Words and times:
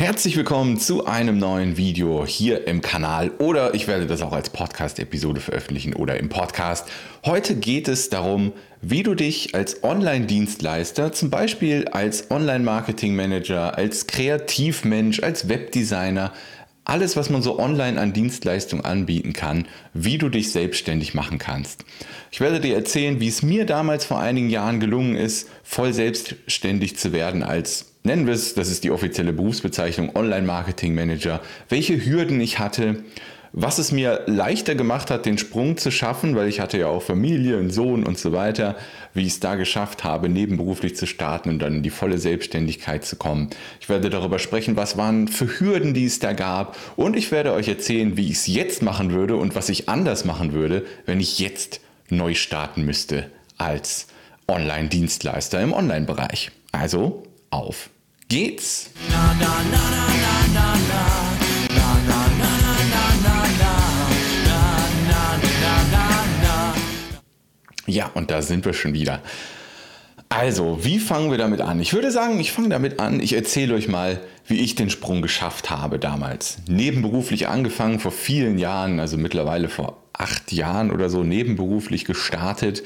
Herzlich 0.00 0.34
willkommen 0.38 0.78
zu 0.78 1.04
einem 1.04 1.36
neuen 1.36 1.76
Video 1.76 2.24
hier 2.24 2.66
im 2.66 2.80
Kanal 2.80 3.32
oder 3.32 3.74
ich 3.74 3.86
werde 3.86 4.06
das 4.06 4.22
auch 4.22 4.32
als 4.32 4.48
Podcast-Episode 4.48 5.42
veröffentlichen 5.42 5.92
oder 5.92 6.18
im 6.18 6.30
Podcast. 6.30 6.88
Heute 7.26 7.54
geht 7.54 7.86
es 7.86 8.08
darum, 8.08 8.54
wie 8.80 9.02
du 9.02 9.14
dich 9.14 9.54
als 9.54 9.84
Online-Dienstleister, 9.84 11.12
zum 11.12 11.28
Beispiel 11.28 11.86
als 11.88 12.30
Online-Marketing-Manager, 12.30 13.76
als 13.76 14.06
Kreativmensch, 14.06 15.22
als 15.22 15.50
Webdesigner, 15.50 16.32
alles, 16.86 17.18
was 17.18 17.28
man 17.28 17.42
so 17.42 17.58
online 17.58 18.00
an 18.00 18.14
Dienstleistungen 18.14 18.86
anbieten 18.86 19.34
kann, 19.34 19.68
wie 19.92 20.16
du 20.16 20.30
dich 20.30 20.50
selbstständig 20.50 21.12
machen 21.12 21.36
kannst. 21.36 21.84
Ich 22.30 22.40
werde 22.40 22.58
dir 22.58 22.74
erzählen, 22.74 23.20
wie 23.20 23.28
es 23.28 23.42
mir 23.42 23.66
damals 23.66 24.06
vor 24.06 24.18
einigen 24.18 24.48
Jahren 24.48 24.80
gelungen 24.80 25.14
ist, 25.14 25.50
voll 25.62 25.92
selbstständig 25.92 26.96
zu 26.96 27.12
werden 27.12 27.42
als 27.42 27.89
nennen 28.02 28.26
wir 28.26 28.34
es, 28.34 28.54
das 28.54 28.70
ist 28.70 28.84
die 28.84 28.90
offizielle 28.90 29.32
Berufsbezeichnung, 29.32 30.14
Online-Marketing-Manager, 30.14 31.40
welche 31.68 32.04
Hürden 32.04 32.40
ich 32.40 32.58
hatte, 32.58 33.04
was 33.52 33.78
es 33.78 33.90
mir 33.90 34.22
leichter 34.26 34.76
gemacht 34.76 35.10
hat, 35.10 35.26
den 35.26 35.36
Sprung 35.36 35.76
zu 35.76 35.90
schaffen, 35.90 36.36
weil 36.36 36.48
ich 36.48 36.60
hatte 36.60 36.78
ja 36.78 36.86
auch 36.86 37.02
Familie, 37.02 37.58
einen 37.58 37.70
Sohn 37.70 38.04
und 38.04 38.16
so 38.16 38.32
weiter, 38.32 38.76
wie 39.12 39.22
ich 39.22 39.34
es 39.34 39.40
da 39.40 39.56
geschafft 39.56 40.04
habe, 40.04 40.28
nebenberuflich 40.28 40.94
zu 40.94 41.06
starten 41.06 41.48
und 41.48 41.58
dann 41.58 41.76
in 41.76 41.82
die 41.82 41.90
volle 41.90 42.18
Selbstständigkeit 42.18 43.04
zu 43.04 43.16
kommen. 43.16 43.50
Ich 43.80 43.88
werde 43.88 44.08
darüber 44.08 44.38
sprechen, 44.38 44.76
was 44.76 44.96
waren 44.96 45.26
für 45.26 45.58
Hürden, 45.58 45.94
die 45.94 46.04
es 46.04 46.20
da 46.20 46.32
gab 46.32 46.76
und 46.96 47.16
ich 47.16 47.32
werde 47.32 47.52
euch 47.52 47.66
erzählen, 47.66 48.16
wie 48.16 48.26
ich 48.26 48.36
es 48.36 48.46
jetzt 48.46 48.82
machen 48.82 49.10
würde 49.10 49.34
und 49.34 49.56
was 49.56 49.68
ich 49.68 49.88
anders 49.88 50.24
machen 50.24 50.52
würde, 50.52 50.84
wenn 51.06 51.18
ich 51.18 51.40
jetzt 51.40 51.80
neu 52.08 52.34
starten 52.34 52.84
müsste 52.84 53.30
als 53.58 54.06
Online-Dienstleister 54.46 55.60
im 55.60 55.72
Online-Bereich. 55.72 56.52
Also 56.72 57.24
auf 57.50 57.90
geht's! 58.28 58.90
Ja, 67.86 68.06
und 68.14 68.30
da 68.30 68.40
sind 68.40 68.64
wir 68.64 68.72
schon 68.72 68.92
wieder. 68.94 69.20
Also, 70.32 70.78
wie 70.84 71.00
fangen 71.00 71.32
wir 71.32 71.38
damit 71.38 71.60
an? 71.60 71.80
Ich 71.80 71.92
würde 71.92 72.12
sagen, 72.12 72.38
ich 72.38 72.52
fange 72.52 72.68
damit 72.68 73.00
an. 73.00 73.18
Ich 73.18 73.32
erzähle 73.32 73.74
euch 73.74 73.88
mal, 73.88 74.20
wie 74.46 74.60
ich 74.60 74.76
den 74.76 74.88
Sprung 74.88 75.22
geschafft 75.22 75.70
habe 75.70 75.98
damals. 75.98 76.58
Nebenberuflich 76.68 77.48
angefangen 77.48 77.98
vor 77.98 78.12
vielen 78.12 78.56
Jahren, 78.56 79.00
also 79.00 79.16
mittlerweile 79.16 79.68
vor 79.68 80.04
acht 80.12 80.52
Jahren 80.52 80.92
oder 80.92 81.10
so 81.10 81.24
nebenberuflich 81.24 82.04
gestartet 82.04 82.84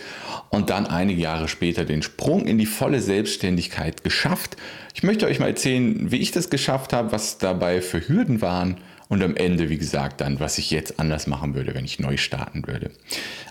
und 0.49 0.71
dann 0.71 0.87
einige 0.87 1.21
Jahre 1.21 1.49
später 1.49 1.85
den 1.85 2.01
Sprung 2.01 2.47
in 2.47 2.57
die 2.57 2.67
volle 2.67 3.01
Selbstständigkeit 3.01 4.05
geschafft. 4.05 4.57
Ich 4.95 5.03
möchte 5.03 5.27
euch 5.27 5.39
mal 5.39 5.49
erzählen, 5.49 6.11
wie 6.11 6.19
ich 6.19 6.31
das 6.31 6.49
geschafft 6.49 6.95
habe, 6.95 7.13
was 7.13 7.37
dabei 7.37 7.83
für 7.83 8.09
Hürden 8.09 8.41
waren 8.41 8.79
und 9.09 9.23
am 9.23 9.37
Ende, 9.37 9.69
wie 9.69 9.79
gesagt, 9.79 10.21
dann, 10.21 10.41
was 10.41 10.59
ich 10.59 10.71
jetzt 10.71 10.99
anders 10.99 11.27
machen 11.27 11.55
würde, 11.55 11.75
wenn 11.75 11.85
ich 11.85 11.99
neu 11.99 12.17
starten 12.17 12.67
würde. 12.67 12.91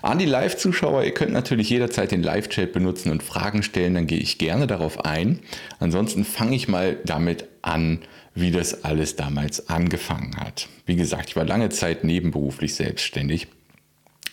An 0.02 0.18
die 0.18 0.26
Live-Zuschauer, 0.26 1.04
ihr 1.04 1.14
könnt 1.14 1.32
natürlich 1.32 1.70
jederzeit 1.70 2.10
den 2.10 2.22
Live-Chat 2.22 2.72
benutzen 2.72 3.10
und 3.10 3.22
Fragen 3.22 3.62
stellen, 3.62 3.94
dann 3.94 4.06
gehe 4.06 4.18
ich 4.18 4.38
gerne 4.38 4.66
darauf 4.66 5.04
ein. 5.04 5.40
Ansonsten 5.78 6.24
fange 6.24 6.56
ich 6.56 6.68
mal 6.68 6.96
damit 7.04 7.46
an, 7.62 8.00
wie 8.34 8.50
das 8.50 8.84
alles 8.84 9.16
damals 9.16 9.68
angefangen 9.68 10.36
hat. 10.36 10.68
Wie 10.86 10.96
gesagt, 10.96 11.28
ich 11.28 11.36
war 11.36 11.44
lange 11.44 11.68
Zeit 11.68 12.02
nebenberuflich 12.02 12.74
selbstständig 12.74 13.46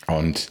und 0.06 0.50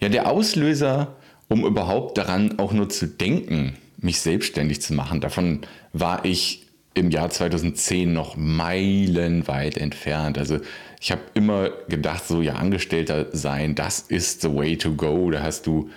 ja, 0.00 0.08
der 0.08 0.30
Auslöser, 0.30 1.16
um 1.48 1.64
überhaupt 1.64 2.18
daran 2.18 2.58
auch 2.58 2.72
nur 2.72 2.88
zu 2.88 3.06
denken, 3.06 3.76
mich 3.98 4.20
selbstständig 4.20 4.80
zu 4.80 4.94
machen, 4.94 5.20
davon 5.20 5.62
war 5.92 6.24
ich 6.24 6.67
im 6.98 7.10
Jahr 7.10 7.30
2010 7.30 8.12
noch 8.12 8.36
meilenweit 8.36 9.76
entfernt. 9.76 10.38
Also 10.38 10.58
ich 11.00 11.12
habe 11.12 11.22
immer 11.34 11.70
gedacht, 11.88 12.26
so 12.26 12.42
ja, 12.42 12.54
Angestellter 12.54 13.26
sein, 13.32 13.74
das 13.74 14.00
ist 14.00 14.42
the 14.42 14.54
way 14.54 14.76
to 14.76 14.92
go. 14.92 15.30
Da 15.30 15.42
hast 15.42 15.66
du 15.66 15.90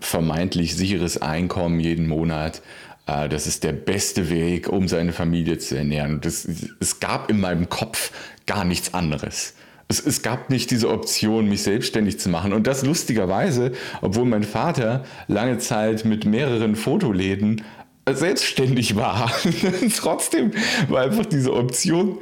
vermeintlich 0.00 0.76
sicheres 0.76 1.20
Einkommen 1.20 1.80
jeden 1.80 2.08
Monat. 2.08 2.62
Äh, 3.06 3.28
das 3.28 3.46
ist 3.46 3.64
der 3.64 3.72
beste 3.72 4.30
Weg, 4.30 4.68
um 4.68 4.88
seine 4.88 5.12
Familie 5.12 5.58
zu 5.58 5.76
ernähren. 5.76 6.20
Das, 6.20 6.48
es 6.80 7.00
gab 7.00 7.30
in 7.30 7.40
meinem 7.40 7.68
Kopf 7.68 8.12
gar 8.46 8.64
nichts 8.64 8.94
anderes 8.94 9.54
es, 9.88 10.04
es 10.04 10.22
gab 10.22 10.50
nicht 10.50 10.70
diese 10.70 10.90
Option, 10.90 11.48
mich 11.48 11.62
selbstständig 11.62 12.18
zu 12.18 12.28
machen. 12.28 12.52
Und 12.52 12.66
das 12.66 12.84
lustigerweise, 12.84 13.72
obwohl 14.00 14.24
mein 14.24 14.42
Vater 14.42 15.04
lange 15.28 15.58
Zeit 15.58 16.04
mit 16.04 16.24
mehreren 16.24 16.74
Fotoläden 16.74 17.62
selbstständig 18.10 18.96
war. 18.96 19.32
Trotzdem 19.96 20.52
war 20.88 21.02
einfach 21.02 21.26
diese 21.26 21.52
Option 21.52 22.18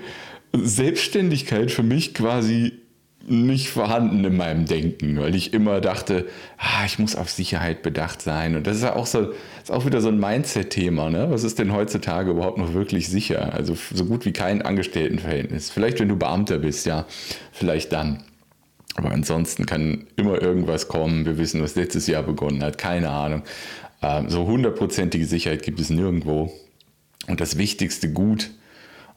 Selbstständigkeit 0.53 1.71
für 1.71 1.83
mich 1.83 2.15
quasi 2.15 2.72
nicht 3.27 3.71
vorhanden 3.71 4.25
in 4.25 4.37
meinem 4.37 4.67
Denken, 4.67 5.19
weil 5.19 5.34
ich 5.34 5.55
immer 5.55 5.81
dachte, 5.81 6.27
ah, 6.59 6.84
ich 6.84 6.99
muss 6.99 7.17
auf 7.17 7.31
Sicherheit 7.31 7.83
bedacht 7.83 8.21
sein. 8.21 8.55
Und 8.55 8.67
das 8.67 8.77
ist 8.77 8.83
ja 8.83 8.97
auch 8.97 9.06
so, 9.06 9.33
ist 9.62 9.71
auch 9.71 9.87
wieder 9.87 10.00
so 10.00 10.09
ein 10.09 10.19
Mindset-Thema. 10.19 11.11
Ne? 11.11 11.31
Was 11.31 11.43
ist 11.43 11.59
denn 11.59 11.73
heutzutage 11.73 12.33
überhaupt 12.33 12.59
noch 12.59 12.75
wirklich 12.75 13.09
sicher? 13.09 13.55
Also 13.55 13.77
so 13.93 14.05
gut 14.05 14.27
wie 14.27 14.33
kein 14.33 14.62
Angestelltenverhältnis. 14.62 15.71
Vielleicht, 15.71 16.00
wenn 16.00 16.09
du 16.09 16.17
Beamter 16.17 16.59
bist, 16.59 16.87
ja, 16.87 17.06
vielleicht 17.53 17.93
dann. 17.93 18.25
Aber 18.97 19.11
ansonsten 19.11 19.67
kann 19.67 20.06
immer 20.17 20.41
irgendwas 20.41 20.89
kommen. 20.89 21.25
Wir 21.25 21.39
wissen, 21.39 21.62
was 21.62 21.75
letztes 21.75 22.06
Jahr 22.06 22.23
begonnen 22.23 22.62
hat. 22.62 22.78
Keine 22.78 23.11
Ahnung. 23.11 23.43
Ähm, 24.05 24.29
so 24.29 24.47
hundertprozentige 24.47 25.25
Sicherheit 25.25 25.63
gibt 25.63 25.81
es 25.81 25.89
nirgendwo. 25.89 26.53
Und 27.27 27.41
das 27.41 27.57
wichtigste 27.57 28.13
Gut 28.13 28.51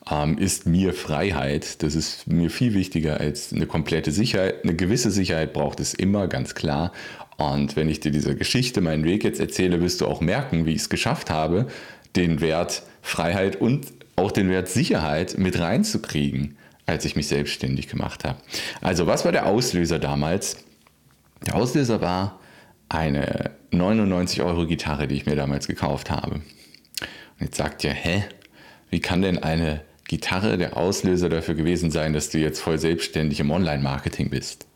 ähm, 0.09 0.38
ist 0.38 0.66
mir 0.66 0.94
Freiheit. 0.94 1.84
Das 1.84 1.94
ist 1.94 2.28
mir 2.28 2.50
viel 2.50 2.74
wichtiger 2.74 3.20
als 3.20 3.52
eine 3.52 3.68
komplette 3.68 4.12
Sicherheit. 4.12 4.64
Eine 4.64 4.75
gewisse 4.75 5.12
Sicherheit 5.12 5.52
braucht 5.52 5.81
es 5.81 5.94
immer, 5.94 6.28
ganz 6.28 6.56
klar. 6.56 6.94
Und 7.36 7.75
wenn 7.75 7.90
ich 7.90 8.00
dir 8.00 8.12
diese 8.12 8.36
Geschichte, 8.36 8.80
meinen 8.80 9.03
Weg 9.03 9.25
jetzt 9.25 9.42
erzähle, 9.42 9.81
wirst 9.81 10.00
du 10.02 10.08
auch 10.08 10.22
merken, 10.22 10.66
wie 10.66 10.72
ich 10.72 10.81
es 10.81 10.90
geschafft 10.90 11.30
habe, 11.30 11.68
den 12.16 12.40
Wert 12.40 12.84
Freiheit 13.02 13.58
und 13.58 13.88
auch 14.16 14.31
den 14.31 14.50
Wert 14.50 14.69
Sicherheit 14.69 15.38
mit 15.38 15.59
reinzukriegen, 15.59 16.58
als 16.86 17.04
ich 17.04 17.16
mich 17.16 17.28
selbstständig 17.28 17.90
gemacht 17.90 18.24
habe. 18.24 18.40
Also 18.81 19.06
was 19.06 19.25
war 19.25 19.34
der 19.34 19.46
Auslöser 19.46 20.00
damals? 20.00 20.58
Der 21.46 21.56
Auslöser 21.56 22.02
war 22.02 22.40
eine 22.90 23.52
99 23.72 24.42
Euro 24.42 24.66
Gitarre, 24.66 25.08
die 25.08 25.16
ich 25.16 25.25
mir 25.25 25.36
damals 25.36 25.68
gekauft 25.68 26.09
habe. 26.09 26.36
Und 26.36 26.44
jetzt 27.40 27.58
sagt 27.58 27.84
ihr, 27.84 27.92
hä, 27.92 28.24
wie 28.90 29.00
kann 29.00 29.22
denn 29.22 29.44
eine 29.44 29.81
Gitarre 30.06 30.58
der 30.58 30.78
Auslöser 30.78 31.30
dafür 31.30 31.56
gewesen 31.56 31.92
sein, 31.92 32.14
dass 32.14 32.30
du 32.30 32.38
jetzt 32.38 32.59
voll 32.59 32.80
selbstständig 32.80 33.40
im 33.40 33.52
Online-Marketing 33.52 34.30
bist? 34.30 34.68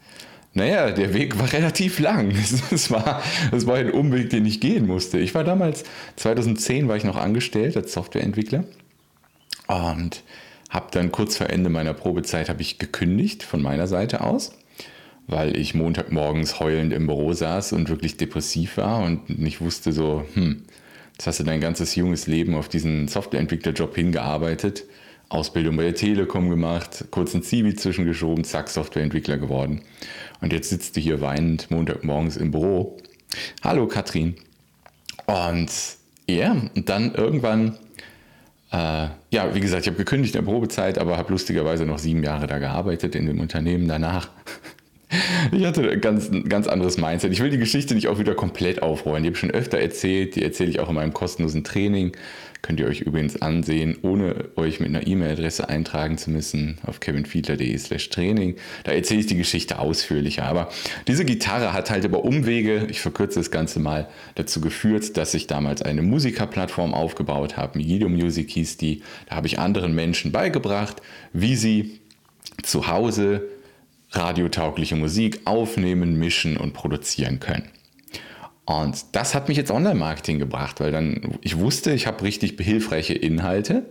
Naja, 0.53 0.91
der 0.91 1.13
Weg 1.13 1.39
war 1.39 1.51
relativ 1.53 1.99
lang. 1.99 2.31
Es 2.71 2.91
war, 2.91 3.23
es 3.51 3.65
war 3.65 3.77
ein 3.77 3.91
Umweg, 3.91 4.29
den 4.29 4.45
ich 4.45 4.59
gehen 4.59 4.85
musste. 4.85 5.17
Ich 5.19 5.33
war 5.33 5.43
damals, 5.43 5.83
2010 6.17 6.87
war 6.87 6.97
ich 6.97 7.03
noch 7.03 7.15
angestellt 7.15 7.77
als 7.77 7.93
Softwareentwickler 7.93 8.65
und 9.67 10.23
habe 10.69 10.87
dann 10.91 11.11
kurz 11.11 11.37
vor 11.37 11.49
Ende 11.49 11.69
meiner 11.69 11.93
Probezeit 11.93 12.49
habe 12.49 12.61
ich 12.61 12.79
gekündigt 12.79 13.43
von 13.43 13.61
meiner 13.61 13.87
Seite 13.87 14.21
aus, 14.21 14.53
weil 15.31 15.57
ich 15.57 15.73
Montagmorgens 15.73 16.59
heulend 16.59 16.93
im 16.93 17.07
Büro 17.07 17.33
saß 17.33 17.73
und 17.73 17.89
wirklich 17.89 18.17
depressiv 18.17 18.77
war 18.77 19.03
und 19.03 19.39
nicht 19.39 19.61
wusste 19.61 19.91
so, 19.91 20.25
hm, 20.33 20.63
jetzt 21.13 21.25
hast 21.25 21.39
du 21.39 21.43
dein 21.43 21.61
ganzes 21.61 21.95
junges 21.95 22.27
Leben 22.27 22.53
auf 22.53 22.69
diesen 22.69 23.07
Softwareentwicklerjob 23.07 23.95
hingearbeitet 23.95 24.83
Ausbildung 25.31 25.77
bei 25.77 25.83
der 25.83 25.95
Telekom 25.95 26.49
gemacht, 26.49 27.05
kurz 27.09 27.33
ein 27.33 27.41
Zivi 27.41 27.73
zwischengeschoben, 27.73 28.43
zack, 28.43 28.67
Softwareentwickler 28.67 29.37
geworden. 29.37 29.81
Und 30.41 30.51
jetzt 30.51 30.69
sitzt 30.69 30.97
du 30.97 30.99
hier 30.99 31.21
weinend 31.21 31.71
Montagmorgens 31.71 32.35
im 32.35 32.51
Büro. 32.51 32.97
Hallo 33.63 33.87
Katrin. 33.87 34.35
Und 35.27 35.71
ja, 36.27 36.51
und 36.75 36.89
dann 36.89 37.15
irgendwann, 37.15 37.77
äh, 38.73 39.07
ja, 39.29 39.55
wie 39.55 39.61
gesagt, 39.61 39.83
ich 39.83 39.87
habe 39.87 39.97
gekündigt 39.97 40.35
in 40.35 40.43
der 40.43 40.51
Probezeit, 40.51 40.97
aber 40.97 41.17
habe 41.17 41.31
lustigerweise 41.31 41.85
noch 41.85 41.97
sieben 41.97 42.23
Jahre 42.23 42.47
da 42.47 42.59
gearbeitet 42.59 43.15
in 43.15 43.25
dem 43.25 43.39
Unternehmen 43.39 43.87
danach. 43.87 44.29
Ich 45.51 45.65
hatte 45.65 45.89
ein 45.89 46.01
ganz, 46.01 46.31
ganz 46.47 46.67
anderes 46.67 46.97
Mindset. 46.97 47.33
Ich 47.33 47.41
will 47.41 47.49
die 47.49 47.57
Geschichte 47.57 47.95
nicht 47.95 48.07
auch 48.07 48.19
wieder 48.19 48.33
komplett 48.33 48.81
aufrollen. 48.81 49.23
Die 49.23 49.27
habe 49.27 49.35
ich 49.35 49.39
schon 49.39 49.51
öfter 49.51 49.77
erzählt. 49.77 50.35
Die 50.35 50.43
erzähle 50.43 50.69
ich 50.69 50.79
auch 50.79 50.89
in 50.89 50.95
meinem 50.95 51.13
kostenlosen 51.13 51.63
Training. 51.63 52.13
Könnt 52.61 52.79
ihr 52.79 52.85
euch 52.85 53.01
übrigens 53.01 53.41
ansehen, 53.41 53.97
ohne 54.03 54.49
euch 54.55 54.79
mit 54.79 54.89
einer 54.89 55.07
E-Mail-Adresse 55.07 55.67
eintragen 55.67 56.19
zu 56.19 56.29
müssen, 56.29 56.77
auf 56.85 56.99
kevinfiedler.de 56.99 57.75
slash 57.77 58.09
Training. 58.09 58.55
Da 58.83 58.91
erzähle 58.91 59.21
ich 59.21 59.25
die 59.25 59.35
Geschichte 59.35 59.79
ausführlicher. 59.79 60.43
Aber 60.45 60.69
diese 61.07 61.25
Gitarre 61.25 61.73
hat 61.73 61.89
halt 61.89 62.05
über 62.05 62.23
Umwege, 62.23 62.87
ich 62.89 63.01
verkürze 63.01 63.39
das 63.39 63.49
Ganze 63.49 63.79
mal, 63.79 64.07
dazu 64.35 64.61
geführt, 64.61 65.17
dass 65.17 65.33
ich 65.33 65.47
damals 65.47 65.81
eine 65.81 66.03
Musikerplattform 66.03 66.93
aufgebaut 66.93 67.57
habe. 67.57 67.79
Migido 67.79 68.09
Music 68.09 68.51
hieß 68.51 68.77
die. 68.77 69.01
Da 69.27 69.37
habe 69.37 69.47
ich 69.47 69.57
anderen 69.57 69.95
Menschen 69.95 70.31
beigebracht, 70.31 71.01
wie 71.33 71.55
sie 71.55 71.99
zu 72.61 72.87
Hause 72.87 73.41
radiotaugliche 74.11 74.95
Musik 74.95 75.41
aufnehmen, 75.45 76.17
mischen 76.17 76.57
und 76.57 76.73
produzieren 76.73 77.39
können. 77.39 77.69
Und 78.65 79.03
das 79.13 79.33
hat 79.33 79.47
mich 79.47 79.57
jetzt 79.57 79.71
Online-Marketing 79.71 80.39
gebracht, 80.39 80.79
weil 80.79 80.91
dann 80.91 81.37
ich 81.41 81.57
wusste, 81.57 81.91
ich 81.91 82.07
habe 82.07 82.23
richtig 82.23 82.59
hilfreiche 82.59 83.13
Inhalte, 83.13 83.85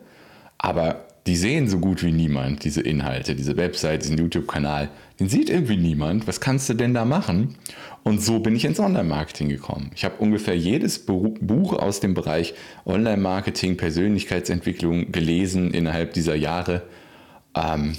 aber 0.59 1.07
die 1.27 1.37
sehen 1.37 1.69
so 1.69 1.79
gut 1.79 2.03
wie 2.03 2.13
niemand 2.13 2.65
diese 2.65 2.81
Inhalte, 2.81 3.35
diese 3.35 3.57
Website, 3.57 4.03
diesen 4.05 4.17
YouTube-Kanal. 4.17 4.89
Den 5.19 5.29
sieht 5.29 5.51
irgendwie 5.51 5.77
niemand. 5.77 6.27
Was 6.27 6.41
kannst 6.41 6.69
du 6.69 6.75
denn 6.75 6.95
da 6.95 7.05
machen? 7.05 7.57
Und 8.03 8.23
so 8.23 8.39
bin 8.39 8.57
ich 8.57 8.65
ins 8.65 8.81
Online-Marketing 8.81 9.51
gekommen. 9.51 9.91
Ich 9.95 10.05
habe 10.05 10.17
ungefähr 10.19 10.57
jedes 10.57 11.05
Buch 11.05 11.75
aus 11.75 12.01
dem 12.01 12.15
Bereich 12.15 12.55
Online-Marketing, 12.87 13.77
Persönlichkeitsentwicklung 13.77 15.13
gelesen 15.13 15.73
innerhalb 15.73 16.15
dieser 16.15 16.37
Jahre. 16.37 16.83
Ähm, 17.55 17.93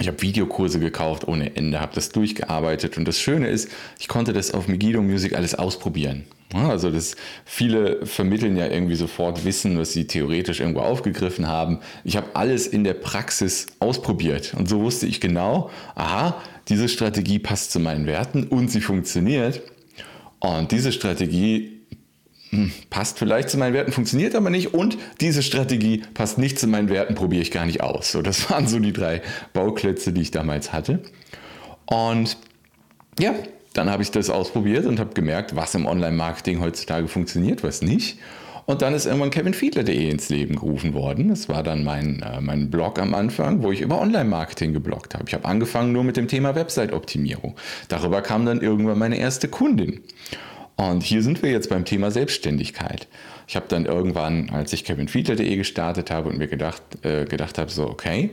ich 0.00 0.08
habe 0.08 0.20
Videokurse 0.22 0.80
gekauft 0.80 1.28
ohne 1.28 1.56
Ende, 1.56 1.80
habe 1.80 1.94
das 1.94 2.08
durchgearbeitet 2.08 2.96
und 2.96 3.06
das 3.06 3.20
Schöne 3.20 3.48
ist, 3.48 3.70
ich 3.98 4.08
konnte 4.08 4.32
das 4.32 4.52
auf 4.52 4.66
Megiddo 4.66 5.02
Music 5.02 5.34
alles 5.34 5.54
ausprobieren. 5.54 6.24
Also 6.52 6.90
das, 6.90 7.14
viele 7.44 8.04
vermitteln 8.04 8.56
ja 8.56 8.66
irgendwie 8.66 8.96
sofort 8.96 9.44
Wissen, 9.44 9.78
was 9.78 9.92
sie 9.92 10.06
theoretisch 10.06 10.58
irgendwo 10.58 10.80
aufgegriffen 10.80 11.46
haben. 11.46 11.78
Ich 12.02 12.16
habe 12.16 12.34
alles 12.34 12.66
in 12.66 12.82
der 12.82 12.94
Praxis 12.94 13.66
ausprobiert 13.78 14.54
und 14.58 14.68
so 14.68 14.80
wusste 14.80 15.06
ich 15.06 15.20
genau, 15.20 15.70
aha, 15.94 16.42
diese 16.68 16.88
Strategie 16.88 17.38
passt 17.38 17.70
zu 17.70 17.78
meinen 17.78 18.06
Werten 18.06 18.44
und 18.44 18.70
sie 18.70 18.80
funktioniert. 18.80 19.62
Und 20.40 20.72
diese 20.72 20.90
Strategie 20.90 21.79
passt 22.90 23.18
vielleicht 23.18 23.48
zu 23.50 23.58
meinen 23.58 23.74
Werten, 23.74 23.92
funktioniert 23.92 24.34
aber 24.34 24.50
nicht 24.50 24.74
und 24.74 24.98
diese 25.20 25.42
Strategie 25.42 26.02
passt 26.14 26.38
nicht 26.38 26.58
zu 26.58 26.66
meinen 26.66 26.88
Werten, 26.88 27.14
probiere 27.14 27.42
ich 27.42 27.50
gar 27.50 27.66
nicht 27.66 27.80
aus. 27.82 28.10
So, 28.12 28.22
das 28.22 28.50
waren 28.50 28.66
so 28.66 28.78
die 28.78 28.92
drei 28.92 29.22
Bauklötze, 29.52 30.12
die 30.12 30.22
ich 30.22 30.30
damals 30.30 30.72
hatte. 30.72 31.00
Und 31.86 32.36
ja, 33.18 33.34
dann 33.72 33.90
habe 33.90 34.02
ich 34.02 34.10
das 34.10 34.30
ausprobiert 34.30 34.86
und 34.86 34.98
habe 34.98 35.14
gemerkt, 35.14 35.54
was 35.54 35.74
im 35.74 35.86
Online-Marketing 35.86 36.60
heutzutage 36.60 37.08
funktioniert, 37.08 37.62
was 37.62 37.82
nicht. 37.82 38.18
Und 38.66 38.82
dann 38.82 38.94
ist 38.94 39.06
irgendwann 39.06 39.30
kevinfiedler.de 39.30 40.10
ins 40.10 40.28
Leben 40.28 40.54
gerufen 40.54 40.94
worden. 40.94 41.28
Das 41.28 41.48
war 41.48 41.62
dann 41.62 41.82
mein, 41.82 42.22
äh, 42.22 42.40
mein 42.40 42.70
Blog 42.70 43.00
am 43.00 43.14
Anfang, 43.14 43.62
wo 43.62 43.72
ich 43.72 43.80
über 43.80 44.00
Online-Marketing 44.00 44.72
gebloggt 44.72 45.14
habe. 45.14 45.24
Ich 45.26 45.34
habe 45.34 45.44
angefangen 45.44 45.92
nur 45.92 46.04
mit 46.04 46.16
dem 46.16 46.28
Thema 46.28 46.54
Website-Optimierung. 46.54 47.56
Darüber 47.88 48.22
kam 48.22 48.46
dann 48.46 48.60
irgendwann 48.60 48.98
meine 48.98 49.18
erste 49.18 49.48
Kundin. 49.48 50.00
Und 50.80 51.02
hier 51.02 51.22
sind 51.22 51.42
wir 51.42 51.50
jetzt 51.50 51.68
beim 51.68 51.84
Thema 51.84 52.10
Selbstständigkeit. 52.10 53.06
Ich 53.46 53.54
habe 53.54 53.66
dann 53.68 53.84
irgendwann, 53.84 54.48
als 54.48 54.72
ich 54.72 54.82
kevinfiedler.de 54.82 55.56
gestartet 55.56 56.10
habe 56.10 56.30
und 56.30 56.38
mir 56.38 56.46
gedacht, 56.46 56.80
äh, 57.02 57.26
gedacht 57.26 57.58
habe, 57.58 57.70
so, 57.70 57.86
okay, 57.86 58.30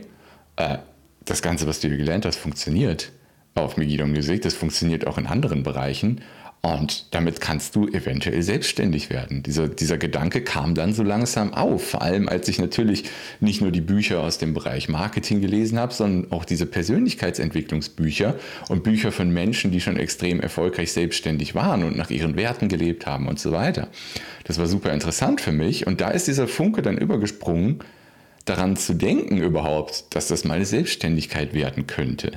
äh, 0.56 0.78
das 1.26 1.42
Ganze, 1.42 1.66
was 1.66 1.80
du 1.80 1.88
hier 1.88 1.98
gelernt 1.98 2.24
hast, 2.24 2.38
funktioniert 2.38 3.12
auf 3.54 3.76
Megiddo 3.76 4.06
Music. 4.06 4.40
Das 4.40 4.54
funktioniert 4.54 5.06
auch 5.06 5.18
in 5.18 5.26
anderen 5.26 5.62
Bereichen. 5.62 6.22
Und 6.68 7.06
damit 7.12 7.40
kannst 7.40 7.76
du 7.76 7.88
eventuell 7.88 8.42
selbstständig 8.42 9.08
werden. 9.08 9.42
Dieser, 9.42 9.68
dieser 9.68 9.96
Gedanke 9.96 10.42
kam 10.42 10.74
dann 10.74 10.92
so 10.92 11.02
langsam 11.02 11.54
auf, 11.54 11.88
vor 11.88 12.02
allem 12.02 12.28
als 12.28 12.46
ich 12.48 12.58
natürlich 12.58 13.04
nicht 13.40 13.62
nur 13.62 13.70
die 13.70 13.80
Bücher 13.80 14.20
aus 14.20 14.36
dem 14.36 14.52
Bereich 14.52 14.90
Marketing 14.90 15.40
gelesen 15.40 15.78
habe, 15.78 15.94
sondern 15.94 16.30
auch 16.30 16.44
diese 16.44 16.66
Persönlichkeitsentwicklungsbücher 16.66 18.34
und 18.68 18.82
Bücher 18.82 19.12
von 19.12 19.30
Menschen, 19.30 19.70
die 19.70 19.80
schon 19.80 19.96
extrem 19.96 20.40
erfolgreich 20.40 20.92
selbstständig 20.92 21.54
waren 21.54 21.84
und 21.84 21.96
nach 21.96 22.10
ihren 22.10 22.36
Werten 22.36 22.68
gelebt 22.68 23.06
haben 23.06 23.28
und 23.28 23.40
so 23.40 23.50
weiter. 23.52 23.88
Das 24.44 24.58
war 24.58 24.66
super 24.66 24.92
interessant 24.92 25.40
für 25.40 25.52
mich 25.52 25.86
und 25.86 26.02
da 26.02 26.10
ist 26.10 26.28
dieser 26.28 26.48
Funke 26.48 26.82
dann 26.82 26.98
übergesprungen, 26.98 27.80
daran 28.48 28.76
zu 28.76 28.94
denken 28.94 29.38
überhaupt, 29.38 30.14
dass 30.14 30.28
das 30.28 30.44
meine 30.44 30.64
Selbstständigkeit 30.64 31.54
werden 31.54 31.86
könnte. 31.86 32.32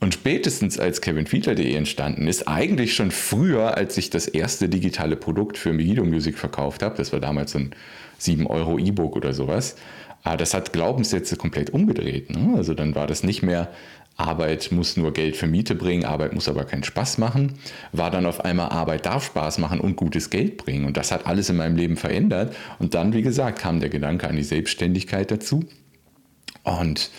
Und 0.00 0.14
spätestens 0.14 0.78
als 0.78 1.00
kevinfiedler.de 1.00 1.74
entstanden 1.74 2.28
ist, 2.28 2.46
eigentlich 2.46 2.94
schon 2.94 3.10
früher, 3.10 3.76
als 3.76 3.96
ich 3.98 4.10
das 4.10 4.28
erste 4.28 4.68
digitale 4.68 5.16
Produkt 5.16 5.58
für 5.58 5.72
Megiddo 5.72 6.04
Music 6.04 6.38
verkauft 6.38 6.82
habe, 6.82 6.96
das 6.96 7.12
war 7.12 7.20
damals 7.20 7.52
so 7.52 7.58
ein 7.58 7.70
7 8.18 8.46
Euro 8.46 8.78
E-Book 8.78 9.16
oder 9.16 9.32
sowas, 9.32 9.76
ah, 10.22 10.36
das 10.36 10.54
hat 10.54 10.72
Glaubenssätze 10.72 11.36
komplett 11.36 11.70
umgedreht. 11.70 12.30
Ne? 12.30 12.54
Also 12.56 12.74
dann 12.74 12.94
war 12.94 13.06
das 13.06 13.22
nicht 13.24 13.42
mehr, 13.42 13.70
Arbeit 14.18 14.70
muss 14.72 14.96
nur 14.96 15.12
Geld 15.12 15.36
für 15.36 15.46
Miete 15.46 15.74
bringen, 15.74 16.04
Arbeit 16.04 16.34
muss 16.34 16.48
aber 16.48 16.64
keinen 16.64 16.84
Spaß 16.84 17.18
machen, 17.18 17.54
war 17.92 18.10
dann 18.10 18.26
auf 18.26 18.44
einmal 18.44 18.68
Arbeit 18.68 19.06
darf 19.06 19.24
Spaß 19.24 19.58
machen 19.58 19.80
und 19.80 19.96
gutes 19.96 20.28
Geld 20.28 20.58
bringen. 20.58 20.84
Und 20.84 20.96
das 20.96 21.10
hat 21.10 21.26
alles 21.26 21.48
in 21.48 21.56
meinem 21.56 21.76
Leben 21.76 21.96
verändert. 21.96 22.54
Und 22.78 22.94
dann, 22.94 23.12
wie 23.12 23.22
gesagt, 23.22 23.58
kam 23.58 23.80
der 23.80 23.88
Gedanke 23.88 24.28
an 24.28 24.36
die 24.36 24.42
Selbstständigkeit 24.42 25.30
dazu. 25.30 25.64
Und 26.64 27.10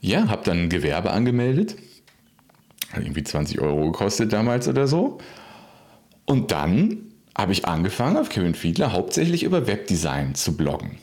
ja, 0.00 0.28
habe 0.28 0.42
dann 0.44 0.64
ein 0.64 0.68
Gewerbe 0.70 1.10
angemeldet 1.10 1.76
hat 2.94 3.02
irgendwie 3.02 3.24
20 3.24 3.60
Euro 3.60 3.90
gekostet 3.90 4.32
damals 4.32 4.68
oder 4.68 4.86
so. 4.86 5.18
Und 6.26 6.52
dann 6.52 6.98
habe 7.36 7.52
ich 7.52 7.66
angefangen, 7.66 8.16
auf 8.16 8.28
Kevin 8.28 8.54
Fiedler 8.54 8.92
hauptsächlich 8.92 9.42
über 9.42 9.66
Webdesign 9.66 10.34
zu 10.34 10.56
bloggen. 10.56 10.98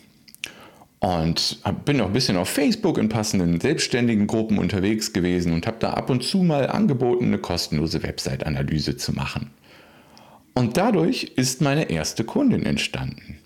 Und 1.01 1.57
bin 1.85 1.99
auch 1.99 2.05
ein 2.05 2.13
bisschen 2.13 2.37
auf 2.37 2.47
Facebook 2.47 2.99
in 2.99 3.09
passenden 3.09 3.59
selbstständigen 3.59 4.27
Gruppen 4.27 4.59
unterwegs 4.59 5.13
gewesen 5.13 5.51
und 5.51 5.65
habe 5.65 5.77
da 5.79 5.93
ab 5.93 6.11
und 6.11 6.23
zu 6.23 6.43
mal 6.43 6.67
angeboten, 6.67 7.25
eine 7.25 7.39
kostenlose 7.39 8.03
Website-Analyse 8.03 8.97
zu 8.97 9.11
machen. 9.11 9.49
Und 10.53 10.77
dadurch 10.77 11.31
ist 11.35 11.59
meine 11.59 11.89
erste 11.89 12.23
Kundin 12.23 12.63
entstanden. 12.67 13.39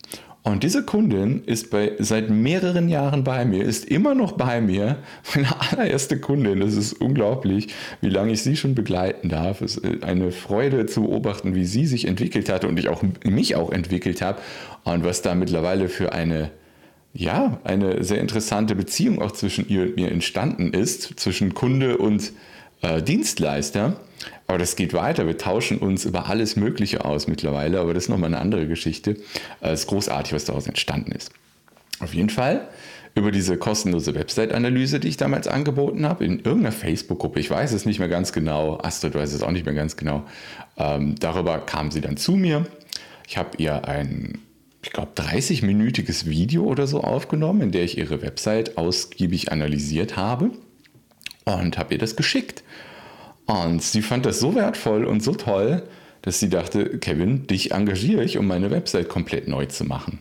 Und 0.43 0.63
diese 0.63 0.83
Kundin 0.83 1.43
ist 1.45 1.71
bei, 1.71 1.93
seit 1.97 2.29
mehreren 2.29 2.89
Jahren 2.89 3.23
bei 3.23 3.45
mir, 3.45 3.63
ist 3.63 3.85
immer 3.85 4.15
noch 4.15 4.33
bei 4.33 4.59
mir, 4.59 4.97
meine 5.33 5.47
allererste 5.71 6.19
Kundin. 6.19 6.59
Das 6.59 6.75
ist 6.75 6.91
unglaublich, 6.93 7.69
wie 8.01 8.09
lange 8.09 8.33
ich 8.33 8.43
sie 8.43 8.57
schon 8.57 8.75
begleiten 8.75 9.29
darf. 9.29 9.61
Es 9.61 9.77
ist 9.77 10.03
eine 10.03 10.33
Freude 10.33 10.87
zu 10.87 11.03
beobachten, 11.03 11.55
wie 11.55 11.65
sie 11.65 11.87
sich 11.87 12.05
entwickelt 12.05 12.49
hat 12.49 12.65
und 12.65 12.77
ich 12.77 12.89
auch 12.89 13.01
mich 13.23 13.55
auch 13.55 13.71
entwickelt 13.71 14.21
habe 14.21 14.41
und 14.83 15.05
was 15.05 15.21
da 15.21 15.35
mittlerweile 15.35 15.87
für 15.87 16.11
eine 16.11 16.51
ja, 17.15 17.59
eine 17.63 18.03
sehr 18.03 18.19
interessante 18.19 18.75
Beziehung 18.75 19.21
auch 19.21 19.31
zwischen 19.31 19.67
ihr 19.69 19.83
und 19.83 19.95
mir 19.95 20.11
entstanden 20.11 20.73
ist, 20.73 21.17
zwischen 21.17 21.53
Kunde 21.53 21.97
und 21.97 22.33
äh, 22.81 23.01
Dienstleister. 23.01 23.99
Aber 24.47 24.57
das 24.57 24.75
geht 24.75 24.93
weiter. 24.93 25.25
Wir 25.25 25.37
tauschen 25.37 25.77
uns 25.77 26.03
über 26.05 26.27
alles 26.27 26.57
Mögliche 26.57 27.05
aus 27.05 27.27
mittlerweile, 27.27 27.79
aber 27.79 27.93
das 27.93 28.03
ist 28.03 28.09
nochmal 28.09 28.33
eine 28.33 28.39
andere 28.39 28.67
Geschichte. 28.67 29.11
Äh, 29.61 29.71
es 29.71 29.81
ist 29.81 29.87
großartig, 29.87 30.33
was 30.33 30.43
daraus 30.43 30.67
entstanden 30.67 31.13
ist. 31.13 31.31
Auf 31.99 32.13
jeden 32.13 32.29
Fall 32.29 32.67
über 33.15 33.31
diese 33.31 33.55
kostenlose 33.55 34.13
Website-Analyse, 34.13 34.99
die 34.99 35.07
ich 35.07 35.15
damals 35.15 35.47
angeboten 35.47 36.05
habe, 36.05 36.25
in 36.25 36.39
irgendeiner 36.39 36.73
Facebook-Gruppe. 36.73 37.39
Ich 37.39 37.49
weiß 37.49 37.71
es 37.71 37.85
nicht 37.85 37.99
mehr 37.99 38.09
ganz 38.09 38.33
genau. 38.33 38.77
Astrid 38.83 39.15
weiß 39.15 39.31
es 39.31 39.41
auch 39.41 39.51
nicht 39.51 39.65
mehr 39.65 39.73
ganz 39.73 39.95
genau. 39.95 40.25
Ähm, 40.77 41.15
darüber 41.17 41.59
kam 41.59 41.91
sie 41.91 42.01
dann 42.01 42.17
zu 42.17 42.33
mir. 42.33 42.67
Ich 43.25 43.37
habe 43.37 43.51
ihr 43.57 43.87
ein, 43.87 44.39
ich 44.85 44.91
glaube, 44.91 45.13
30-minütiges 45.15 46.27
Video 46.27 46.63
oder 46.63 46.85
so 46.85 47.01
aufgenommen, 47.01 47.61
in 47.61 47.71
der 47.71 47.83
ich 47.83 47.97
ihre 47.97 48.21
Website 48.21 48.77
ausgiebig 48.77 49.51
analysiert 49.51 50.15
habe 50.15 50.51
und 51.43 51.79
habe 51.79 51.95
ihr 51.95 51.97
das 51.97 52.15
geschickt. 52.15 52.63
Und 53.47 53.81
sie 53.81 54.03
fand 54.03 54.27
das 54.27 54.39
so 54.39 54.53
wertvoll 54.53 55.05
und 55.05 55.23
so 55.23 55.33
toll, 55.33 55.81
dass 56.21 56.39
sie 56.39 56.49
dachte, 56.49 56.99
Kevin, 56.99 57.47
dich 57.47 57.71
engagiere 57.71 58.23
ich, 58.23 58.37
um 58.37 58.45
meine 58.45 58.69
Website 58.69 59.09
komplett 59.09 59.47
neu 59.47 59.65
zu 59.65 59.85
machen. 59.85 60.19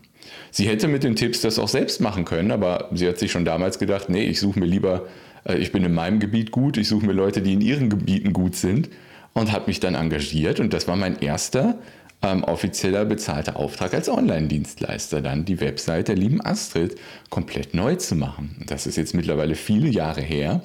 Sie 0.51 0.67
hätte 0.67 0.89
mit 0.89 1.05
den 1.05 1.15
Tipps 1.15 1.43
das 1.43 1.59
auch 1.59 1.69
selbst 1.69 2.01
machen 2.01 2.25
können, 2.25 2.51
aber 2.51 2.89
sie 2.95 3.07
hat 3.07 3.19
sich 3.19 3.33
schon 3.33 3.45
damals 3.45 3.79
gedacht, 3.79 4.09
nee, 4.09 4.25
ich 4.25 4.41
suche 4.41 4.59
mir 4.59 4.67
lieber, 4.67 5.07
äh, 5.45 5.59
ich 5.59 5.73
bin 5.73 5.85
in 5.85 5.93
meinem 5.93 6.21
Gebiet 6.21 6.51
gut, 6.51 6.79
ich 6.79 6.89
suche 6.89 7.05
mir 7.05 7.13
Leute, 7.13 7.43
die 7.43 7.53
in 7.53 7.61
ihren 7.61 7.91
Gebieten 7.91 8.33
gut 8.33 8.57
sind 8.57 8.89
und 9.35 9.53
hat 9.53 9.67
mich 9.67 9.81
dann 9.81 9.95
engagiert 9.95 10.59
und 10.59 10.73
das 10.73 10.89
war 10.89 10.97
mein 10.97 11.19
erster 11.19 11.79
ähm, 12.25 12.43
offizieller 12.45 13.05
bezahlter 13.05 13.57
Auftrag 13.57 13.95
als 13.95 14.09
Online-Dienstleister, 14.09 15.21
dann 15.21 15.45
die 15.45 15.61
Website 15.61 16.09
der 16.09 16.17
lieben 16.17 16.45
Astrid 16.45 16.97
komplett 17.31 17.75
neu 17.75 17.97
zu 17.97 18.17
machen. 18.17 18.65
Das 18.67 18.87
ist 18.87 18.97
jetzt 18.97 19.15
mittlerweile 19.15 19.55
viele 19.55 19.89
Jahre 19.89 20.23
her 20.23 20.63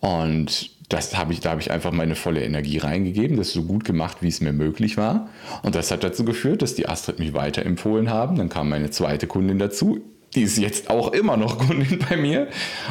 und 0.00 0.70
das 0.88 1.16
habe 1.16 1.32
ich, 1.32 1.40
da 1.40 1.52
habe 1.52 1.60
ich 1.62 1.70
einfach 1.70 1.90
meine 1.90 2.14
volle 2.14 2.44
Energie 2.44 2.76
reingegeben, 2.76 3.38
das 3.38 3.52
so 3.52 3.62
gut 3.62 3.84
gemacht, 3.84 4.18
wie 4.20 4.28
es 4.28 4.42
mir 4.42 4.52
möglich 4.52 4.98
war. 4.98 5.28
Und 5.62 5.74
das 5.74 5.90
hat 5.90 6.04
dazu 6.04 6.24
geführt, 6.24 6.60
dass 6.60 6.74
die 6.74 6.86
Astrid 6.86 7.18
mich 7.18 7.32
weiterempfohlen 7.32 8.10
haben. 8.10 8.36
Dann 8.36 8.50
kam 8.50 8.68
meine 8.68 8.90
zweite 8.90 9.26
Kundin 9.26 9.58
dazu. 9.58 10.00
Die 10.34 10.42
ist 10.42 10.58
jetzt 10.58 10.90
auch 10.90 11.12
immer 11.12 11.38
noch 11.38 11.58
Kundin 11.66 11.98
bei 12.10 12.18
mir. 12.18 12.48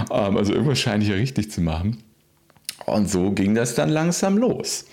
Ähm, 0.09 0.35
also 0.35 0.51
irgendwas 0.51 0.79
scheine 0.79 1.03
ich 1.03 1.11
ja 1.11 1.15
richtig 1.15 1.51
zu 1.51 1.61
machen. 1.61 2.01
Und 2.87 3.07
so 3.07 3.31
ging 3.31 3.53
das 3.53 3.75
dann 3.75 3.89
langsam 3.89 4.37
los. 4.37 4.85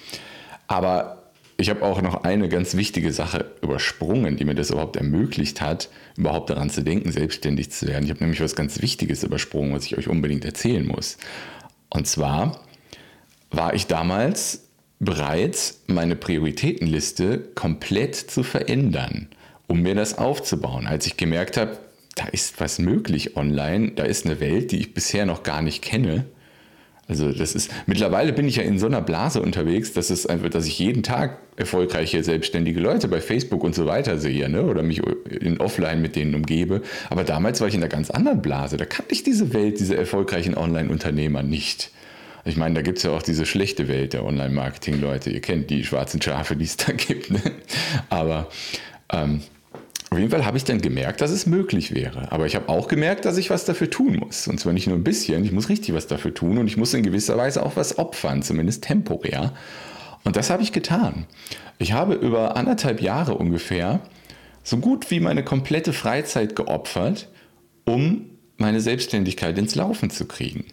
Aber 0.66 1.17
ich 1.60 1.70
habe 1.70 1.82
auch 1.82 2.00
noch 2.00 2.22
eine 2.22 2.48
ganz 2.48 2.76
wichtige 2.76 3.12
Sache 3.12 3.50
übersprungen, 3.62 4.36
die 4.36 4.44
mir 4.44 4.54
das 4.54 4.70
überhaupt 4.70 4.94
ermöglicht 4.94 5.60
hat, 5.60 5.90
überhaupt 6.16 6.50
daran 6.50 6.70
zu 6.70 6.82
denken, 6.82 7.10
selbstständig 7.10 7.72
zu 7.72 7.88
werden. 7.88 8.04
Ich 8.04 8.10
habe 8.10 8.20
nämlich 8.20 8.40
was 8.40 8.54
ganz 8.54 8.80
Wichtiges 8.80 9.24
übersprungen, 9.24 9.74
was 9.74 9.84
ich 9.84 9.98
euch 9.98 10.08
unbedingt 10.08 10.44
erzählen 10.44 10.86
muss. 10.86 11.18
Und 11.90 12.06
zwar 12.06 12.60
war 13.50 13.74
ich 13.74 13.88
damals 13.88 14.68
bereit, 15.00 15.74
meine 15.88 16.14
Prioritätenliste 16.14 17.40
komplett 17.56 18.14
zu 18.14 18.44
verändern, 18.44 19.26
um 19.66 19.82
mir 19.82 19.96
das 19.96 20.16
aufzubauen. 20.16 20.86
Als 20.86 21.06
ich 21.06 21.16
gemerkt 21.16 21.56
habe, 21.56 21.76
da 22.14 22.26
ist 22.26 22.60
was 22.60 22.78
möglich 22.78 23.36
online, 23.36 23.92
da 23.92 24.04
ist 24.04 24.26
eine 24.26 24.38
Welt, 24.38 24.70
die 24.70 24.78
ich 24.78 24.94
bisher 24.94 25.26
noch 25.26 25.42
gar 25.42 25.62
nicht 25.62 25.82
kenne. 25.82 26.26
Also 27.08 27.32
das 27.32 27.54
ist 27.54 27.70
mittlerweile 27.86 28.34
bin 28.34 28.46
ich 28.46 28.56
ja 28.56 28.62
in 28.62 28.78
so 28.78 28.86
einer 28.86 29.00
Blase 29.00 29.40
unterwegs, 29.40 29.94
dass 29.94 30.10
es 30.10 30.26
einfach, 30.26 30.50
dass 30.50 30.66
ich 30.66 30.78
jeden 30.78 31.02
Tag 31.02 31.38
erfolgreiche 31.56 32.22
selbstständige 32.22 32.80
Leute 32.80 33.08
bei 33.08 33.22
Facebook 33.22 33.64
und 33.64 33.74
so 33.74 33.86
weiter 33.86 34.18
sehe, 34.18 34.48
ne? 34.50 34.62
Oder 34.64 34.82
mich 34.82 35.00
in 35.40 35.58
Offline 35.58 36.02
mit 36.02 36.16
denen 36.16 36.34
umgebe. 36.34 36.82
Aber 37.08 37.24
damals 37.24 37.62
war 37.62 37.68
ich 37.68 37.74
in 37.74 37.82
einer 37.82 37.88
ganz 37.88 38.10
anderen 38.10 38.42
Blase. 38.42 38.76
Da 38.76 38.84
kannte 38.84 39.14
ich 39.14 39.22
diese 39.22 39.54
Welt, 39.54 39.80
diese 39.80 39.96
erfolgreichen 39.96 40.54
Online-Unternehmer 40.54 41.42
nicht. 41.42 41.90
Ich 42.44 42.56
meine, 42.56 42.74
da 42.74 42.82
gibt 42.82 42.98
es 42.98 43.04
ja 43.04 43.10
auch 43.10 43.22
diese 43.22 43.46
schlechte 43.46 43.88
Welt 43.88 44.12
der 44.12 44.24
Online-Marketing-Leute. 44.24 45.30
Ihr 45.30 45.40
kennt 45.40 45.70
die 45.70 45.84
schwarzen 45.84 46.20
Schafe, 46.20 46.56
die 46.56 46.64
es 46.64 46.76
da 46.76 46.92
gibt. 46.92 47.30
Ne? 47.30 47.40
Aber 48.10 48.48
ähm, 49.12 49.40
auf 50.10 50.18
jeden 50.18 50.30
Fall 50.30 50.46
habe 50.46 50.56
ich 50.56 50.64
dann 50.64 50.80
gemerkt, 50.80 51.20
dass 51.20 51.30
es 51.30 51.46
möglich 51.46 51.94
wäre. 51.94 52.32
Aber 52.32 52.46
ich 52.46 52.56
habe 52.56 52.68
auch 52.70 52.88
gemerkt, 52.88 53.26
dass 53.26 53.36
ich 53.36 53.50
was 53.50 53.66
dafür 53.66 53.90
tun 53.90 54.16
muss. 54.16 54.48
Und 54.48 54.58
zwar 54.58 54.72
nicht 54.72 54.86
nur 54.86 54.96
ein 54.96 55.04
bisschen, 55.04 55.44
ich 55.44 55.52
muss 55.52 55.68
richtig 55.68 55.94
was 55.94 56.06
dafür 56.06 56.32
tun 56.32 56.56
und 56.56 56.66
ich 56.66 56.78
muss 56.78 56.94
in 56.94 57.02
gewisser 57.02 57.36
Weise 57.36 57.64
auch 57.64 57.76
was 57.76 57.98
opfern, 57.98 58.42
zumindest 58.42 58.84
temporär. 58.84 59.52
Und 60.24 60.36
das 60.36 60.48
habe 60.48 60.62
ich 60.62 60.72
getan. 60.72 61.26
Ich 61.78 61.92
habe 61.92 62.14
über 62.14 62.56
anderthalb 62.56 63.02
Jahre 63.02 63.34
ungefähr 63.34 64.00
so 64.62 64.78
gut 64.78 65.10
wie 65.10 65.20
meine 65.20 65.44
komplette 65.44 65.92
Freizeit 65.92 66.56
geopfert, 66.56 67.28
um 67.84 68.30
meine 68.58 68.80
Selbstständigkeit 68.80 69.56
ins 69.56 69.76
Laufen 69.76 70.10
zu 70.10 70.26
kriegen. 70.26 70.64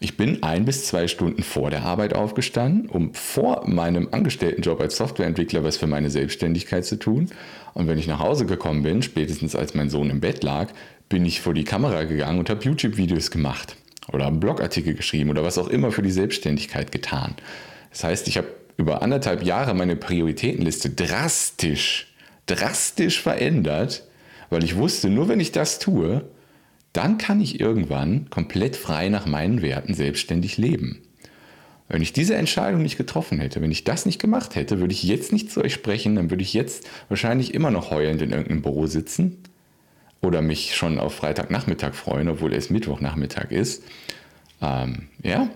Ich 0.00 0.16
bin 0.16 0.42
ein 0.42 0.64
bis 0.64 0.86
zwei 0.86 1.08
Stunden 1.08 1.42
vor 1.42 1.70
der 1.70 1.84
Arbeit 1.84 2.14
aufgestanden, 2.14 2.88
um 2.88 3.12
vor 3.12 3.68
meinem 3.68 4.08
Angestelltenjob 4.10 4.80
als 4.80 4.96
Softwareentwickler 4.96 5.62
was 5.62 5.76
für 5.76 5.86
meine 5.86 6.10
Selbstständigkeit 6.10 6.86
zu 6.86 6.96
tun. 6.96 7.30
Und 7.74 7.88
wenn 7.88 7.98
ich 7.98 8.06
nach 8.06 8.20
Hause 8.20 8.46
gekommen 8.46 8.82
bin, 8.82 9.02
spätestens 9.02 9.54
als 9.56 9.74
mein 9.74 9.90
Sohn 9.90 10.10
im 10.10 10.20
Bett 10.20 10.42
lag, 10.42 10.72
bin 11.08 11.26
ich 11.26 11.40
vor 11.40 11.54
die 11.54 11.64
Kamera 11.64 12.04
gegangen 12.04 12.38
und 12.38 12.48
habe 12.48 12.64
YouTube-Videos 12.64 13.30
gemacht 13.30 13.76
oder 14.12 14.26
einen 14.26 14.40
Blogartikel 14.40 14.94
geschrieben 14.94 15.30
oder 15.30 15.42
was 15.42 15.58
auch 15.58 15.68
immer 15.68 15.90
für 15.90 16.02
die 16.02 16.10
Selbstständigkeit 16.10 16.92
getan. 16.92 17.34
Das 17.90 18.04
heißt, 18.04 18.28
ich 18.28 18.38
habe 18.38 18.48
über 18.76 19.02
anderthalb 19.02 19.42
Jahre 19.42 19.74
meine 19.74 19.96
Prioritätenliste 19.96 20.90
drastisch, 20.90 22.12
drastisch 22.46 23.20
verändert, 23.20 24.04
weil 24.50 24.64
ich 24.64 24.76
wusste, 24.76 25.10
nur 25.10 25.28
wenn 25.28 25.40
ich 25.40 25.52
das 25.52 25.78
tue, 25.78 26.24
dann 26.92 27.18
kann 27.18 27.40
ich 27.40 27.60
irgendwann 27.60 28.30
komplett 28.30 28.76
frei 28.76 29.08
nach 29.08 29.26
meinen 29.26 29.62
Werten 29.62 29.94
selbstständig 29.94 30.58
leben. 30.58 31.02
Wenn 31.88 32.02
ich 32.02 32.12
diese 32.12 32.34
Entscheidung 32.34 32.82
nicht 32.82 32.96
getroffen 32.96 33.38
hätte, 33.38 33.60
wenn 33.60 33.70
ich 33.70 33.84
das 33.84 34.06
nicht 34.06 34.20
gemacht 34.20 34.54
hätte, 34.54 34.80
würde 34.80 34.92
ich 34.92 35.02
jetzt 35.02 35.32
nicht 35.32 35.50
zu 35.50 35.62
euch 35.62 35.74
sprechen, 35.74 36.16
dann 36.16 36.30
würde 36.30 36.42
ich 36.42 36.54
jetzt 36.54 36.88
wahrscheinlich 37.08 37.52
immer 37.52 37.70
noch 37.70 37.90
heulend 37.90 38.22
in 38.22 38.30
irgendeinem 38.30 38.62
Büro 38.62 38.86
sitzen 38.86 39.38
oder 40.22 40.40
mich 40.40 40.74
schon 40.74 40.98
auf 40.98 41.14
Freitagnachmittag 41.14 41.94
freuen, 41.94 42.28
obwohl 42.28 42.54
es 42.54 42.70
Mittwochnachmittag 42.70 43.50
ist. 43.50 43.84
Ähm, 44.62 45.08
ja, 45.22 45.50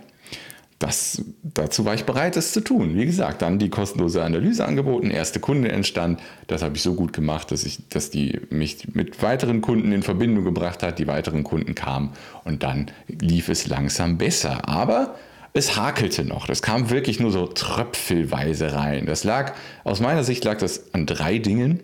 das, 0.78 1.24
dazu 1.42 1.84
war 1.84 1.94
ich 1.94 2.04
bereit, 2.04 2.36
das 2.36 2.52
zu 2.52 2.60
tun. 2.60 2.94
Wie 2.94 3.06
gesagt, 3.06 3.42
dann 3.42 3.58
die 3.58 3.68
kostenlose 3.68 4.22
Analyse 4.22 4.64
angeboten, 4.64 5.10
erste 5.10 5.40
Kunde 5.40 5.72
entstand. 5.72 6.20
Das 6.46 6.62
habe 6.62 6.76
ich 6.76 6.82
so 6.82 6.94
gut 6.94 7.12
gemacht, 7.12 7.50
dass, 7.50 7.64
ich, 7.64 7.88
dass 7.88 8.10
die 8.10 8.40
mich 8.50 8.94
mit 8.94 9.20
weiteren 9.22 9.60
Kunden 9.60 9.90
in 9.90 10.04
Verbindung 10.04 10.44
gebracht 10.44 10.84
hat. 10.84 11.00
Die 11.00 11.08
weiteren 11.08 11.42
Kunden 11.42 11.74
kamen 11.74 12.12
und 12.44 12.62
dann 12.62 12.92
lief 13.08 13.48
es 13.48 13.66
langsam 13.66 14.18
besser. 14.18 14.68
Aber 14.68 15.16
es 15.52 15.76
hakelte 15.76 16.24
noch. 16.24 16.46
Das 16.46 16.62
kam 16.62 16.90
wirklich 16.90 17.20
nur 17.20 17.30
so 17.30 17.46
tröpfelweise 17.46 18.72
rein. 18.74 19.06
Das 19.06 19.24
lag, 19.24 19.54
aus 19.84 20.00
meiner 20.00 20.24
Sicht 20.24 20.44
lag 20.44 20.58
das 20.58 20.94
an 20.94 21.06
drei 21.06 21.38
Dingen. 21.38 21.80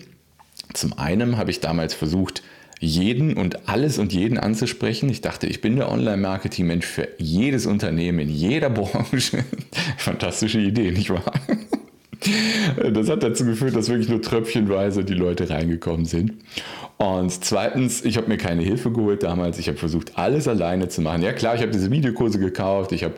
Zum 0.73 0.99
einen 0.99 1.37
habe 1.37 1.50
ich 1.50 1.61
damals 1.61 1.94
versucht, 1.94 2.42
jeden 2.80 3.37
und 3.37 3.68
alles 3.68 3.99
und 3.99 4.12
jeden 4.12 4.38
anzusprechen. 4.38 5.09
Ich 5.09 5.21
dachte, 5.21 5.47
ich 5.47 5.61
bin 5.61 5.76
der 5.76 5.90
Online-Marketing-Mensch 5.90 6.87
für 6.87 7.09
jedes 7.18 7.66
Unternehmen 7.66 8.21
in 8.21 8.28
jeder 8.28 8.71
Branche. 8.71 9.44
Fantastische 9.97 10.61
Idee, 10.61 10.90
nicht 10.90 11.11
wahr? 11.11 11.33
Das 12.94 13.11
hat 13.11 13.23
dazu 13.23 13.44
geführt, 13.44 13.76
dass 13.76 13.90
wirklich 13.90 14.09
nur 14.09 14.23
tröpfchenweise 14.23 15.04
die 15.04 15.12
Leute 15.12 15.50
reingekommen 15.50 16.06
sind. 16.06 16.33
Und 16.97 17.44
zweitens, 17.44 18.02
ich 18.02 18.16
habe 18.16 18.28
mir 18.28 18.38
keine 18.38 18.62
Hilfe 18.62 18.90
geholt 18.90 19.23
damals. 19.23 19.59
Ich 19.59 19.68
habe 19.68 19.76
versucht, 19.76 20.16
alles 20.16 20.49
alleine 20.49 20.88
zu 20.88 21.02
machen. 21.02 21.21
Ja 21.21 21.33
klar, 21.33 21.54
ich 21.54 21.61
habe 21.61 21.71
diese 21.71 21.90
Videokurse 21.90 22.38
gekauft, 22.38 22.92
ich 22.92 23.04
habe 23.04 23.14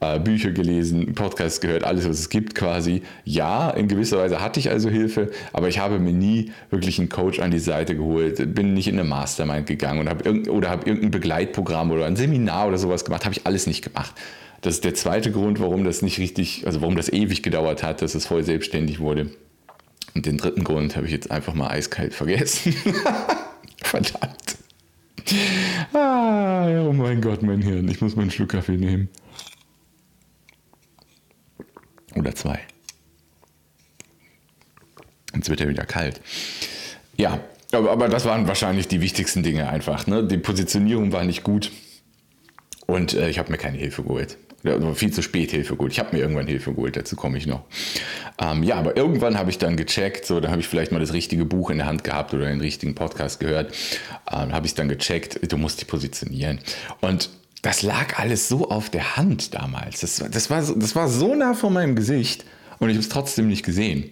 Bücher 0.00 0.52
gelesen, 0.52 1.14
Podcasts 1.14 1.60
gehört, 1.60 1.84
alles, 1.84 2.08
was 2.08 2.18
es 2.18 2.30
gibt 2.30 2.54
quasi. 2.54 3.02
Ja, 3.24 3.68
in 3.70 3.86
gewisser 3.86 4.16
Weise 4.16 4.40
hatte 4.40 4.58
ich 4.58 4.70
also 4.70 4.88
Hilfe, 4.88 5.30
aber 5.52 5.68
ich 5.68 5.78
habe 5.78 5.98
mir 5.98 6.14
nie 6.14 6.52
wirklich 6.70 6.98
einen 6.98 7.10
Coach 7.10 7.38
an 7.38 7.50
die 7.50 7.58
Seite 7.58 7.94
geholt, 7.94 8.54
bin 8.54 8.72
nicht 8.72 8.88
in 8.88 8.98
eine 8.98 9.06
Mastermind 9.06 9.66
gegangen 9.66 10.00
und 10.00 10.08
hab 10.08 10.26
oder 10.48 10.70
habe 10.70 10.86
irgendein 10.86 11.10
Begleitprogramm 11.10 11.90
oder 11.90 12.06
ein 12.06 12.16
Seminar 12.16 12.68
oder 12.68 12.78
sowas 12.78 13.04
gemacht, 13.04 13.26
habe 13.26 13.34
ich 13.34 13.46
alles 13.46 13.66
nicht 13.66 13.84
gemacht. 13.84 14.14
Das 14.62 14.74
ist 14.74 14.84
der 14.84 14.94
zweite 14.94 15.32
Grund, 15.32 15.60
warum 15.60 15.84
das 15.84 16.00
nicht 16.00 16.18
richtig, 16.18 16.66
also 16.66 16.80
warum 16.80 16.96
das 16.96 17.12
ewig 17.12 17.42
gedauert 17.42 17.82
hat, 17.82 18.00
dass 18.00 18.14
es 18.14 18.26
voll 18.26 18.42
selbstständig 18.42 19.00
wurde. 19.00 19.30
Und 20.14 20.24
den 20.24 20.38
dritten 20.38 20.64
Grund 20.64 20.96
habe 20.96 21.06
ich 21.06 21.12
jetzt 21.12 21.30
einfach 21.30 21.52
mal 21.54 21.68
eiskalt 21.68 22.14
vergessen. 22.14 22.74
Verdammt. 23.82 24.56
Ah, 25.92 26.84
oh 26.86 26.92
mein 26.92 27.20
Gott, 27.20 27.42
mein 27.42 27.62
Hirn. 27.62 27.88
Ich 27.88 28.00
muss 28.00 28.16
mal 28.16 28.22
einen 28.22 28.30
Schluck 28.30 28.50
Kaffee 28.50 28.76
nehmen. 28.76 29.08
Oder 32.16 32.34
zwei. 32.34 32.60
Jetzt 35.34 35.48
wird 35.48 35.60
er 35.60 35.68
wieder 35.68 35.84
kalt. 35.84 36.20
Ja, 37.16 37.40
aber, 37.72 37.90
aber 37.92 38.08
das 38.08 38.24
waren 38.24 38.48
wahrscheinlich 38.48 38.88
die 38.88 39.00
wichtigsten 39.00 39.42
Dinge 39.42 39.68
einfach. 39.68 40.06
Ne? 40.06 40.26
Die 40.26 40.38
Positionierung 40.38 41.12
war 41.12 41.24
nicht 41.24 41.44
gut 41.44 41.70
und 42.86 43.14
äh, 43.14 43.28
ich 43.28 43.38
habe 43.38 43.50
mir 43.52 43.58
keine 43.58 43.78
Hilfe 43.78 44.02
geholt. 44.02 44.36
Oder 44.62 44.94
viel 44.94 45.10
zu 45.10 45.22
spät 45.22 45.52
Hilfe 45.52 45.74
geholt. 45.74 45.92
Ich 45.92 45.98
habe 45.98 46.14
mir 46.14 46.20
irgendwann 46.20 46.46
Hilfe 46.46 46.74
geholt, 46.74 46.94
dazu 46.96 47.16
komme 47.16 47.38
ich 47.38 47.46
noch. 47.46 47.64
Ähm, 48.38 48.62
ja, 48.62 48.76
aber 48.76 48.96
irgendwann 48.96 49.38
habe 49.38 49.48
ich 49.48 49.56
dann 49.56 49.76
gecheckt, 49.76 50.26
so, 50.26 50.40
da 50.40 50.50
habe 50.50 50.60
ich 50.60 50.68
vielleicht 50.68 50.92
mal 50.92 50.98
das 50.98 51.14
richtige 51.14 51.46
Buch 51.46 51.70
in 51.70 51.78
der 51.78 51.86
Hand 51.86 52.04
gehabt 52.04 52.34
oder 52.34 52.46
den 52.46 52.60
richtigen 52.60 52.94
Podcast 52.94 53.40
gehört, 53.40 53.74
ähm, 54.30 54.52
habe 54.52 54.66
ich 54.66 54.74
dann 54.74 54.88
gecheckt, 54.88 55.40
du 55.50 55.56
musst 55.56 55.80
dich 55.80 55.88
positionieren. 55.88 56.58
Und 57.00 57.30
das 57.62 57.82
lag 57.82 58.18
alles 58.18 58.48
so 58.48 58.70
auf 58.70 58.90
der 58.90 59.16
Hand 59.16 59.54
damals. 59.54 60.00
Das, 60.00 60.24
das, 60.30 60.50
war, 60.50 60.62
so, 60.62 60.74
das 60.74 60.96
war 60.96 61.08
so 61.08 61.34
nah 61.34 61.54
vor 61.54 61.70
meinem 61.70 61.94
Gesicht 61.94 62.44
und 62.78 62.88
ich 62.88 62.96
habe 62.96 63.02
es 63.02 63.08
trotzdem 63.08 63.48
nicht 63.48 63.64
gesehen. 63.64 64.10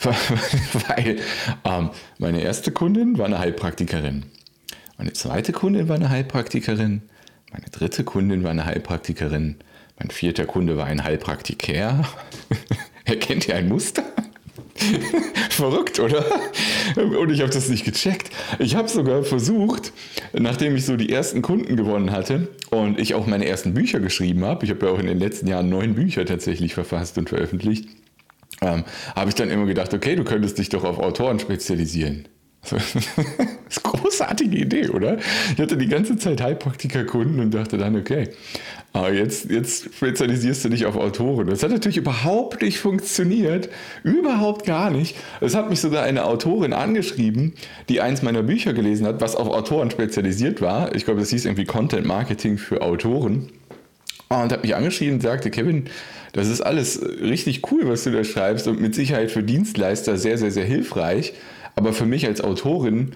Weil 0.00 1.20
ähm, 1.64 1.90
meine 2.18 2.40
erste 2.40 2.72
Kundin 2.72 3.18
war 3.18 3.26
eine 3.26 3.38
Heilpraktikerin. 3.38 4.24
Meine 4.96 5.12
zweite 5.12 5.52
Kundin 5.52 5.88
war 5.88 5.96
eine 5.96 6.08
Heilpraktikerin. 6.08 7.02
Meine 7.52 7.66
dritte 7.70 8.04
Kundin 8.04 8.42
war 8.42 8.50
eine 8.50 8.64
Heilpraktikerin. 8.64 9.56
Mein 9.98 10.10
vierter 10.10 10.46
Kunde 10.46 10.78
war 10.78 10.86
ein 10.86 11.04
Heilpraktiker. 11.04 12.08
Erkennt 13.04 13.46
ihr 13.48 13.56
ein 13.56 13.68
Muster? 13.68 14.02
Verrückt, 15.50 15.98
oder? 16.00 16.24
Und 16.96 17.30
ich 17.30 17.40
habe 17.40 17.50
das 17.50 17.68
nicht 17.68 17.84
gecheckt. 17.84 18.30
Ich 18.58 18.74
habe 18.74 18.88
sogar 18.88 19.22
versucht, 19.22 19.92
nachdem 20.32 20.76
ich 20.76 20.86
so 20.86 20.96
die 20.96 21.12
ersten 21.12 21.42
Kunden 21.42 21.76
gewonnen 21.76 22.10
hatte 22.10 22.48
und 22.70 22.98
ich 22.98 23.14
auch 23.14 23.26
meine 23.26 23.46
ersten 23.46 23.74
Bücher 23.74 24.00
geschrieben 24.00 24.44
habe, 24.44 24.64
ich 24.64 24.70
habe 24.70 24.86
ja 24.86 24.92
auch 24.92 24.98
in 24.98 25.06
den 25.06 25.18
letzten 25.18 25.46
Jahren 25.46 25.68
neun 25.68 25.94
Bücher 25.94 26.24
tatsächlich 26.24 26.74
verfasst 26.74 27.18
und 27.18 27.28
veröffentlicht, 27.28 27.88
ähm, 28.62 28.84
habe 29.14 29.28
ich 29.28 29.34
dann 29.34 29.50
immer 29.50 29.66
gedacht, 29.66 29.94
okay, 29.94 30.16
du 30.16 30.24
könntest 30.24 30.58
dich 30.58 30.68
doch 30.68 30.84
auf 30.84 30.98
Autoren 30.98 31.38
spezialisieren. 31.38 32.26
das 32.70 32.94
ist 32.94 33.18
eine 33.18 33.82
großartige 33.82 34.56
Idee, 34.56 34.88
oder? 34.88 35.18
Ich 35.54 35.58
hatte 35.58 35.78
die 35.78 35.88
ganze 35.88 36.18
Zeit 36.18 36.42
Heilpraktiker-Kunden 36.42 37.40
und 37.40 37.54
dachte 37.54 37.78
dann, 37.78 37.96
okay, 37.96 38.28
aber 38.92 39.12
jetzt, 39.12 39.48
jetzt 39.50 39.94
spezialisierst 39.94 40.64
du 40.64 40.68
dich 40.68 40.84
auf 40.84 40.96
Autoren. 40.96 41.46
Das 41.46 41.62
hat 41.62 41.70
natürlich 41.70 41.96
überhaupt 41.96 42.60
nicht 42.60 42.78
funktioniert. 42.78 43.68
Überhaupt 44.02 44.66
gar 44.66 44.90
nicht. 44.90 45.16
Es 45.40 45.54
hat 45.54 45.70
mich 45.70 45.80
sogar 45.80 46.02
eine 46.02 46.24
Autorin 46.24 46.72
angeschrieben, 46.72 47.54
die 47.88 48.00
eins 48.00 48.22
meiner 48.22 48.42
Bücher 48.42 48.72
gelesen 48.72 49.06
hat, 49.06 49.20
was 49.20 49.36
auf 49.36 49.48
Autoren 49.48 49.92
spezialisiert 49.92 50.60
war. 50.60 50.94
Ich 50.94 51.04
glaube, 51.04 51.20
das 51.20 51.30
hieß 51.30 51.44
irgendwie 51.44 51.66
Content 51.66 52.04
Marketing 52.04 52.58
für 52.58 52.82
Autoren. 52.82 53.50
Und 54.28 54.52
hat 54.52 54.62
mich 54.62 54.74
angeschrieben 54.74 55.14
und 55.14 55.22
sagte, 55.22 55.50
Kevin, 55.50 55.86
das 56.32 56.48
ist 56.48 56.60
alles 56.60 57.00
richtig 57.02 57.70
cool, 57.70 57.88
was 57.88 58.04
du 58.04 58.10
da 58.10 58.22
schreibst 58.22 58.68
und 58.68 58.80
mit 58.80 58.94
Sicherheit 58.94 59.30
für 59.30 59.42
Dienstleister 59.42 60.16
sehr, 60.16 60.38
sehr, 60.38 60.50
sehr 60.50 60.64
hilfreich. 60.64 61.32
Aber 61.76 61.92
für 61.92 62.06
mich 62.06 62.26
als 62.26 62.40
Autorin 62.40 63.12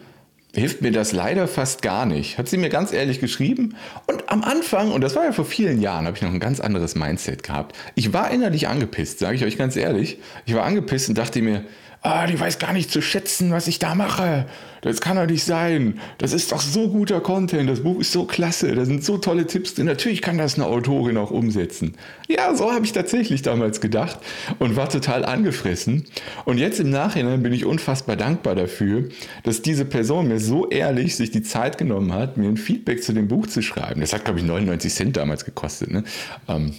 hilft 0.55 0.83
mir 0.83 0.93
das 0.93 1.13
leider 1.13 1.49
fast 1.49 1.83
gar 1.83 2.07
nicht. 2.07 2.39
Hat 2.39 2.49
sie 2.49 2.57
mir 2.57 2.69
ganz 2.69 2.93
ehrlich 2.93 3.21
geschrieben. 3.21 3.77
Und 4.07 4.29
am 4.31 4.43
Anfang, 4.43 4.93
und 4.93 5.01
das 5.01 5.17
war 5.17 5.25
ja 5.25 5.33
vor 5.33 5.45
vielen 5.45 5.81
Jahren, 5.81 6.07
habe 6.07 6.17
ich 6.17 6.23
noch 6.23 6.33
ein 6.33 6.41
ganz 6.41 6.61
anderes 6.61 6.95
Mindset 6.95 7.43
gehabt. 7.43 7.77
Ich 7.95 8.13
war 8.13 8.31
innerlich 8.31 8.69
angepisst, 8.69 9.19
sage 9.19 9.37
ich 9.37 9.45
euch 9.45 9.59
ganz 9.59 9.77
ehrlich. 9.77 10.19
Ich 10.47 10.55
war 10.55 10.65
angepisst 10.65 11.09
und 11.09 11.19
dachte 11.19 11.43
mir, 11.43 11.65
ah, 12.05 12.27
die 12.27 12.39
weiß 12.39 12.59
gar 12.59 12.73
nicht 12.75 12.91
zu 12.91 13.01
schätzen, 13.01 13.51
was 13.51 13.67
ich 13.67 13.79
da 13.79 13.95
mache. 13.95 14.47
Das 14.83 15.01
kann 15.01 15.17
doch 15.17 15.27
nicht 15.27 15.45
sein. 15.45 15.99
Das 16.19 16.35
ist 16.35 16.53
doch 16.53 16.61
so 16.61 16.89
guter 16.89 17.23
Content. 17.23 17.69
Das 17.71 17.81
Buch 17.81 17.99
ist 18.01 18.13
so 18.13 18.27
klasse. 18.27 18.75
Da 18.75 18.85
sind 18.85 19.03
so 19.03 19.17
tolle 19.17 19.47
Tipps 19.47 19.73
drin. 19.73 19.87
Natürlich 19.87 20.21
kann 20.21 20.37
das 20.37 20.57
eine 20.57 20.67
Autorin 20.67 21.17
auch 21.17 21.31
umsetzen. 21.31 21.97
Ja, 22.29 22.55
so 22.55 22.71
habe 22.71 22.85
ich 22.85 22.93
tatsächlich 22.93 23.41
damals 23.41 23.81
gedacht 23.81 24.19
und 24.59 24.77
war 24.77 24.91
total 24.91 25.25
angefressen. 25.25 26.05
Und 26.45 26.59
jetzt 26.59 26.79
im 26.79 26.91
Nachhinein 26.91 27.43
bin 27.43 27.55
ich 27.55 27.65
unfassbar 27.65 28.17
dankbar 28.17 28.55
dafür, 28.55 29.09
dass 29.43 29.63
diese 29.63 29.87
Person 29.87 30.29
mir 30.29 30.41
so 30.41 30.69
ehrlich 30.69 31.17
sich 31.17 31.31
die 31.31 31.43
Zeit 31.43 31.79
genommen 31.79 32.13
hat, 32.13 32.37
mir 32.37 32.49
ein 32.49 32.59
Feedback 32.59 33.03
zu 33.03 33.15
dem 33.15 33.29
Buch 33.29 33.47
zu 33.47 33.63
schreiben. 33.63 34.03
Das 34.03 34.13
hat, 34.13 34.27
glaube 34.27 34.41
ich, 34.41 34.45
99 34.45 34.93
Cent 34.93 35.17
damals 35.17 35.47
gekostet. 35.47 35.91
Ne? 35.91 36.05
Ähm, 36.49 36.75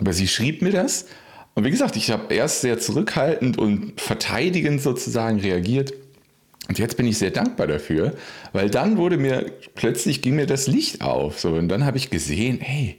Aber 0.00 0.12
sie 0.12 0.26
schrieb 0.26 0.60
mir 0.60 0.72
das. 0.72 1.06
Und 1.56 1.64
wie 1.64 1.70
gesagt, 1.70 1.96
ich 1.96 2.10
habe 2.10 2.34
erst 2.34 2.60
sehr 2.60 2.78
zurückhaltend 2.78 3.56
und 3.56 3.98
verteidigend 3.98 4.82
sozusagen 4.82 5.40
reagiert. 5.40 5.94
Und 6.68 6.78
jetzt 6.78 6.98
bin 6.98 7.06
ich 7.06 7.16
sehr 7.16 7.30
dankbar 7.30 7.66
dafür, 7.66 8.12
weil 8.52 8.68
dann 8.68 8.98
wurde 8.98 9.16
mir, 9.16 9.52
plötzlich 9.74 10.20
ging 10.20 10.36
mir 10.36 10.44
das 10.44 10.66
Licht 10.66 11.00
auf. 11.00 11.40
So, 11.40 11.54
und 11.54 11.68
dann 11.68 11.86
habe 11.86 11.96
ich 11.96 12.10
gesehen, 12.10 12.58
hey, 12.60 12.96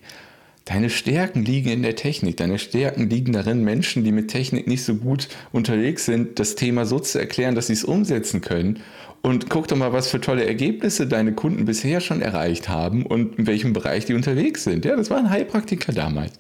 deine 0.66 0.90
Stärken 0.90 1.46
liegen 1.46 1.70
in 1.70 1.84
der 1.84 1.96
Technik. 1.96 2.38
Deine 2.38 2.58
Stärken 2.58 3.12
liegen 3.12 3.32
darin, 3.32 3.64
Menschen, 3.64 4.04
die 4.04 4.12
mit 4.12 4.30
Technik 4.30 4.66
nicht 4.66 4.84
so 4.84 4.96
gut 4.96 5.28
unterwegs 5.52 6.06
sind, 6.06 6.40
das 6.40 6.56
Thema 6.56 6.88
so 6.88 7.00
zu 7.00 7.20
erklären, 7.20 7.54
dass 7.54 7.68
sie 7.68 7.74
es 7.74 7.84
umsetzen 7.84 8.42
können. 8.42 8.80
Und 9.22 9.52
guck 9.52 9.68
doch 9.68 9.78
mal, 9.78 9.94
was 9.94 10.08
für 10.08 10.20
tolle 10.20 10.46
Ergebnisse 10.46 11.06
deine 11.06 11.34
Kunden 11.34 11.66
bisher 11.66 12.02
schon 12.02 12.24
erreicht 12.24 12.70
haben 12.70 13.06
und 13.06 13.38
in 13.38 13.46
welchem 13.46 13.74
Bereich 13.74 14.06
die 14.06 14.16
unterwegs 14.16 14.64
sind. 14.64 14.84
Ja, 14.84 14.96
das 14.96 15.12
waren 15.12 15.30
Heilpraktiker 15.30 15.94
damals. 15.94 16.34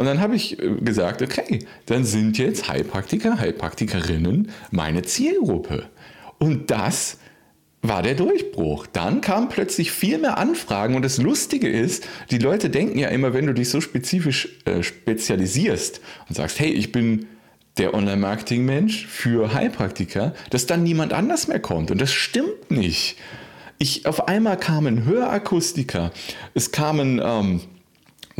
Und 0.00 0.06
dann 0.06 0.20
habe 0.20 0.34
ich 0.34 0.58
äh, 0.58 0.76
gesagt, 0.80 1.20
okay, 1.20 1.58
dann 1.84 2.04
sind 2.04 2.38
jetzt 2.38 2.68
Heilpraktiker, 2.68 3.38
Heilpraktikerinnen 3.38 4.50
meine 4.70 5.02
Zielgruppe. 5.02 5.90
Und 6.38 6.70
das 6.70 7.18
war 7.82 8.02
der 8.02 8.14
Durchbruch. 8.14 8.86
Dann 8.86 9.20
kamen 9.20 9.50
plötzlich 9.50 9.92
viel 9.92 10.16
mehr 10.16 10.38
Anfragen 10.38 10.94
und 10.94 11.02
das 11.02 11.18
Lustige 11.18 11.68
ist, 11.68 12.08
die 12.30 12.38
Leute 12.38 12.70
denken 12.70 12.98
ja 12.98 13.08
immer, 13.08 13.34
wenn 13.34 13.46
du 13.46 13.52
dich 13.52 13.68
so 13.68 13.82
spezifisch 13.82 14.48
äh, 14.64 14.82
spezialisierst 14.82 16.00
und 16.30 16.34
sagst, 16.34 16.58
hey, 16.60 16.70
ich 16.70 16.92
bin 16.92 17.26
der 17.76 17.92
Online-Marketing-Mensch 17.92 19.06
für 19.06 19.52
Heilpraktiker, 19.52 20.32
dass 20.48 20.64
dann 20.64 20.82
niemand 20.82 21.12
anders 21.12 21.46
mehr 21.46 21.60
kommt. 21.60 21.90
Und 21.90 22.00
das 22.00 22.10
stimmt 22.10 22.70
nicht. 22.70 23.18
Ich, 23.76 24.06
auf 24.06 24.28
einmal 24.28 24.56
kamen 24.56 25.04
Hörakustiker, 25.04 26.10
es 26.54 26.72
kamen 26.72 27.20
ähm, 27.22 27.60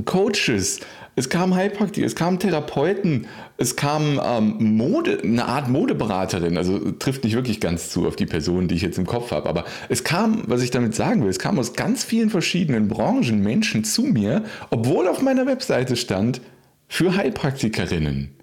Coaches, 0.07 0.81
es 1.21 1.29
kamen 1.29 1.55
Heilpraktiker, 1.55 2.07
es 2.07 2.17
kamen 2.17 2.39
Therapeuten, 2.39 3.27
es 3.59 3.77
kam 3.77 4.19
ähm, 4.25 4.77
Mode, 4.77 5.21
eine 5.23 5.45
Art 5.45 5.69
Modeberaterin, 5.69 6.57
also 6.57 6.93
trifft 6.93 7.25
nicht 7.25 7.35
wirklich 7.35 7.61
ganz 7.61 7.91
zu 7.91 8.09
auf 8.09 8.17
die 8.17 8.25
Person, 8.25 8.69
die 8.69 8.75
ich 8.75 8.83
jetzt 8.83 8.97
im 8.97 9.07
Kopf 9.07 9.31
habe, 9.31 9.47
aber 9.49 9.67
es 9.91 10.03
kam, 10.03 10.45
was 10.47 10.63
ich 10.63 10.71
damit 10.71 10.95
sagen 10.95 11.23
will, 11.23 11.29
es 11.29 11.39
kam 11.39 11.59
aus 11.59 11.75
ganz 11.75 12.05
vielen 12.05 12.31
verschiedenen 12.31 12.89
Branchen 12.89 13.43
Menschen 13.43 13.85
zu 13.85 14.03
mir, 14.03 14.45
obwohl 14.71 15.07
auf 15.09 15.21
meiner 15.21 15.47
Webseite 15.47 15.97
stand, 15.97 16.41
für 16.89 17.15
Heilpraktikerinnen. 17.15 18.35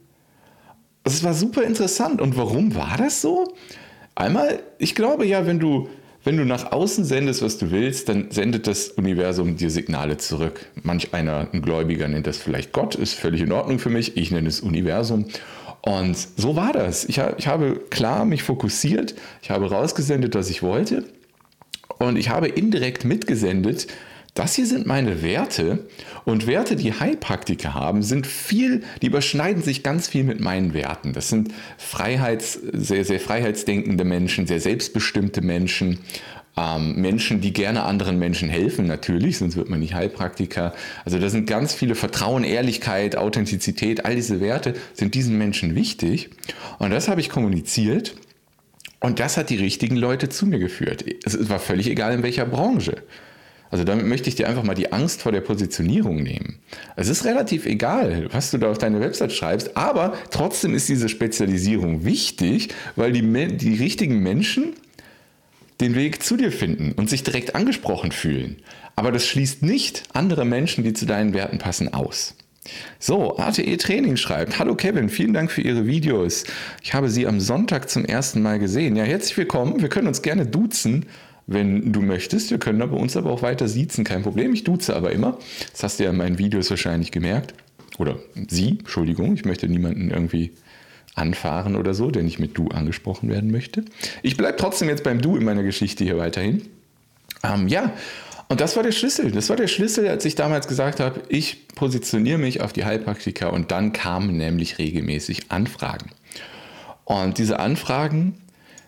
Das 1.04 1.24
war 1.24 1.34
super 1.34 1.64
interessant. 1.64 2.22
Und 2.22 2.38
warum 2.38 2.76
war 2.76 2.96
das 2.98 3.22
so? 3.22 3.56
Einmal, 4.14 4.60
ich 4.78 4.94
glaube 4.94 5.26
ja, 5.26 5.48
wenn 5.48 5.60
du 5.60 5.90
wenn 6.24 6.38
du 6.38 6.46
nach 6.46 6.72
außen 6.72 7.06
sendest, 7.06 7.42
was 7.42 7.58
du 7.58 7.72
willst, 7.72 8.10
dann 8.10 8.32
sendet 8.32 8.68
das 8.68 8.90
Universum 8.90 9.56
dir 9.56 9.70
Signale 9.70 10.18
zurück. 10.18 10.66
Manch 10.84 11.14
einer, 11.14 11.48
ein 11.54 11.62
Gläubiger 11.62 12.08
nennt 12.08 12.28
das 12.28 12.38
vielleicht 12.38 12.74
Gott, 12.74 12.96
ist 12.96 13.14
völlig 13.14 13.42
in 13.42 13.52
Ordnung 13.52 13.80
für 13.80 13.90
mich. 13.90 14.18
Ich 14.18 14.32
nenne 14.32 14.50
es 14.50 14.60
Universum. 14.62 15.26
Und 15.82 16.18
so 16.36 16.56
war 16.56 16.74
das. 16.74 17.06
Ich, 17.06 17.22
ich 17.38 17.48
habe 17.48 17.80
klar 17.90 18.26
mich 18.26 18.44
fokussiert, 18.44 19.16
ich 19.42 19.52
habe 19.52 19.70
rausgesendet, 19.70 20.36
was 20.36 20.50
ich 20.50 20.62
wollte. 20.62 21.06
Und 22.00 22.18
ich 22.18 22.30
habe 22.30 22.48
indirekt 22.48 23.06
mitgesendet, 23.06 23.88
das 24.38 24.56
hier 24.56 24.68
sind 24.68 24.86
meine 24.86 25.24
Werte 25.24 25.88
und 26.24 26.46
Werte, 26.46 26.76
die 26.76 26.94
Heilpraktiker 26.94 27.74
haben, 27.74 28.04
sind 28.04 28.28
viel, 28.28 28.84
die 29.02 29.08
überschneiden 29.08 29.64
sich 29.64 29.82
ganz 29.82 30.08
viel 30.08 30.24
mit 30.24 30.40
meinen 30.40 30.74
Werten. 30.74 31.14
Das 31.14 31.30
sind 31.30 31.54
Freiheits, 31.78 32.54
sehr, 32.54 33.04
sehr 33.04 33.20
freiheitsdenkende 33.20 34.04
Menschen, 34.04 34.46
sehr 34.46 34.60
selbstbestimmte 34.60 35.42
Menschen, 35.42 36.00
ähm, 36.56 36.96
Menschen, 37.02 37.42
die 37.42 37.52
gerne 37.52 37.84
anderen 37.84 38.20
Menschen 38.20 38.50
helfen, 38.50 38.86
natürlich, 38.86 39.40
sonst 39.40 39.56
wird 39.56 39.70
man 39.70 39.80
nicht 39.80 39.96
Heilpraktiker. 39.96 40.74
Also 41.04 41.18
da 41.18 41.30
sind 41.30 41.48
ganz 41.48 41.74
viele 41.74 41.96
Vertrauen, 41.96 42.44
Ehrlichkeit, 42.44 43.16
Authentizität, 43.16 44.06
all 44.06 44.16
diese 44.16 44.40
Werte 44.40 44.74
sind 44.94 45.16
diesen 45.16 45.38
Menschen 45.38 45.74
wichtig. 45.74 46.30
Und 46.78 46.92
das 46.92 47.08
habe 47.08 47.22
ich 47.22 47.30
kommuniziert. 47.30 48.16
Und 49.00 49.20
das 49.20 49.38
hat 49.38 49.52
die 49.52 49.58
richtigen 49.58 49.96
Leute 49.96 50.30
zu 50.30 50.48
mir 50.48 50.60
geführt. 50.60 51.06
Es 51.24 51.50
war 51.50 51.60
völlig 51.60 51.88
egal, 51.88 52.14
in 52.14 52.24
welcher 52.24 52.46
Branche. 52.46 53.04
Also 53.70 53.84
damit 53.84 54.06
möchte 54.06 54.30
ich 54.30 54.36
dir 54.36 54.48
einfach 54.48 54.64
mal 54.64 54.76
die 54.76 54.94
Angst 54.94 55.22
vor 55.22 55.32
der 55.32 55.42
Positionierung 55.42 56.24
nehmen. 56.24 56.60
Es 56.96 57.10
ist 57.10 57.26
relativ 57.26 57.66
egal, 57.66 58.28
was 58.32 58.52
du 58.52 58.58
da 58.58 58.72
auf 58.72 58.78
deine 58.78 59.00
Website 59.00 59.34
schreibst, 59.34 59.76
aber 59.76 60.14
trotzdem 60.32 60.74
ist 60.74 60.88
diese 60.90 61.10
Spezialisierung 61.10 62.06
wichtig, 62.06 62.70
weil 62.96 63.12
die, 63.12 63.22
die 63.58 63.76
richtigen 63.76 64.20
Menschen 64.20 64.74
den 65.82 65.96
Weg 65.96 66.24
zu 66.24 66.38
dir 66.38 66.52
finden 66.52 66.94
und 66.94 67.10
sich 67.10 67.24
direkt 67.24 67.56
angesprochen 67.56 68.12
fühlen. 68.12 68.58
Aber 68.96 69.12
das 69.12 69.28
schließt 69.28 69.62
nicht 69.62 70.04
andere 70.14 70.46
Menschen, 70.46 70.84
die 70.84 70.94
zu 70.94 71.06
deinen 71.06 71.34
Werten 71.34 71.60
passen, 71.60 71.94
aus. 71.94 72.36
So, 73.00 73.38
ATE 73.38 73.78
Training 73.78 74.18
schreibt, 74.18 74.60
Hallo 74.60 74.76
Kevin, 74.76 75.10
vielen 75.10 75.34
Dank 75.34 75.52
für 75.52 75.62
Ihre 75.62 75.86
Videos. 75.86 76.44
Ich 76.84 76.94
habe 76.94 77.10
Sie 77.10 77.28
am 77.28 77.40
Sonntag 77.40 77.90
zum 77.90 78.06
ersten 78.06 78.42
Mal 78.42 78.60
gesehen. 78.60 78.96
Ja, 78.96 79.04
herzlich 79.04 79.38
willkommen. 79.38 79.82
Wir 79.82 79.90
können 79.90 80.08
uns 80.08 80.22
gerne 80.22 80.46
duzen 80.46 81.06
wenn 81.48 81.94
du 81.94 82.02
möchtest. 82.02 82.52
Wir 82.52 82.60
können 82.60 82.82
aber 82.82 82.98
uns 82.98 83.18
aber 83.18 83.32
auch 83.32 83.42
weiter 83.42 83.68
siezen, 83.68 84.04
kein 84.04 84.22
Problem. 84.22 84.54
Ich 84.54 84.64
duze 84.64 84.96
aber 84.96 85.12
immer. 85.12 85.40
Das 85.72 85.84
hast 85.84 86.00
du 86.00 86.04
ja 86.04 86.10
in 86.12 86.18
meinen 86.18 86.38
Videos 86.38 86.70
wahrscheinlich 86.70 87.12
gemerkt. 87.12 87.54
Oder 87.98 88.20
sie, 88.50 88.78
Entschuldigung, 88.80 89.34
ich 89.34 89.46
möchte 89.46 89.68
niemanden 89.68 90.12
irgendwie 90.12 90.52
anfahren 91.16 91.76
oder 91.76 91.94
so, 91.94 92.12
der 92.12 92.22
nicht 92.22 92.38
mit 92.38 92.58
du 92.58 92.68
angesprochen 92.68 93.30
werden 93.30 93.50
möchte. 93.50 93.84
Ich 94.22 94.38
bleibe 94.38 94.58
trotzdem 94.58 94.88
jetzt 94.90 95.04
beim 95.04 95.22
Du 95.22 95.36
in 95.36 95.44
meiner 95.44 95.64
Geschichte 95.64 96.04
hier 96.04 96.18
weiterhin. 96.18 96.62
Ähm, 97.44 97.68
ja, 97.68 97.94
und 98.50 98.62
das 98.62 98.76
war 98.76 98.84
der 98.84 98.92
Schlüssel. 98.92 99.32
Das 99.32 99.50
war 99.50 99.56
der 99.56 99.68
Schlüssel, 99.68 100.08
als 100.08 100.26
ich 100.26 100.36
damals 100.36 100.68
gesagt 100.68 101.00
habe, 101.00 101.22
ich 101.30 101.68
positioniere 101.70 102.38
mich 102.38 102.62
auf 102.62 102.72
die 102.72 102.86
Heilpraktiker 102.86 103.52
und 103.52 103.72
dann 103.72 103.94
kamen 103.94 104.38
nämlich 104.38 104.78
regelmäßig 104.78 105.50
Anfragen. 105.52 106.12
Und 107.04 107.38
diese 107.40 107.60
Anfragen 107.60 108.36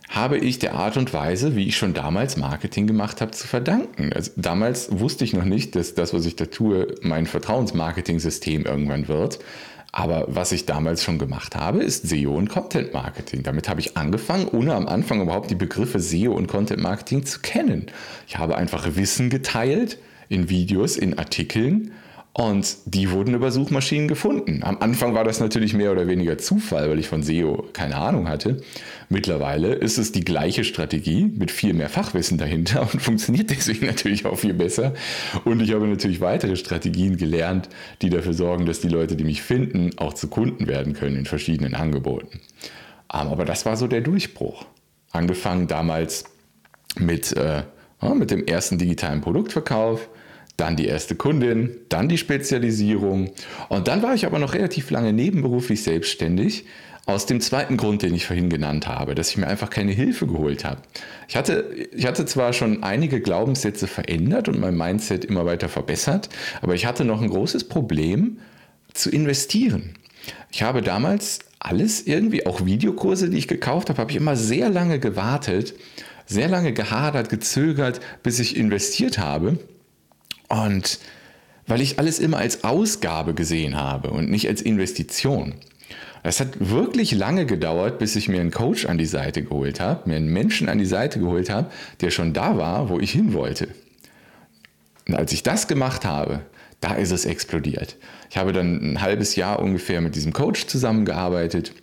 habe 0.10 0.40
ich 0.40 0.58
der 0.58 0.74
Art 0.74 0.98
und 0.98 1.14
Weise, 1.14 1.56
wie 1.56 1.68
ich 1.68 1.78
schon 1.78 1.94
damals 1.94 2.36
Marketing 2.36 2.88
gemacht 2.88 3.22
habe, 3.22 3.32
zu 3.32 3.48
verdanken. 3.48 4.12
Also 4.12 4.32
damals 4.36 5.00
wusste 5.00 5.24
ich 5.24 5.34
noch 5.34 5.46
nicht, 5.46 5.76
dass 5.76 5.94
das, 5.94 6.14
was 6.16 6.26
ich 6.26 6.36
da 6.36 6.46
tue, 6.46 6.96
mein 7.02 7.28
Vertrauensmarketing-System 7.28 8.66
irgendwann 8.66 9.08
wird. 9.08 9.40
Aber 9.92 10.26
was 10.28 10.52
ich 10.52 10.66
damals 10.66 11.04
schon 11.04 11.20
gemacht 11.20 11.56
habe, 11.56 11.84
ist 11.84 12.08
SEO 12.08 12.36
und 12.36 12.50
Content 12.50 12.94
Marketing. 12.94 13.44
Damit 13.44 13.70
habe 13.70 13.80
ich 13.80 13.98
angefangen, 13.98 14.48
ohne 14.48 14.74
am 14.74 14.88
Anfang 14.88 15.22
überhaupt 15.22 15.52
die 15.52 15.56
Begriffe 15.56 16.00
SEO 16.00 16.34
und 16.34 16.48
Content 16.48 16.82
Marketing 16.82 17.26
zu 17.26 17.40
kennen. 17.40 17.88
Ich 18.28 18.38
habe 18.38 18.56
einfach 18.56 18.96
Wissen 18.96 19.30
geteilt 19.30 20.00
in 20.28 20.50
Videos, 20.50 20.98
in 20.98 21.18
Artikeln 21.18 21.92
und 22.34 22.78
die 22.86 23.12
wurden 23.12 23.34
über 23.34 23.52
Suchmaschinen 23.52 24.08
gefunden. 24.08 24.62
Am 24.64 24.78
Anfang 24.80 25.14
war 25.14 25.24
das 25.24 25.40
natürlich 25.40 25.74
mehr 25.74 25.92
oder 25.92 26.08
weniger 26.08 26.38
Zufall, 26.38 26.90
weil 26.90 27.00
ich 27.00 27.08
von 27.08 27.24
SEO 27.24 27.68
keine 27.74 27.98
Ahnung 27.98 28.30
hatte. 28.30 28.62
Mittlerweile 29.10 29.74
ist 29.74 29.98
es 29.98 30.12
die 30.12 30.24
gleiche 30.24 30.64
Strategie 30.64 31.26
mit 31.26 31.50
viel 31.50 31.74
mehr 31.74 31.90
Fachwissen 31.90 32.38
dahinter 32.38 32.82
und 32.94 33.02
funktioniert 33.02 33.50
deswegen 33.50 33.88
natürlich 33.88 34.26
auch 34.26 34.38
viel 34.38 34.54
besser. 34.54 34.94
Und 35.44 35.62
ich 35.62 35.74
habe 35.74 35.88
natürlich 35.88 36.22
weitere 36.22 36.56
Strategien 36.56 37.18
gelernt, 37.18 37.68
die 38.02 38.12
dafür 38.12 38.34
sorgen, 38.34 38.68
dass 38.68 38.80
die 38.80 38.90
Leute, 38.90 39.16
die 39.16 39.24
mich 39.24 39.42
finden, 39.42 39.98
auch 39.98 40.14
zu 40.14 40.28
Kunden 40.28 40.68
werden 40.68 40.94
können 40.94 41.18
in 41.18 41.26
verschiedenen 41.26 41.74
Angeboten. 41.74 42.40
Ähm, 43.12 43.28
aber 43.28 43.44
das 43.44 43.66
war 43.66 43.76
so 43.76 43.88
der 43.88 44.02
Durchbruch. 44.02 44.66
Angefangen 45.12 45.68
damals 45.68 46.26
mit, 46.96 47.36
äh, 47.36 47.64
mit 48.14 48.30
dem 48.30 48.46
ersten 48.46 48.78
digitalen 48.78 49.22
Produktverkauf 49.22 50.08
dann 50.60 50.76
die 50.76 50.86
erste 50.86 51.16
Kundin, 51.16 51.78
dann 51.90 52.10
die 52.10 52.18
Spezialisierung 52.18 53.32
und 53.70 53.88
dann 53.88 54.02
war 54.02 54.14
ich 54.14 54.26
aber 54.26 54.40
noch 54.40 54.54
relativ 54.54 54.92
lange 54.92 55.14
nebenberuflich 55.14 55.84
selbstständig. 55.84 56.66
Aus 57.06 57.26
dem 57.26 57.42
zweiten 57.42 57.76
Grund, 57.76 58.04
den 58.04 58.14
ich 58.14 58.28
vorhin 58.28 58.52
genannt 58.52 58.88
habe, 58.88 59.16
dass 59.16 59.32
ich 59.32 59.38
mir 59.38 59.48
einfach 59.48 59.72
keine 59.72 59.94
Hilfe 59.94 60.28
geholt 60.28 60.64
habe. 60.64 60.82
Ich 61.28 61.36
hatte, 61.36 61.66
ich 61.92 62.06
hatte 62.06 62.26
zwar 62.28 62.54
schon 62.54 62.84
einige 62.84 63.20
Glaubenssätze 63.20 63.88
verändert 63.88 64.48
und 64.48 64.60
mein 64.60 64.78
Mindset 64.78 65.26
immer 65.26 65.44
weiter 65.44 65.70
verbessert, 65.70 66.30
aber 66.62 66.76
ich 66.76 66.86
hatte 66.86 67.06
noch 67.06 67.20
ein 67.20 67.30
großes 67.30 67.64
Problem 67.64 68.38
zu 68.94 69.10
investieren. 69.10 69.96
Ich 70.52 70.62
habe 70.62 70.84
damals 70.84 71.40
alles 71.58 72.06
irgendwie, 72.06 72.46
auch 72.46 72.66
Videokurse, 72.66 73.30
die 73.30 73.38
ich 73.38 73.48
gekauft 73.48 73.90
habe, 73.90 74.00
habe 74.00 74.12
ich 74.12 74.18
immer 74.18 74.36
sehr 74.36 74.70
lange 74.70 75.00
gewartet, 75.00 75.74
sehr 76.26 76.48
lange 76.48 76.74
gehadert, 76.74 77.30
gezögert, 77.30 78.00
bis 78.24 78.40
ich 78.40 78.56
investiert 78.56 79.18
habe. 79.18 79.58
Und 80.50 81.00
weil 81.68 81.82
ich 81.82 82.00
alles 82.00 82.20
immer 82.20 82.38
als 82.38 82.64
Ausgabe 82.64 83.34
gesehen 83.34 83.76
habe 83.76 84.10
und 84.10 84.30
nicht 84.30 84.48
als 84.48 84.62
Investition. 84.62 85.54
Es 86.24 86.40
hat 86.40 86.60
wirklich 86.60 87.14
lange 87.14 87.46
gedauert, 87.46 88.00
bis 88.00 88.16
ich 88.16 88.28
mir 88.28 88.42
einen 88.42 88.52
Coach 88.52 88.86
an 88.86 88.98
die 88.98 89.06
Seite 89.06 89.44
geholt 89.44 89.80
habe, 89.80 90.10
mir 90.10 90.18
einen 90.18 90.34
Menschen 90.34 90.68
an 90.68 90.80
die 90.80 90.86
Seite 90.86 91.20
geholt 91.20 91.50
habe, 91.50 91.72
der 92.02 92.12
schon 92.12 92.34
da 92.34 92.58
war, 92.58 92.90
wo 92.90 93.00
ich 93.00 93.12
hin 93.12 93.34
wollte. 93.34 93.70
Und 95.08 95.16
als 95.16 95.32
ich 95.32 95.44
das 95.44 95.68
gemacht 95.68 96.04
habe, 96.06 96.42
da 96.82 96.96
ist 96.96 97.12
es 97.12 97.26
explodiert. 97.26 97.98
Ich 98.30 98.38
habe 98.38 98.52
dann 98.52 98.94
ein 98.94 99.02
halbes 99.02 99.36
Jahr 99.36 99.60
ungefähr 99.60 100.02
mit 100.02 100.16
diesem 100.16 100.34
Coach 100.34 100.66
zusammengearbeitet. 100.68 101.74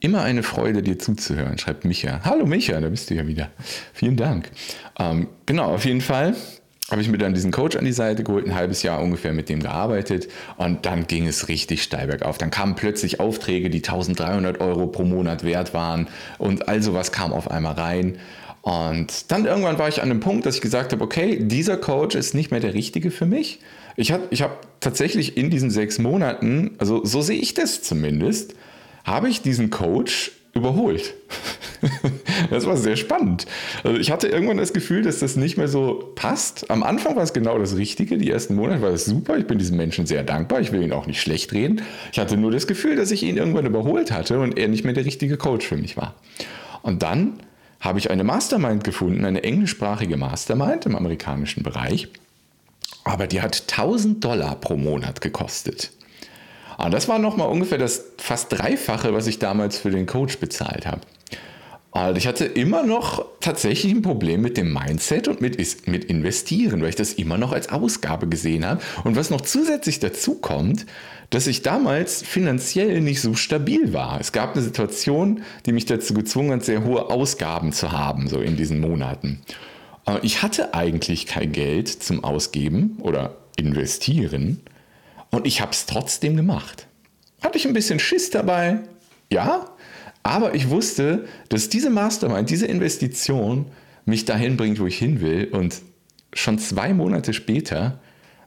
Immer 0.00 0.22
eine 0.22 0.42
Freude, 0.42 0.82
dir 0.82 0.98
zuzuhören, 0.98 1.58
schreibt 1.58 1.84
Micha. 1.84 2.20
Hallo 2.24 2.46
Micha, 2.46 2.80
da 2.80 2.88
bist 2.88 3.10
du 3.10 3.14
ja 3.14 3.26
wieder. 3.26 3.50
Vielen 3.92 4.16
Dank. 4.16 4.50
Ähm, 4.98 5.28
genau, 5.46 5.72
auf 5.72 5.84
jeden 5.84 6.00
Fall 6.00 6.34
habe 6.92 7.02
ich 7.02 7.08
mir 7.08 7.18
dann 7.18 7.34
diesen 7.34 7.50
Coach 7.50 7.76
an 7.76 7.84
die 7.84 7.92
Seite 7.92 8.22
geholt, 8.22 8.46
ein 8.46 8.54
halbes 8.54 8.82
Jahr 8.82 9.02
ungefähr 9.02 9.32
mit 9.32 9.48
dem 9.48 9.60
gearbeitet 9.60 10.28
und 10.58 10.84
dann 10.84 11.06
ging 11.06 11.26
es 11.26 11.48
richtig 11.48 11.82
steil 11.82 12.06
bergauf. 12.06 12.38
Dann 12.38 12.50
kamen 12.50 12.76
plötzlich 12.76 13.18
Aufträge, 13.18 13.70
die 13.70 13.78
1300 13.78 14.60
Euro 14.60 14.86
pro 14.86 15.02
Monat 15.02 15.42
wert 15.42 15.72
waren 15.72 16.08
und 16.38 16.68
all 16.68 16.82
sowas 16.82 17.10
kam 17.10 17.32
auf 17.32 17.50
einmal 17.50 17.74
rein. 17.74 18.18
Und 18.60 19.32
dann 19.32 19.46
irgendwann 19.46 19.78
war 19.78 19.88
ich 19.88 20.02
an 20.02 20.10
dem 20.10 20.20
Punkt, 20.20 20.46
dass 20.46 20.56
ich 20.56 20.60
gesagt 20.60 20.92
habe, 20.92 21.02
okay, 21.02 21.38
dieser 21.40 21.78
Coach 21.78 22.14
ist 22.14 22.34
nicht 22.34 22.50
mehr 22.50 22.60
der 22.60 22.74
richtige 22.74 23.10
für 23.10 23.26
mich. 23.26 23.60
Ich 23.96 24.12
habe 24.12 24.24
ich 24.30 24.42
hab 24.42 24.80
tatsächlich 24.80 25.36
in 25.36 25.48
diesen 25.48 25.70
sechs 25.70 25.98
Monaten, 25.98 26.72
also 26.78 27.04
so 27.04 27.22
sehe 27.22 27.40
ich 27.40 27.54
das 27.54 27.82
zumindest, 27.82 28.54
habe 29.04 29.28
ich 29.30 29.40
diesen 29.40 29.70
Coach 29.70 30.32
überholt. 30.54 31.14
das 32.50 32.66
war 32.66 32.76
sehr 32.76 32.96
spannend. 32.96 33.46
Also 33.82 33.98
ich 33.98 34.10
hatte 34.10 34.28
irgendwann 34.28 34.58
das 34.58 34.72
Gefühl, 34.72 35.02
dass 35.02 35.18
das 35.18 35.36
nicht 35.36 35.56
mehr 35.56 35.68
so 35.68 36.12
passt. 36.14 36.70
Am 36.70 36.82
Anfang 36.82 37.16
war 37.16 37.22
es 37.22 37.32
genau 37.32 37.58
das 37.58 37.76
Richtige. 37.76 38.18
Die 38.18 38.30
ersten 38.30 38.54
Monate 38.54 38.82
war 38.82 38.90
das 38.90 39.04
super. 39.04 39.36
Ich 39.36 39.46
bin 39.46 39.58
diesem 39.58 39.76
Menschen 39.76 40.06
sehr 40.06 40.22
dankbar. 40.22 40.60
Ich 40.60 40.72
will 40.72 40.82
ihn 40.82 40.92
auch 40.92 41.06
nicht 41.06 41.20
schlecht 41.20 41.52
reden. 41.52 41.82
Ich 42.12 42.18
hatte 42.18 42.36
nur 42.36 42.50
das 42.50 42.66
Gefühl, 42.66 42.96
dass 42.96 43.10
ich 43.10 43.22
ihn 43.22 43.36
irgendwann 43.36 43.66
überholt 43.66 44.12
hatte 44.12 44.38
und 44.38 44.58
er 44.58 44.68
nicht 44.68 44.84
mehr 44.84 44.94
der 44.94 45.04
richtige 45.04 45.36
Coach 45.36 45.66
für 45.66 45.76
mich 45.76 45.96
war. 45.96 46.14
Und 46.82 47.02
dann 47.02 47.40
habe 47.80 47.98
ich 47.98 48.10
eine 48.10 48.22
Mastermind 48.22 48.84
gefunden, 48.84 49.24
eine 49.24 49.42
englischsprachige 49.42 50.16
Mastermind 50.16 50.86
im 50.86 50.94
amerikanischen 50.94 51.64
Bereich. 51.64 52.08
Aber 53.04 53.26
die 53.26 53.40
hat 53.40 53.64
1000 53.68 54.22
Dollar 54.24 54.54
pro 54.56 54.76
Monat 54.76 55.20
gekostet. 55.20 55.90
Und 56.82 56.88
ah, 56.88 56.90
das 56.90 57.06
war 57.06 57.20
nochmal 57.20 57.48
ungefähr 57.48 57.78
das 57.78 58.06
fast 58.18 58.52
Dreifache, 58.52 59.14
was 59.14 59.28
ich 59.28 59.38
damals 59.38 59.78
für 59.78 59.92
den 59.92 60.04
Coach 60.04 60.38
bezahlt 60.38 60.84
habe. 60.84 61.02
Und 61.92 62.18
ich 62.18 62.26
hatte 62.26 62.44
immer 62.44 62.82
noch 62.82 63.24
tatsächlich 63.38 63.92
ein 63.92 64.02
Problem 64.02 64.40
mit 64.40 64.56
dem 64.56 64.72
Mindset 64.72 65.28
und 65.28 65.40
mit, 65.40 65.58
mit 65.86 66.04
Investieren, 66.06 66.82
weil 66.82 66.88
ich 66.88 66.96
das 66.96 67.12
immer 67.12 67.38
noch 67.38 67.52
als 67.52 67.68
Ausgabe 67.68 68.26
gesehen 68.26 68.66
habe. 68.66 68.82
Und 69.04 69.14
was 69.14 69.30
noch 69.30 69.42
zusätzlich 69.42 70.00
dazu 70.00 70.34
kommt, 70.34 70.86
dass 71.30 71.46
ich 71.46 71.62
damals 71.62 72.20
finanziell 72.22 73.00
nicht 73.00 73.20
so 73.20 73.34
stabil 73.34 73.92
war. 73.92 74.20
Es 74.20 74.32
gab 74.32 74.54
eine 74.54 74.64
Situation, 74.64 75.44
die 75.66 75.72
mich 75.72 75.86
dazu 75.86 76.14
gezwungen 76.14 76.50
hat, 76.50 76.64
sehr 76.64 76.82
hohe 76.82 77.10
Ausgaben 77.10 77.72
zu 77.72 77.92
haben, 77.92 78.26
so 78.26 78.40
in 78.40 78.56
diesen 78.56 78.80
Monaten. 78.80 79.40
Ich 80.22 80.42
hatte 80.42 80.74
eigentlich 80.74 81.26
kein 81.26 81.52
Geld 81.52 81.86
zum 81.88 82.24
Ausgeben 82.24 82.96
oder 83.02 83.36
investieren 83.54 84.62
und 85.32 85.46
ich 85.46 85.60
habe 85.60 85.72
es 85.72 85.86
trotzdem 85.86 86.36
gemacht. 86.36 86.86
Hatte 87.42 87.58
ich 87.58 87.66
ein 87.66 87.72
bisschen 87.72 87.98
Schiss 87.98 88.30
dabei? 88.30 88.78
Ja, 89.30 89.70
aber 90.22 90.54
ich 90.54 90.68
wusste, 90.68 91.26
dass 91.48 91.68
diese 91.68 91.90
Mastermind, 91.90 92.48
diese 92.48 92.66
Investition 92.66 93.66
mich 94.04 94.24
dahin 94.24 94.56
bringt, 94.56 94.78
wo 94.78 94.86
ich 94.86 94.98
hin 94.98 95.20
will. 95.20 95.48
Und 95.50 95.82
schon 96.32 96.58
zwei 96.58 96.94
Monate 96.94 97.32
später 97.32 97.98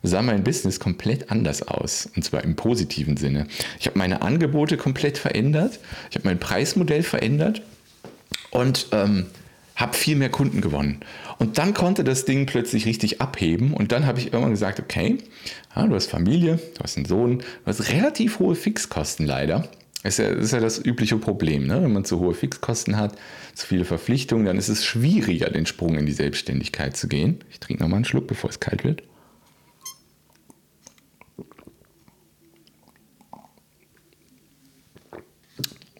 sah 0.04 0.22
mein 0.22 0.44
Business 0.44 0.80
komplett 0.80 1.32
anders 1.32 1.68
aus. 1.68 2.08
Und 2.16 2.24
zwar 2.24 2.44
im 2.44 2.56
positiven 2.56 3.18
Sinne. 3.18 3.48
Ich 3.80 3.88
habe 3.88 3.98
meine 3.98 4.22
Angebote 4.22 4.78
komplett 4.78 5.18
verändert. 5.18 5.80
Ich 6.10 6.16
habe 6.16 6.28
mein 6.28 6.40
Preismodell 6.40 7.04
verändert. 7.04 7.62
Und 8.52 8.88
ähm, 8.92 9.26
habe 9.76 9.98
viel 9.98 10.16
mehr 10.16 10.30
Kunden 10.30 10.62
gewonnen. 10.62 11.02
Und 11.38 11.58
dann 11.58 11.74
konnte 11.74 12.04
das 12.04 12.26
Ding 12.26 12.46
plötzlich 12.46 12.86
richtig 12.86 13.22
abheben. 13.22 13.74
Und 13.74 13.92
dann 13.92 14.06
habe 14.06 14.20
ich 14.20 14.28
irgendwann 14.28 14.52
gesagt, 14.52 14.80
okay, 14.80 15.18
ja, 15.76 15.86
du 15.86 15.96
hast 15.96 16.10
Familie, 16.10 16.60
du 16.76 16.84
hast 16.84 16.98
einen 16.98 17.06
Sohn, 17.06 17.40
du 17.40 17.46
hast 17.66 17.90
relativ 17.90 18.40
hohe 18.40 18.56
Fixkosten 18.56 19.26
leider. 19.26 19.68
Das 20.04 20.20
ist 20.20 20.26
ja, 20.26 20.36
das 20.36 20.46
ist 20.46 20.52
ja 20.52 20.60
das 20.60 20.86
übliche 20.86 21.18
Problem. 21.18 21.66
Ne? 21.66 21.82
Wenn 21.82 21.92
man 21.92 22.06
zu 22.06 22.20
hohe 22.20 22.36
Fixkosten 22.36 22.98
hat, 22.98 23.16
zu 23.56 23.66
viele 23.66 23.86
Verpflichtungen, 23.86 24.46
dann 24.46 24.58
ist 24.58 24.70
es 24.70 24.86
schwieriger, 24.86 25.50
den 25.50 25.66
Sprung 25.66 25.98
in 25.98 26.06
die 26.06 26.12
Selbstständigkeit 26.12 26.96
zu 26.96 27.08
gehen. 27.08 27.40
Ich 27.50 27.60
trinke 27.60 27.82
nochmal 27.82 27.98
einen 27.98 28.06
Schluck, 28.06 28.28
bevor 28.28 28.50
es 28.50 28.60
kalt 28.60 28.84
wird. 28.84 29.02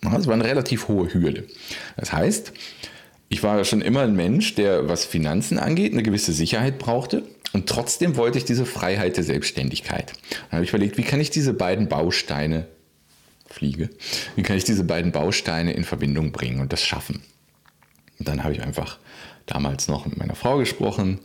Das 0.02 0.28
war 0.28 0.36
eine 0.36 0.46
relativ 0.46 0.88
hohe 0.88 1.14
Hürde. 1.14 1.48
Das 1.98 2.14
heißt, 2.14 2.54
ich 3.30 3.44
war 3.44 3.64
schon 3.66 3.82
immer 3.82 4.02
ein 4.02 4.16
Mensch, 4.16 4.56
der, 4.56 4.88
was 4.88 5.06
Finanzen 5.06 5.58
angeht, 5.58 5.94
eine 5.94 6.04
gewisse 6.04 6.32
Sicherheit 6.32 6.78
brauchte. 6.78 7.24
Und 7.54 7.68
trotzdem 7.68 8.18
wollte 8.18 8.38
ich 8.38 8.46
diese 8.46 8.66
Freiheit 8.66 9.18
der 9.18 9.24
Selbstständigkeit. 9.24 10.14
Dann 10.30 10.58
habe 10.58 10.64
ich 10.64 10.70
überlegt, 10.70 10.98
wie 10.98 11.04
kann 11.04 11.22
ich 11.22 11.30
diese 11.30 11.54
beiden 11.54 11.88
Bausteine, 11.88 12.68
Fliege, 13.48 13.90
wie 14.36 14.44
kann 14.44 14.58
ich 14.58 14.66
diese 14.66 14.84
beiden 14.84 15.12
Bausteine 15.12 15.74
in 15.74 15.86
Verbindung 15.86 16.32
bringen 16.32 16.60
und 16.60 16.74
das 16.74 16.84
schaffen? 16.84 17.22
Und 18.20 18.28
dann 18.28 18.44
habe 18.44 18.54
ich 18.54 18.62
einfach 18.62 19.00
damals 19.46 19.88
noch 19.88 20.06
mit 20.06 20.18
meiner 20.18 20.36
Frau 20.36 20.58
gesprochen. 20.58 21.20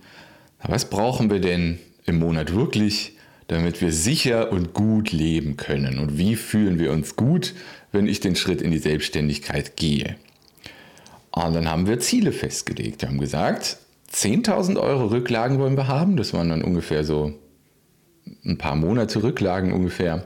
Was 0.62 0.88
brauchen 0.88 1.30
wir 1.30 1.40
denn 1.40 1.78
im 2.06 2.18
Monat 2.18 2.54
wirklich, 2.54 3.16
damit 3.48 3.80
wir 3.80 3.92
sicher 3.92 4.52
und 4.52 4.74
gut 4.74 5.10
leben 5.10 5.56
können? 5.56 5.98
Und 5.98 6.18
wie 6.18 6.36
fühlen 6.36 6.78
wir 6.78 6.92
uns 6.92 7.16
gut, 7.16 7.54
wenn 7.92 8.06
ich 8.06 8.20
den 8.20 8.36
Schritt 8.36 8.62
in 8.62 8.70
die 8.70 8.78
Selbstständigkeit 8.78 9.76
gehe? 9.76 10.16
Und 11.32 11.54
dann 11.54 11.70
haben 11.70 11.86
wir 11.86 12.00
Ziele 12.00 12.32
festgelegt. 12.32 13.02
Wir 13.02 13.08
haben 13.08 13.20
gesagt, 13.20 13.76
10.000 14.12 14.78
Euro 14.78 15.06
Rücklagen 15.06 15.58
wollen 15.58 15.76
wir 15.76 15.88
haben. 15.88 16.16
Das 16.16 16.34
waren 16.34 16.48
dann 16.48 16.62
ungefähr 16.62 17.04
so 17.04 17.32
ein 18.44 18.58
paar 18.58 18.76
Monate 18.76 19.22
Rücklagen 19.22 19.72
ungefähr. 19.72 20.24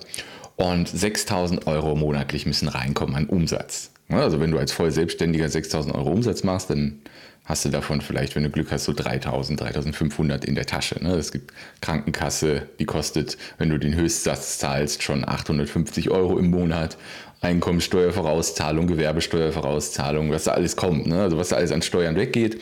Und 0.57 0.89
6.000 0.89 1.67
Euro 1.67 1.97
monatlich 1.97 2.47
müssen 2.47 2.69
reinkommen 2.69 3.17
an 3.17 3.27
Umsatz. 3.27 3.91
Also 4.09 4.41
wenn 4.41 4.51
du 4.51 4.59
als 4.59 4.73
voll 4.73 4.91
Selbstständiger 4.91 5.47
6.000 5.47 5.95
Euro 5.95 6.11
Umsatz 6.13 6.45
machst, 6.45 6.71
dann 6.71 7.03
hast 7.45 7.65
du 7.65 7.69
davon 7.69 8.01
vielleicht, 8.01 8.37
wenn 8.37 8.45
du 8.45 8.51
Glück 8.51 8.71
hast, 8.71 8.85
so 8.85 8.93
3.000, 8.93 9.59
3.500 9.59 10.45
in 10.45 10.55
der 10.55 10.67
Tasche. 10.67 10.97
Es 10.97 11.33
gibt 11.33 11.53
Krankenkasse, 11.81 12.69
die 12.79 12.87
kostet, 12.87 13.37
wenn 13.59 13.69
du 13.69 13.79
den 13.79 13.95
Höchstsatz 13.95 14.59
zahlst, 14.59 15.03
schon 15.03 15.29
850 15.29 16.11
Euro 16.11 16.39
im 16.39 16.51
Monat. 16.51 16.97
Einkommensteuervorauszahlung, 17.45 18.87
Gewerbesteuervorauszahlung, 18.87 20.31
was 20.31 20.45
da 20.45 20.53
alles 20.53 20.77
kommt, 20.77 21.07
ne? 21.07 21.23
also 21.23 21.37
was 21.37 21.51
da 21.51 21.57
alles 21.57 21.73
an 21.73 21.83
Steuern 21.83 22.17
weggeht. 22.17 22.61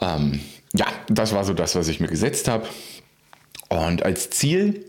Ähm, 0.00 0.40
ja, 0.74 0.86
das 1.08 1.34
war 1.34 1.44
so 1.44 1.52
das, 1.52 1.74
was 1.74 1.88
ich 1.88 2.00
mir 2.00 2.08
gesetzt 2.08 2.48
habe. 2.48 2.66
Und 3.68 4.02
als 4.02 4.30
Ziel, 4.30 4.86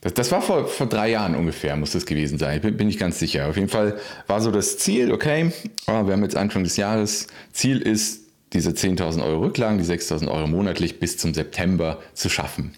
das, 0.00 0.14
das 0.14 0.32
war 0.32 0.42
vor, 0.42 0.66
vor 0.66 0.86
drei 0.86 1.10
Jahren 1.10 1.34
ungefähr, 1.34 1.76
muss 1.76 1.92
das 1.92 2.06
gewesen 2.06 2.38
sein, 2.38 2.60
bin, 2.60 2.76
bin 2.76 2.88
ich 2.88 2.98
ganz 2.98 3.18
sicher. 3.18 3.48
Auf 3.48 3.56
jeden 3.56 3.68
Fall 3.68 3.98
war 4.26 4.40
so 4.40 4.50
das 4.50 4.78
Ziel, 4.78 5.12
okay, 5.12 5.52
oh, 5.86 6.06
wir 6.06 6.12
haben 6.12 6.22
jetzt 6.22 6.36
Anfang 6.36 6.64
des 6.64 6.76
Jahres, 6.76 7.26
Ziel 7.52 7.80
ist, 7.80 8.22
diese 8.52 8.70
10.000 8.70 9.24
Euro 9.24 9.40
Rücklagen, 9.40 9.78
die 9.78 9.84
6.000 9.84 10.30
Euro 10.30 10.46
monatlich 10.46 11.00
bis 11.00 11.18
zum 11.18 11.34
September 11.34 12.00
zu 12.14 12.28
schaffen. 12.28 12.74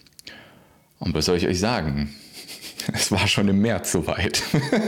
Und 0.98 1.14
was 1.14 1.26
soll 1.26 1.36
ich 1.36 1.46
euch 1.46 1.60
sagen? 1.60 2.14
Es 2.92 3.10
war 3.10 3.26
schon 3.26 3.48
im 3.48 3.60
März 3.60 3.92
soweit. 3.92 4.42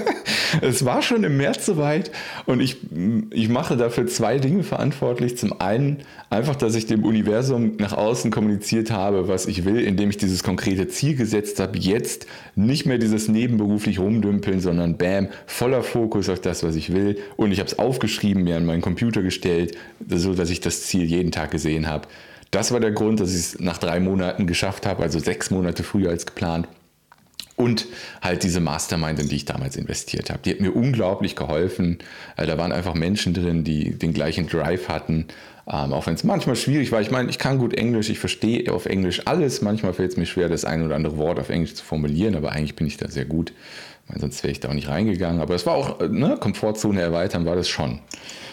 es 0.61 0.85
war 0.85 1.03
schon 1.03 1.25
im 1.25 1.37
März 1.37 1.67
soweit 1.67 2.11
und 2.47 2.61
ich, 2.61 2.77
ich 3.31 3.49
mache 3.49 3.77
dafür 3.77 4.07
zwei 4.07 4.39
Dinge 4.39 4.63
verantwortlich. 4.63 5.37
Zum 5.37 5.61
einen 5.61 5.99
einfach, 6.31 6.57
dass 6.57 6.75
ich 6.75 6.87
dem 6.87 7.05
Universum 7.05 7.77
nach 7.79 7.93
außen 7.93 8.31
kommuniziert 8.31 8.91
habe, 8.91 9.29
was 9.29 9.47
ich 9.47 9.65
will, 9.65 9.81
indem 9.81 10.11
ich 10.11 10.17
dieses 10.17 10.43
konkrete 10.43 10.89
Ziel 10.89 11.17
gesetzt 11.17 11.61
habe. 11.61 11.79
Jetzt 11.79 12.27
nicht 12.55 12.87
mehr 12.87 12.99
dieses 12.99 13.29
nebenberuflich 13.29 13.99
rumdümpeln, 13.99 14.61
sondern 14.61 14.97
bam, 14.97 15.29
voller 15.47 15.83
Fokus 15.83 16.29
auf 16.29 16.41
das, 16.41 16.63
was 16.63 16.77
ich 16.77 16.93
will. 16.93 17.19
Und 17.37 17.53
ich 17.53 17.59
habe 17.59 17.69
es 17.69 17.79
aufgeschrieben, 17.79 18.45
mir 18.45 18.57
an 18.57 18.67
meinen 18.67 18.83
Computer 18.83 19.23
gestellt, 19.23 19.77
so 20.09 20.35
dass 20.35 20.51
ich 20.51 20.61
das 20.61 20.83
Ziel 20.83 21.05
jeden 21.05 21.33
Tag 21.33 21.51
gesehen 21.51 21.87
habe. 21.87 22.09
Das 22.51 22.73
war 22.73 22.81
der 22.81 22.93
Grund, 22.93 23.21
dass 23.21 23.31
ich 23.31 23.37
es 23.37 23.61
nach 23.61 23.77
drei 23.77 24.01
Monaten 24.01 24.47
geschafft 24.47 24.87
habe, 24.87 25.03
also 25.03 25.19
sechs 25.19 25.51
Monate 25.51 25.83
früher 25.83 26.11
als 26.11 26.25
geplant. 26.25 26.67
Und 27.59 27.87
halt 28.23 28.44
diese 28.44 28.61
Mastermind, 28.61 29.18
in 29.18 29.29
die 29.29 29.35
ich 29.35 29.44
damals 29.44 29.75
investiert 29.75 30.31
habe. 30.31 30.38
Die 30.44 30.51
hat 30.53 30.61
mir 30.61 30.71
unglaublich 30.71 31.35
geholfen. 31.35 31.99
Äh, 32.37 32.47
da 32.47 32.57
waren 32.57 32.71
einfach 32.71 32.94
Menschen 32.94 33.35
drin, 33.35 33.64
die 33.64 33.99
den 33.99 34.12
gleichen 34.12 34.47
Drive 34.47 34.88
hatten. 34.88 35.27
Ähm, 35.66 35.92
auch 35.92 36.07
wenn 36.07 36.14
es 36.14 36.23
manchmal 36.23 36.55
schwierig 36.55 36.92
war. 36.92 37.01
Ich 37.01 37.11
meine, 37.11 37.29
ich 37.31 37.38
kann 37.38 37.59
gut 37.59 37.75
Englisch, 37.75 38.11
ich 38.11 38.21
verstehe 38.21 38.73
auf 38.73 38.87
Englisch 38.87 39.23
alles. 39.27 39.61
Manchmal 39.61 39.92
fällt 39.92 40.12
es 40.12 40.16
mir 40.16 40.25
schwer, 40.25 40.49
das 40.49 40.64
ein 40.64 40.85
oder 40.85 40.94
andere 40.94 41.18
Wort 41.18 41.40
auf 41.40 41.49
Englisch 41.49 41.75
zu 41.75 41.85
formulieren, 41.85 42.37
aber 42.37 42.53
eigentlich 42.53 42.77
bin 42.77 42.87
ich 42.87 42.97
da 42.97 43.09
sehr 43.09 43.25
gut. 43.25 43.53
Meine, 44.07 44.21
sonst 44.21 44.42
wäre 44.44 44.53
ich 44.53 44.61
da 44.61 44.68
auch 44.68 44.75
nicht 44.75 44.88
reingegangen. 44.88 45.40
Aber 45.40 45.57
es 45.57 45.66
war 45.66 45.75
auch, 45.75 46.01
äh, 46.01 46.09
ne, 46.09 46.37
Komfortzone 46.38 47.01
erweitern 47.01 47.44
war 47.44 47.57
das 47.57 47.68
schon. 47.68 47.99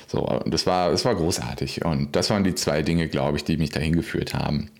So, 0.08 0.42
das 0.48 0.66
war, 0.66 0.90
das 0.90 1.06
war 1.06 1.14
großartig. 1.14 1.86
Und 1.86 2.16
das 2.16 2.32
waren 2.32 2.44
die 2.44 2.56
zwei 2.56 2.82
Dinge, 2.82 3.08
glaube 3.08 3.38
ich, 3.38 3.44
die 3.44 3.58
mich 3.58 3.70
dahin 3.70 3.96
geführt 3.96 4.34
haben. 4.34 4.72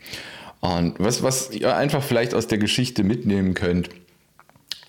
Und 0.62 0.96
was, 0.98 1.22
was 1.22 1.52
ihr 1.52 1.76
einfach 1.76 2.02
vielleicht 2.02 2.34
aus 2.34 2.48
der 2.48 2.58
Geschichte 2.58 3.04
mitnehmen 3.04 3.54
könnt, 3.54 3.90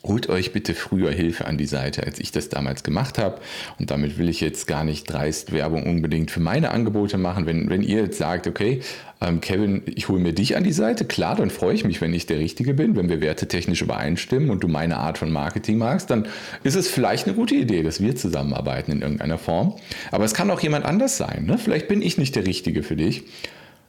holt 0.06 0.28
euch 0.28 0.52
bitte 0.52 0.74
früher 0.74 1.10
Hilfe 1.10 1.46
an 1.46 1.58
die 1.58 1.66
Seite, 1.66 2.04
als 2.04 2.18
ich 2.18 2.32
das 2.32 2.48
damals 2.48 2.82
gemacht 2.82 3.18
habe. 3.18 3.40
Und 3.78 3.90
damit 3.90 4.18
will 4.18 4.28
ich 4.28 4.40
jetzt 4.40 4.66
gar 4.66 4.84
nicht 4.84 5.04
dreist 5.04 5.52
Werbung 5.52 5.84
unbedingt 5.84 6.30
für 6.30 6.40
meine 6.40 6.70
Angebote 6.70 7.18
machen. 7.18 7.46
Wenn, 7.46 7.68
wenn 7.70 7.82
ihr 7.82 8.02
jetzt 8.02 8.18
sagt, 8.18 8.46
okay, 8.46 8.80
ähm, 9.20 9.40
Kevin, 9.40 9.82
ich 9.86 10.08
hole 10.08 10.20
mir 10.20 10.32
dich 10.32 10.56
an 10.56 10.64
die 10.64 10.72
Seite, 10.72 11.04
klar, 11.04 11.36
dann 11.36 11.50
freue 11.50 11.74
ich 11.74 11.84
mich, 11.84 12.00
wenn 12.00 12.12
ich 12.12 12.26
der 12.26 12.38
Richtige 12.38 12.74
bin, 12.74 12.96
wenn 12.96 13.08
wir 13.08 13.20
wertetechnisch 13.20 13.82
übereinstimmen 13.82 14.50
und 14.50 14.62
du 14.62 14.68
meine 14.68 14.98
Art 14.98 15.18
von 15.18 15.30
Marketing 15.30 15.78
magst, 15.78 16.10
dann 16.10 16.26
ist 16.64 16.74
es 16.74 16.88
vielleicht 16.88 17.26
eine 17.26 17.34
gute 17.34 17.54
Idee, 17.54 17.82
dass 17.82 18.00
wir 18.00 18.14
zusammenarbeiten 18.16 18.92
in 18.92 19.02
irgendeiner 19.02 19.38
Form. 19.38 19.74
Aber 20.10 20.24
es 20.24 20.34
kann 20.34 20.50
auch 20.50 20.60
jemand 20.60 20.84
anders 20.84 21.16
sein. 21.16 21.46
Ne? 21.46 21.58
Vielleicht 21.58 21.88
bin 21.88 22.02
ich 22.02 22.18
nicht 22.18 22.36
der 22.36 22.46
Richtige 22.46 22.82
für 22.82 22.96
dich. 22.96 23.24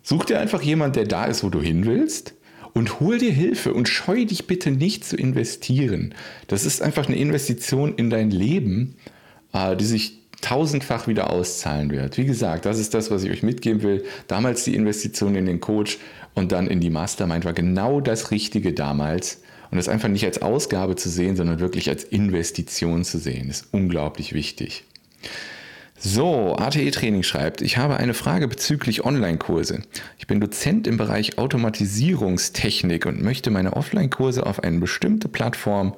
Such 0.01 0.23
dir 0.23 0.39
einfach 0.39 0.61
jemand, 0.61 0.95
der 0.95 1.03
da 1.03 1.25
ist, 1.25 1.43
wo 1.43 1.49
du 1.49 1.61
hin 1.61 1.85
willst 1.85 2.36
und 2.77 2.99
hol 2.99 3.17
dir 3.17 3.31
Hilfe 3.31 3.73
und 3.73 3.89
scheu 3.89 4.25
dich 4.25 4.45
bitte 4.45 4.71
nicht 4.71 5.03
zu 5.03 5.17
investieren. 5.17 6.13
Das 6.47 6.63
ist 6.63 6.81
einfach 6.81 7.07
eine 7.07 7.17
Investition 7.17 7.95
in 7.95 8.09
dein 8.09 8.29
Leben, 8.29 8.95
äh, 9.53 9.75
die 9.75 9.85
sich 9.85 10.19
tausendfach 10.41 11.07
wieder 11.07 11.31
auszahlen 11.31 11.89
wird. 11.89 12.17
Wie 12.17 12.25
gesagt, 12.25 12.65
das 12.65 12.77
ist 12.77 12.93
das, 12.93 13.09
was 13.09 13.23
ich 13.23 13.31
euch 13.31 13.41
mitgeben 13.41 13.81
will. 13.81 14.05
Damals 14.27 14.63
die 14.63 14.75
Investition 14.75 15.33
in 15.33 15.47
den 15.47 15.59
Coach 15.59 15.97
und 16.35 16.51
dann 16.51 16.67
in 16.67 16.79
die 16.79 16.91
Mastermind 16.91 17.45
war 17.45 17.53
genau 17.53 17.99
das 17.99 18.29
Richtige 18.29 18.73
damals. 18.73 19.41
Und 19.71 19.77
das 19.77 19.89
einfach 19.89 20.07
nicht 20.07 20.23
als 20.23 20.41
Ausgabe 20.41 20.95
zu 20.95 21.09
sehen, 21.09 21.35
sondern 21.35 21.59
wirklich 21.59 21.89
als 21.89 22.03
Investition 22.03 23.03
zu 23.03 23.17
sehen, 23.17 23.49
ist 23.49 23.67
unglaublich 23.71 24.33
wichtig. 24.33 24.83
So, 25.99 26.55
ATE 26.55 26.91
Training 26.91 27.23
schreibt, 27.23 27.61
ich 27.61 27.77
habe 27.77 27.97
eine 27.97 28.13
Frage 28.13 28.47
bezüglich 28.47 29.03
Online-Kurse. 29.03 29.81
Ich 30.19 30.27
bin 30.27 30.39
Dozent 30.39 30.85
im 30.85 30.97
Bereich 30.97 31.39
Automatisierungstechnik 31.39 33.07
und 33.07 33.23
möchte 33.23 33.49
meine 33.49 33.73
Offline-Kurse 33.73 34.45
auf 34.45 34.63
eine 34.63 34.77
bestimmte 34.77 35.27
Plattform 35.27 35.95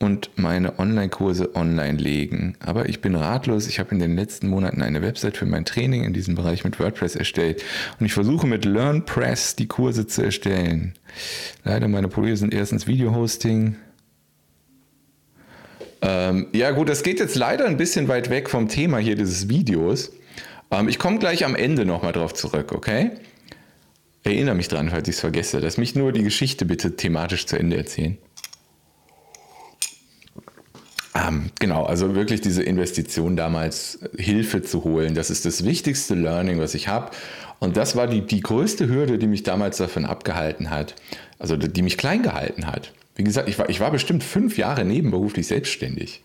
und 0.00 0.30
meine 0.36 0.78
Online-Kurse 0.78 1.56
online 1.56 1.96
legen. 1.96 2.56
Aber 2.60 2.90
ich 2.90 3.00
bin 3.00 3.14
ratlos. 3.14 3.68
Ich 3.68 3.78
habe 3.78 3.92
in 3.92 4.00
den 4.00 4.16
letzten 4.16 4.48
Monaten 4.48 4.82
eine 4.82 5.00
Website 5.00 5.38
für 5.38 5.46
mein 5.46 5.64
Training 5.64 6.04
in 6.04 6.12
diesem 6.12 6.34
Bereich 6.34 6.62
mit 6.62 6.78
WordPress 6.78 7.16
erstellt 7.16 7.62
und 7.98 8.04
ich 8.04 8.12
versuche 8.12 8.46
mit 8.46 8.66
LearnPress 8.66 9.56
die 9.56 9.68
Kurse 9.68 10.06
zu 10.06 10.22
erstellen. 10.22 10.92
Leider 11.64 11.88
meine 11.88 12.08
Probleme 12.08 12.36
sind 12.36 12.52
erstens 12.52 12.86
Video-Hosting. 12.86 13.76
Ähm, 16.02 16.48
ja 16.52 16.72
gut, 16.72 16.88
das 16.88 17.04
geht 17.04 17.20
jetzt 17.20 17.36
leider 17.36 17.64
ein 17.64 17.76
bisschen 17.76 18.08
weit 18.08 18.28
weg 18.28 18.50
vom 18.50 18.68
Thema 18.68 18.98
hier 18.98 19.14
dieses 19.14 19.48
Videos. 19.48 20.12
Ähm, 20.72 20.88
ich 20.88 20.98
komme 20.98 21.18
gleich 21.18 21.44
am 21.44 21.54
Ende 21.54 21.84
nochmal 21.84 22.12
drauf 22.12 22.34
zurück, 22.34 22.72
okay? 22.72 23.12
Erinnere 24.24 24.56
mich 24.56 24.68
dran, 24.68 24.90
falls 24.90 25.08
ich 25.08 25.14
es 25.14 25.20
vergesse. 25.20 25.60
Lass 25.60 25.78
mich 25.78 25.94
nur 25.94 26.12
die 26.12 26.24
Geschichte 26.24 26.64
bitte 26.64 26.96
thematisch 26.96 27.46
zu 27.46 27.56
Ende 27.56 27.76
erzählen. 27.76 28.18
Ähm, 31.14 31.50
genau, 31.60 31.84
also 31.84 32.14
wirklich 32.14 32.40
diese 32.40 32.62
Investition 32.62 33.36
damals, 33.36 34.00
Hilfe 34.16 34.62
zu 34.62 34.82
holen, 34.82 35.14
das 35.14 35.30
ist 35.30 35.44
das 35.44 35.64
wichtigste 35.64 36.14
Learning, 36.14 36.58
was 36.58 36.74
ich 36.74 36.88
habe. 36.88 37.10
Und 37.58 37.76
das 37.76 37.94
war 37.94 38.06
die, 38.08 38.22
die 38.22 38.40
größte 38.40 38.88
Hürde, 38.88 39.18
die 39.18 39.26
mich 39.26 39.44
damals 39.44 39.76
davon 39.76 40.04
abgehalten 40.04 40.70
hat, 40.70 40.94
also 41.38 41.56
die 41.56 41.82
mich 41.82 41.96
klein 41.96 42.22
gehalten 42.22 42.66
hat. 42.66 42.92
Wie 43.14 43.24
gesagt, 43.24 43.48
ich 43.48 43.58
war, 43.58 43.68
ich 43.68 43.80
war 43.80 43.90
bestimmt 43.90 44.24
fünf 44.24 44.56
Jahre 44.56 44.84
nebenberuflich 44.84 45.46
selbstständig 45.46 46.22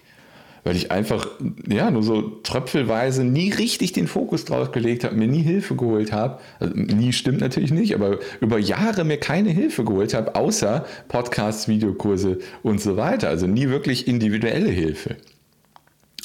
weil 0.67 0.75
ich 0.75 0.91
einfach 0.91 1.29
ja 1.65 1.89
nur 1.89 2.03
so 2.03 2.21
tröpfelweise 2.43 3.23
nie 3.23 3.51
richtig 3.51 3.93
den 3.93 4.05
Fokus 4.05 4.43
drauf 4.43 4.73
gelegt 4.73 5.05
habe, 5.05 5.15
mir 5.15 5.27
nie 5.27 5.41
Hilfe 5.41 5.77
geholt 5.77 6.11
habe. 6.11 6.41
Also, 6.59 6.75
nie 6.75 7.13
stimmt 7.13 7.39
natürlich 7.39 7.71
nicht, 7.71 7.95
aber 7.95 8.19
über 8.41 8.59
Jahre 8.59 9.05
mir 9.05 9.17
keine 9.17 9.49
Hilfe 9.49 9.85
geholt 9.85 10.13
habe, 10.13 10.35
außer 10.35 10.85
Podcasts, 11.07 11.69
Videokurse 11.69 12.39
und 12.63 12.81
so 12.81 12.97
weiter. 12.97 13.29
Also 13.29 13.47
nie 13.47 13.69
wirklich 13.69 14.09
individuelle 14.09 14.69
Hilfe. 14.69 15.15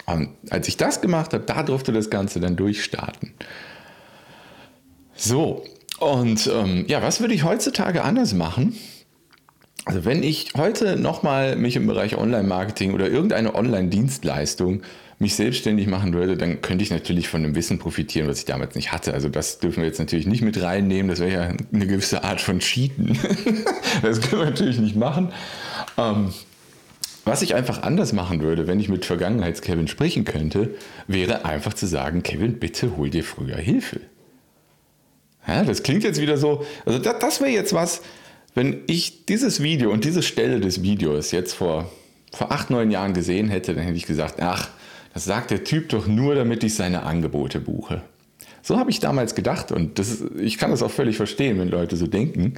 Und 0.06 0.30
als 0.50 0.66
ich 0.66 0.76
das 0.76 1.00
gemacht 1.00 1.32
habe, 1.34 1.44
da 1.44 1.62
durfte 1.62 1.92
das 1.92 2.10
Ganze 2.10 2.40
dann 2.40 2.56
durchstarten. 2.56 3.34
So, 5.14 5.62
und 6.00 6.50
ähm, 6.52 6.84
ja, 6.88 7.00
was 7.00 7.20
würde 7.20 7.34
ich 7.34 7.44
heutzutage 7.44 8.02
anders 8.02 8.34
machen? 8.34 8.74
Also 9.84 10.04
wenn 10.04 10.22
ich 10.22 10.52
heute 10.56 10.96
nochmal 10.96 11.56
mich 11.56 11.74
im 11.76 11.86
Bereich 11.86 12.16
Online-Marketing 12.16 12.94
oder 12.94 13.08
irgendeine 13.08 13.54
Online-Dienstleistung 13.54 14.82
mich 15.18 15.34
selbstständig 15.34 15.86
machen 15.86 16.12
würde, 16.12 16.36
dann 16.36 16.60
könnte 16.60 16.84
ich 16.84 16.90
natürlich 16.90 17.28
von 17.28 17.42
dem 17.42 17.54
Wissen 17.54 17.78
profitieren, 17.78 18.28
was 18.28 18.38
ich 18.38 18.44
damals 18.44 18.74
nicht 18.74 18.92
hatte. 18.92 19.14
Also 19.14 19.28
das 19.28 19.58
dürfen 19.58 19.80
wir 19.80 19.86
jetzt 19.86 19.98
natürlich 19.98 20.26
nicht 20.26 20.42
mit 20.42 20.60
reinnehmen. 20.60 21.08
Das 21.08 21.20
wäre 21.20 21.32
ja 21.32 21.54
eine 21.72 21.86
gewisse 21.86 22.22
Art 22.24 22.40
von 22.40 22.60
Cheaten. 22.60 23.18
das 24.02 24.20
können 24.20 24.42
wir 24.42 24.50
natürlich 24.50 24.78
nicht 24.78 24.96
machen. 24.96 25.32
Ähm, 25.96 26.32
was 27.24 27.42
ich 27.42 27.54
einfach 27.54 27.82
anders 27.82 28.12
machen 28.12 28.42
würde, 28.42 28.66
wenn 28.66 28.80
ich 28.80 28.88
mit 28.88 29.04
Vergangenheits-Kevin 29.04 29.86
sprechen 29.86 30.24
könnte, 30.24 30.74
wäre 31.06 31.44
einfach 31.44 31.72
zu 31.72 31.86
sagen, 31.86 32.22
Kevin, 32.22 32.58
bitte 32.58 32.96
hol 32.96 33.10
dir 33.10 33.22
früher 33.22 33.56
Hilfe. 33.56 34.00
Ja, 35.46 35.64
das 35.64 35.82
klingt 35.82 36.04
jetzt 36.04 36.20
wieder 36.20 36.36
so, 36.36 36.64
also 36.84 36.98
das, 36.98 37.18
das 37.20 37.40
wäre 37.40 37.50
jetzt 37.50 37.72
was, 37.72 38.02
wenn 38.54 38.82
ich 38.86 39.26
dieses 39.26 39.62
Video 39.62 39.90
und 39.90 40.04
diese 40.04 40.22
Stelle 40.22 40.60
des 40.60 40.82
Videos 40.82 41.30
jetzt 41.30 41.54
vor, 41.54 41.90
vor 42.32 42.52
acht, 42.52 42.70
neun 42.70 42.90
Jahren 42.90 43.14
gesehen 43.14 43.48
hätte, 43.48 43.74
dann 43.74 43.84
hätte 43.84 43.96
ich 43.96 44.06
gesagt, 44.06 44.40
ach, 44.40 44.68
das 45.14 45.24
sagt 45.24 45.50
der 45.50 45.64
Typ 45.64 45.88
doch 45.90 46.06
nur, 46.06 46.34
damit 46.34 46.64
ich 46.64 46.74
seine 46.74 47.02
Angebote 47.02 47.60
buche. 47.60 48.02
So 48.62 48.78
habe 48.78 48.90
ich 48.90 49.00
damals 49.00 49.34
gedacht 49.34 49.72
und 49.72 49.98
das, 49.98 50.22
ich 50.38 50.56
kann 50.56 50.70
das 50.70 50.82
auch 50.82 50.90
völlig 50.90 51.16
verstehen, 51.16 51.58
wenn 51.58 51.68
Leute 51.68 51.96
so 51.96 52.06
denken. 52.06 52.54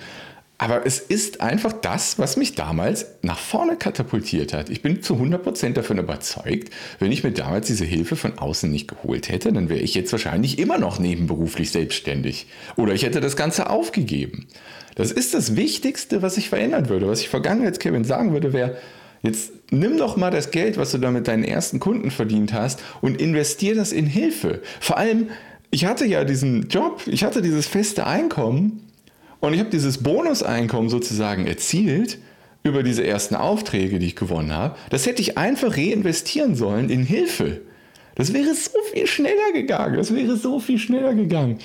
Aber 0.57 0.87
es 0.87 1.01
ist 1.01 1.41
einfach 1.41 1.73
das, 1.73 2.19
was 2.19 2.37
mich 2.37 2.55
damals 2.55 3.07
nach 3.23 3.39
vorne 3.39 3.77
katapultiert 3.77 4.53
hat. 4.53 4.71
Ich 4.71 4.83
bin 4.83 5.03
zu 5.03 5.15
100% 5.15 5.73
davon 5.73 5.99
überzeugt, 5.99 6.71
wenn 7.01 7.11
ich 7.11 7.25
mir 7.25 7.33
damals 7.33 7.67
diese 7.67 7.85
Hilfe 7.85 8.15
von 8.15 8.39
außen 8.39 8.71
nicht 8.71 8.87
geholt 8.87 9.29
hätte, 9.29 9.53
dann 9.53 9.69
wäre 9.69 9.81
ich 9.81 9.95
jetzt 9.95 10.13
wahrscheinlich 10.13 10.61
immer 10.61 10.79
noch 10.79 11.01
nebenberuflich 11.01 11.73
selbstständig. 11.73 12.47
Oder 12.77 12.95
ich 12.95 13.03
hätte 13.03 13.21
das 13.21 13.35
Ganze 13.35 13.69
aufgegeben. 13.69 14.47
Das 14.95 15.11
ist 15.11 15.35
das 15.35 15.57
Wichtigste, 15.57 16.23
was 16.23 16.37
ich 16.37 16.49
verändern 16.49 16.89
würde. 16.89 17.09
Was 17.09 17.21
ich 17.21 17.29
Vergangenheits-Kevin 17.29 18.05
sagen 18.05 18.33
würde, 18.33 18.53
wäre, 18.53 18.77
jetzt 19.23 19.53
nimm 19.71 19.99
doch 19.99 20.17
mal 20.17 20.31
das 20.31 20.51
Geld, 20.51 20.77
was 20.77 20.93
du 20.93 20.99
da 20.99 21.11
mit 21.11 21.29
deinen 21.29 21.45
ersten 21.45 21.81
Kunden 21.81 22.11
verdient 22.11 22.53
hast 22.53 22.81
und 23.01 23.21
investier 23.21 23.75
das 23.75 23.93
in 23.93 24.07
Hilfe. 24.07 24.61
Vor 24.81 24.99
allem, 24.99 25.29
ich 25.71 25.87
hatte 25.87 26.07
ja 26.07 26.25
diesen 26.25 26.69
Job, 26.69 27.03
ich 27.07 27.25
hatte 27.25 27.43
dieses 27.43 27.67
feste 27.67 28.07
Einkommen 28.07 28.89
und 29.41 29.55
ich 29.55 29.61
habe 29.61 29.71
dieses 29.71 29.99
Bonuseinkommen 29.99 30.89
sozusagen 30.89 31.47
erzielt 31.47 32.19
über 32.63 32.83
diese 32.83 33.05
ersten 33.05 33.35
Aufträge, 33.35 33.99
die 33.99 34.07
ich 34.07 34.17
gewonnen 34.17 34.53
habe. 34.53 34.77
Das 34.91 35.07
hätte 35.07 35.21
ich 35.21 35.37
einfach 35.37 35.77
reinvestieren 35.77 36.55
sollen 36.55 36.89
in 36.89 37.05
Hilfe. 37.05 37.61
Das 38.15 38.33
wäre 38.33 38.55
so 38.55 38.71
viel 38.93 39.07
schneller 39.07 39.53
gegangen. 39.53 39.97
Das 39.97 40.15
wäre 40.15 40.37
so 40.37 40.61
viel 40.61 40.79
schneller 40.79 41.15
gegangen. 41.15 41.59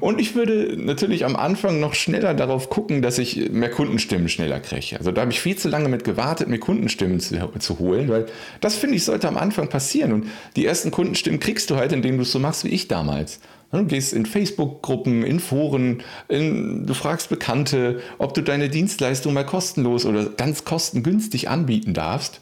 Und 0.00 0.20
ich 0.20 0.34
würde 0.34 0.76
natürlich 0.76 1.24
am 1.24 1.36
Anfang 1.36 1.80
noch 1.80 1.94
schneller 1.94 2.34
darauf 2.34 2.70
gucken, 2.70 3.02
dass 3.02 3.18
ich 3.18 3.50
mehr 3.50 3.70
Kundenstimmen 3.70 4.28
schneller 4.28 4.60
kriege. 4.60 4.96
Also 4.98 5.12
da 5.12 5.20
habe 5.20 5.30
ich 5.30 5.40
viel 5.40 5.56
zu 5.56 5.68
lange 5.68 5.88
mit 5.88 6.04
gewartet, 6.04 6.48
mir 6.48 6.58
Kundenstimmen 6.58 7.20
zu, 7.20 7.36
zu 7.58 7.78
holen, 7.78 8.08
weil 8.08 8.26
das 8.60 8.76
finde 8.76 8.96
ich 8.96 9.04
sollte 9.04 9.28
am 9.28 9.36
Anfang 9.36 9.68
passieren. 9.68 10.12
Und 10.12 10.26
die 10.56 10.66
ersten 10.66 10.90
Kundenstimmen 10.90 11.40
kriegst 11.40 11.70
du 11.70 11.76
halt, 11.76 11.92
indem 11.92 12.16
du 12.16 12.22
es 12.22 12.32
so 12.32 12.38
machst 12.38 12.64
wie 12.64 12.70
ich 12.70 12.88
damals. 12.88 13.40
Du 13.70 13.86
gehst 13.86 14.12
in 14.12 14.26
Facebook-Gruppen, 14.26 15.24
in 15.24 15.40
Foren, 15.40 16.02
in, 16.28 16.84
du 16.84 16.92
fragst 16.92 17.30
Bekannte, 17.30 18.02
ob 18.18 18.34
du 18.34 18.42
deine 18.42 18.68
Dienstleistung 18.68 19.32
mal 19.32 19.46
kostenlos 19.46 20.04
oder 20.04 20.26
ganz 20.26 20.64
kostengünstig 20.64 21.48
anbieten 21.48 21.94
darfst. 21.94 22.40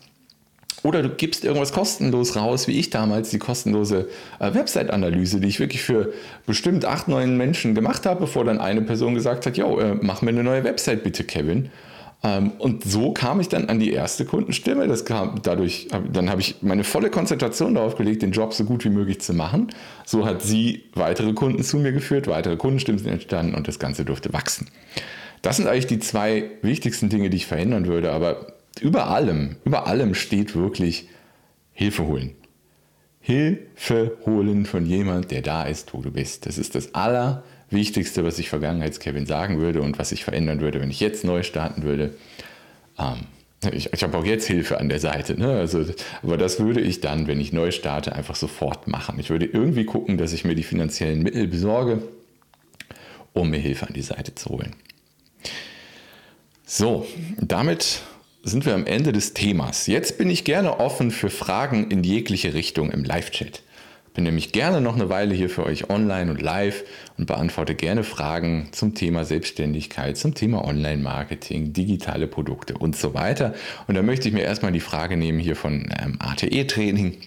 Oder 0.83 1.03
du 1.03 1.11
gibst 1.11 1.45
irgendwas 1.45 1.73
kostenlos 1.73 2.37
raus, 2.37 2.67
wie 2.67 2.79
ich 2.79 2.91
damals, 2.91 3.31
die 3.31 3.39
kostenlose 3.39 4.09
äh, 4.39 4.55
Website-Analyse, 4.55 5.41
die 5.41 5.49
ich 5.49 5.61
wirklich 5.61 5.83
für 5.83 6.13
bestimmt 6.47 6.85
acht, 6.85 7.09
neun 7.09 7.37
Menschen 7.37 7.75
gemacht 7.75 8.07
habe, 8.07 8.21
bevor 8.21 8.45
dann 8.45 8.59
eine 8.59 8.83
Person 8.83 9.15
gesagt 9.15 9.47
hat, 9.47 9.57
jo, 9.57 9.79
äh, 9.79 9.97
mach 10.01 10.23
mir 10.23 10.31
eine 10.31 10.43
neue 10.43 10.65
Website 10.65 11.03
bitte, 11.03 11.25
Kevin. 11.25 11.71
Ähm, 12.23 12.53
und 12.59 12.85
so 12.85 13.13
kam 13.13 13.41
ich 13.41 13.49
dann 13.49 13.69
an 13.69 13.79
die 13.79 13.93
erste 13.93 14.25
Kundenstimme. 14.25 14.87
Das 14.89 15.05
kam 15.05 15.41
dadurch, 15.43 15.89
dann 16.13 16.31
habe 16.31 16.41
ich 16.41 16.57
meine 16.61 16.85
volle 16.85 17.11
Konzentration 17.11 17.75
darauf 17.75 17.97
gelegt, 17.97 18.23
den 18.23 18.33
Job 18.33 18.53
so 18.53 18.65
gut 18.65 18.85
wie 18.85 18.91
möglich 18.91 19.21
zu 19.21 19.33
machen. 19.35 19.69
So 20.05 20.27
hat 20.27 20.43
sie 20.43 20.85
weitere 20.95 21.33
Kunden 21.33 21.63
zu 21.63 21.79
mir 21.79 21.93
geführt, 21.93 22.27
weitere 22.27 22.57
Kundenstimmen 22.57 22.99
sind 22.99 23.13
entstanden 23.13 23.55
und 23.55 23.69
das 23.69 23.79
Ganze 23.79 24.05
durfte 24.05 24.33
wachsen. 24.33 24.69
Das 25.43 25.57
sind 25.57 25.67
eigentlich 25.67 25.87
die 25.87 25.99
zwei 25.99 26.51
wichtigsten 26.63 27.09
Dinge, 27.09 27.31
die 27.31 27.39
ich 27.39 27.47
verändern 27.47 27.87
würde. 27.87 28.13
Aber 28.13 28.60
über 28.81 29.09
allem, 29.09 29.57
über 29.65 29.87
allem 29.87 30.15
steht 30.15 30.55
wirklich 30.55 31.09
Hilfe 31.73 32.07
holen. 32.07 32.35
Hilfe 33.21 34.17
holen 34.25 34.67
von 34.67 34.87
jemand, 34.87 35.31
der 35.31 35.43
da 35.43 35.65
ist, 35.65 35.93
wo 35.93 36.01
du 36.01 36.11
bist. 36.11 36.47
Das 36.47 36.59
ist 36.59 36.75
das 36.75 36.95
aller 36.95 37.45
Wichtigste, 37.69 38.25
was 38.25 38.39
ich 38.39 38.49
Vergangenheits-Kevin 38.49 39.27
sagen 39.27 39.61
würde 39.61 39.83
und 39.83 39.99
was 39.99 40.13
ich 40.13 40.25
verändern 40.25 40.61
würde, 40.61 40.81
wenn 40.81 40.91
ich 40.91 41.01
jetzt 41.01 41.25
neu 41.25 41.43
starten 41.43 41.83
würde. 41.83 42.15
Ähm, 42.99 43.27
ich, 43.73 43.93
ich 43.93 44.03
habe 44.03 44.17
auch 44.17 44.25
jetzt 44.25 44.47
Hilfe 44.47 44.79
an 44.81 44.89
der 44.89 45.01
Seite, 45.01 45.39
ne? 45.39 45.53
also, 45.53 45.85
aber 46.23 46.39
das 46.39 46.59
würde 46.61 46.81
ich 46.81 47.01
dann, 47.01 47.27
wenn 47.27 47.41
ich 47.41 47.53
neu 47.53 47.71
starte, 47.71 48.15
einfach 48.15 48.35
sofort 48.35 48.89
machen. 48.89 49.19
Ich 49.21 49.29
würde 49.29 49.45
irgendwie 49.45 49.85
gucken, 49.85 50.17
dass 50.17 50.33
ich 50.33 50.45
mir 50.45 50.55
die 50.55 50.63
finanziellen 50.63 51.23
Mittel 51.23 51.47
besorge, 51.47 52.03
um 53.35 53.51
mir 53.51 53.59
Hilfe 53.59 53.87
an 53.87 53.93
die 53.93 54.03
Seite 54.03 54.35
zu 54.35 54.49
holen. 54.49 54.75
So, 56.65 57.07
damit 57.39 58.01
sind 58.43 58.67
wir 58.67 58.75
am 58.75 58.87
Ende 58.87 59.13
des 59.13 59.35
Themas. 59.35 59.87
Jetzt 59.87 60.19
bin 60.19 60.31
ich 60.31 60.45
gerne 60.45 60.81
offen 60.81 61.11
für 61.11 61.31
Fragen 61.31 61.91
in 61.91 62.03
jegliche 62.03 62.55
Richtung 62.55 62.91
im 62.91 63.05
Live-Chat. 63.05 63.63
Bin 64.15 64.25
nämlich 64.25 64.51
gerne 64.51 64.81
noch 64.81 64.97
eine 64.97 65.09
Weile 65.09 65.35
hier 65.35 65.49
für 65.49 65.65
euch 65.65 65.89
online 65.89 66.33
und 66.33 66.43
live 66.43 66.83
und 67.17 67.27
beantworte 67.27 67.77
gerne 67.77 68.03
Fragen 68.03 68.69
zum 68.73 68.95
Thema 68.95 69.25
Selbstständigkeit, 69.25 70.17
zum 70.17 70.35
Thema 70.35 70.65
Online-Marketing, 70.65 71.73
digitale 71.73 72.27
Produkte 72.27 72.75
und 72.75 72.97
so 72.97 73.15
weiter. 73.15 73.55
Und 73.87 73.95
da 73.95 74.03
möchte 74.03 74.27
ich 74.27 74.35
mir 74.35 74.43
erstmal 74.43 74.73
die 74.73 74.81
Frage 74.81 75.17
nehmen 75.17 75.39
hier 75.39 75.55
von 75.55 75.89
ähm, 76.03 76.19
ATE-Training. 76.19 77.19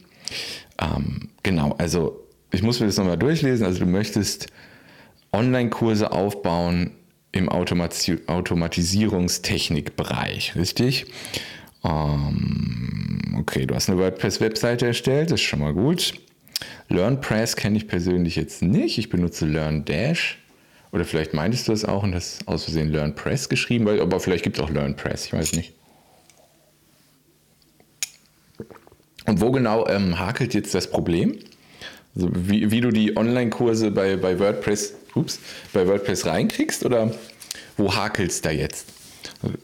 Ähm, 0.82 1.30
genau, 1.42 1.74
also 1.78 2.20
ich 2.52 2.64
muss 2.64 2.82
mir 2.82 2.88
das 2.88 2.98
nochmal 2.98 3.18
durchlesen. 3.18 3.66
Also 3.66 3.80
du 3.80 3.86
möchtest 3.86 4.48
Online-Kurse 5.32 6.12
aufbauen 6.12 6.92
im 7.34 7.50
Automati 7.50 8.20
Automatisierungstechnikbereich, 8.28 10.56
richtig? 10.56 11.08
Ähm, 11.84 13.36
okay, 13.38 13.66
du 13.66 13.76
hast 13.76 13.90
eine 13.90 14.00
WordPress-Webseite 14.00 14.88
erstellt, 14.88 15.32
das 15.32 15.42
ist 15.42 15.46
schon 15.46 15.60
mal 15.60 15.74
gut. 15.74 16.14
LearnPress 16.88 17.58
kenne 17.58 17.78
ich 17.78 17.88
persönlich 17.88 18.36
jetzt 18.36 18.62
nicht. 18.62 18.98
Ich 18.98 19.10
benutze 19.10 19.46
LearnDash. 19.46 20.40
Oder 20.92 21.06
vielleicht 21.06 21.34
meintest 21.34 21.68
du 21.68 21.72
das 21.72 21.86
auch 21.86 22.04
und 22.04 22.14
hast 22.14 22.48
aus 22.48 22.66
Versehen 22.66 22.92
LearnPress 22.92 23.50
geschrieben, 23.50 23.86
weil, 23.86 24.00
aber 24.00 24.20
vielleicht 24.20 24.44
gibt 24.44 24.58
es 24.58 24.64
auch 24.64 24.70
LearnPress, 24.70 25.26
ich 25.26 25.34
weiß 25.34 25.54
nicht. 25.54 25.74
Und 29.26 29.42
wo 29.42 29.52
genau 29.52 29.88
ähm, 29.88 30.20
hakelt 30.20 30.54
jetzt 30.54 30.76
das 30.76 30.90
Problem? 30.90 31.40
Also 32.16 32.30
wie, 32.34 32.70
wie 32.72 32.82
du 32.82 32.92
die 32.92 33.18
Online-Kurse 33.18 33.92
bei, 33.92 34.16
bei 34.18 34.40
WordPress, 34.40 34.96
ups, 35.16 35.40
bei 35.74 35.88
WordPress 35.88 36.26
reinkriegst 36.26 36.86
oder 36.86 37.12
wo 37.78 37.96
hakelst 37.96 38.46
da 38.46 38.52
jetzt? 38.52 38.88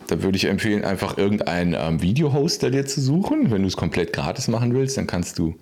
Da 0.08 0.24
würde 0.24 0.38
ich 0.38 0.46
empfehlen, 0.46 0.84
einfach 0.84 1.18
irgendeinen 1.18 1.76
ähm, 1.78 2.02
Video-Hoster 2.02 2.72
dir 2.72 2.86
zu 2.86 3.02
suchen. 3.02 3.52
Wenn 3.52 3.62
du 3.62 3.68
es 3.68 3.78
komplett 3.78 4.14
gratis 4.14 4.48
machen 4.48 4.74
willst, 4.74 4.98
dann 4.98 5.08
kannst 5.08 5.40
du, 5.40 5.56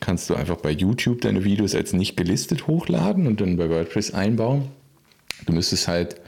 kannst 0.00 0.30
du 0.30 0.34
einfach 0.34 0.56
bei 0.56 0.70
YouTube 0.70 1.20
deine 1.20 1.44
Videos 1.44 1.74
als 1.74 1.92
nicht 1.92 2.16
gelistet 2.16 2.66
hochladen 2.66 3.26
und 3.26 3.40
dann 3.40 3.56
bei 3.56 3.68
WordPress 3.68 4.12
einbauen. 4.12 4.68
Du 5.46 5.52
müsstest 5.52 5.88
halt 5.88 6.20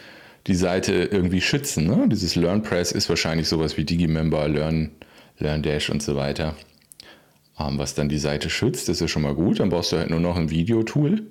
die 0.46 0.54
Seite 0.54 0.92
irgendwie 0.92 1.40
schützen. 1.40 1.86
Ne? 1.86 2.08
Dieses 2.08 2.36
LearnPress 2.36 2.92
ist 2.92 3.08
wahrscheinlich 3.08 3.48
sowas 3.48 3.76
wie 3.76 3.84
Digimember, 3.84 4.48
Learn, 4.48 4.90
LearnDash 5.38 5.90
und 5.90 6.02
so 6.02 6.16
weiter. 6.16 6.56
Was 7.56 7.94
dann 7.94 8.08
die 8.08 8.18
Seite 8.18 8.50
schützt, 8.50 8.88
das 8.88 9.00
ist 9.00 9.10
schon 9.10 9.22
mal 9.22 9.34
gut. 9.34 9.60
Dann 9.60 9.70
brauchst 9.70 9.92
du 9.92 9.96
halt 9.96 10.10
nur 10.10 10.20
noch 10.20 10.36
ein 10.36 10.50
Videotool. 10.50 11.26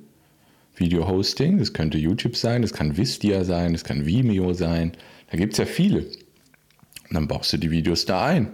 Video-Hosting, 0.75 1.59
das 1.59 1.73
könnte 1.73 1.97
YouTube 1.97 2.35
sein, 2.35 2.61
das 2.61 2.73
kann 2.73 2.97
Vistia 2.97 3.45
sein, 3.45 3.73
das 3.73 3.83
kann 3.83 4.05
Vimeo 4.05 4.53
sein. 4.53 4.91
Da 5.31 5.38
gibt 5.38 5.53
es 5.53 5.59
ja 5.59 5.65
viele. 5.65 5.99
Und 5.99 7.13
dann 7.13 7.27
baust 7.27 7.53
du 7.53 7.57
die 7.57 7.71
Videos 7.71 8.05
da 8.05 8.25
ein. 8.25 8.51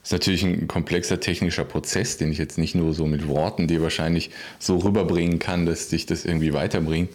Das 0.00 0.08
ist 0.08 0.12
natürlich 0.12 0.44
ein 0.44 0.68
komplexer 0.68 1.20
technischer 1.20 1.64
Prozess, 1.64 2.16
den 2.16 2.32
ich 2.32 2.38
jetzt 2.38 2.56
nicht 2.56 2.74
nur 2.74 2.94
so 2.94 3.06
mit 3.06 3.28
Worten 3.28 3.68
dir 3.68 3.82
wahrscheinlich 3.82 4.30
so 4.58 4.78
rüberbringen 4.78 5.38
kann, 5.38 5.66
dass 5.66 5.88
dich 5.88 6.06
das 6.06 6.24
irgendwie 6.24 6.54
weiterbringt. 6.54 7.10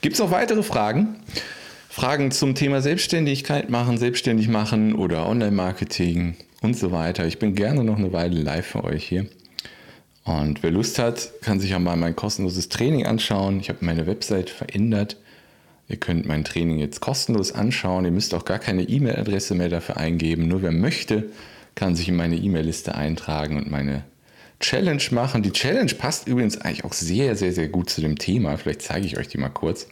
Gibt 0.00 0.14
es 0.14 0.20
noch 0.20 0.30
weitere 0.30 0.62
Fragen? 0.62 1.16
Fragen 1.90 2.30
zum 2.30 2.54
Thema 2.54 2.80
Selbstständigkeit 2.80 3.68
machen, 3.68 3.98
selbstständig 3.98 4.48
machen 4.48 4.94
oder 4.94 5.28
Online-Marketing 5.28 6.36
und 6.64 6.76
so 6.76 6.90
weiter. 6.90 7.26
Ich 7.26 7.38
bin 7.38 7.54
gerne 7.54 7.84
noch 7.84 7.98
eine 7.98 8.12
Weile 8.12 8.40
live 8.40 8.66
für 8.66 8.84
euch 8.84 9.04
hier. 9.04 9.26
Und 10.24 10.62
wer 10.62 10.70
Lust 10.70 10.98
hat, 10.98 11.30
kann 11.42 11.60
sich 11.60 11.74
auch 11.74 11.78
mal 11.78 11.96
mein 11.96 12.16
kostenloses 12.16 12.70
Training 12.70 13.06
anschauen. 13.06 13.60
Ich 13.60 13.68
habe 13.68 13.84
meine 13.84 14.06
Website 14.06 14.48
verändert. 14.48 15.18
Ihr 15.86 15.98
könnt 15.98 16.26
mein 16.26 16.44
Training 16.44 16.78
jetzt 16.78 17.00
kostenlos 17.00 17.52
anschauen. 17.52 18.06
Ihr 18.06 18.10
müsst 18.10 18.32
auch 18.32 18.46
gar 18.46 18.58
keine 18.58 18.82
E-Mail-Adresse 18.82 19.54
mehr 19.54 19.68
dafür 19.68 19.98
eingeben. 19.98 20.48
Nur 20.48 20.62
wer 20.62 20.72
möchte, 20.72 21.26
kann 21.74 21.94
sich 21.94 22.08
in 22.08 22.16
meine 22.16 22.36
E-Mail-Liste 22.36 22.94
eintragen 22.94 23.58
und 23.58 23.70
meine 23.70 24.04
Challenge 24.60 25.02
machen. 25.10 25.42
Die 25.42 25.52
Challenge 25.52 25.92
passt 25.94 26.26
übrigens 26.26 26.56
eigentlich 26.56 26.84
auch 26.84 26.94
sehr, 26.94 27.36
sehr, 27.36 27.52
sehr 27.52 27.68
gut 27.68 27.90
zu 27.90 28.00
dem 28.00 28.16
Thema. 28.16 28.56
Vielleicht 28.56 28.80
zeige 28.80 29.04
ich 29.04 29.18
euch 29.18 29.28
die 29.28 29.36
mal 29.36 29.50
kurz. 29.50 29.88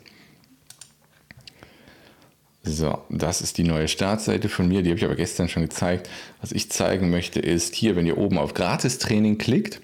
So, 2.64 2.98
das 3.08 3.40
ist 3.40 3.58
die 3.58 3.64
neue 3.64 3.88
Startseite 3.88 4.48
von 4.48 4.68
mir. 4.68 4.82
Die 4.82 4.90
habe 4.90 4.98
ich 4.98 5.04
aber 5.04 5.16
gestern 5.16 5.48
schon 5.48 5.62
gezeigt. 5.62 6.08
Was 6.40 6.52
ich 6.52 6.70
zeigen 6.70 7.10
möchte 7.10 7.40
ist 7.40 7.74
hier, 7.74 7.96
wenn 7.96 8.06
ihr 8.06 8.18
oben 8.18 8.38
auf 8.38 8.54
Gratis-Training 8.54 9.38
klickt, 9.38 9.80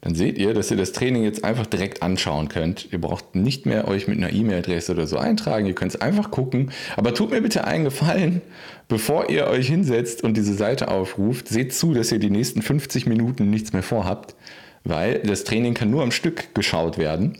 dann 0.00 0.14
seht 0.14 0.36
ihr, 0.36 0.52
dass 0.52 0.70
ihr 0.70 0.76
das 0.76 0.92
Training 0.92 1.22
jetzt 1.22 1.44
einfach 1.44 1.64
direkt 1.64 2.02
anschauen 2.02 2.48
könnt. 2.48 2.92
Ihr 2.92 3.00
braucht 3.00 3.36
nicht 3.36 3.64
mehr 3.64 3.88
euch 3.88 4.06
mit 4.06 4.18
einer 4.18 4.32
E-Mail-Adresse 4.32 4.92
oder 4.92 5.06
so 5.06 5.16
eintragen. 5.16 5.66
Ihr 5.66 5.74
könnt 5.74 5.94
es 5.94 6.00
einfach 6.00 6.30
gucken. 6.30 6.72
Aber 6.96 7.14
tut 7.14 7.30
mir 7.30 7.40
bitte 7.40 7.64
einen 7.64 7.84
Gefallen, 7.84 8.42
bevor 8.88 9.30
ihr 9.30 9.46
euch 9.46 9.68
hinsetzt 9.68 10.22
und 10.22 10.36
diese 10.36 10.52
Seite 10.52 10.88
aufruft, 10.88 11.48
seht 11.48 11.72
zu, 11.72 11.94
dass 11.94 12.12
ihr 12.12 12.18
die 12.18 12.28
nächsten 12.28 12.60
50 12.60 13.06
Minuten 13.06 13.48
nichts 13.48 13.72
mehr 13.72 13.84
vorhabt, 13.84 14.34
weil 14.82 15.20
das 15.20 15.44
Training 15.44 15.72
kann 15.72 15.90
nur 15.90 16.02
am 16.02 16.10
Stück 16.10 16.54
geschaut 16.54 16.98
werden. 16.98 17.38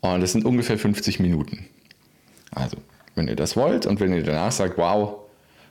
Und 0.00 0.20
das 0.20 0.32
sind 0.32 0.44
ungefähr 0.44 0.78
50 0.78 1.20
Minuten. 1.20 1.66
Also, 2.50 2.78
wenn 3.14 3.28
ihr 3.28 3.36
das 3.36 3.56
wollt 3.56 3.86
und 3.86 4.00
wenn 4.00 4.12
ihr 4.12 4.22
danach 4.22 4.52
sagt, 4.52 4.78
wow, 4.78 5.16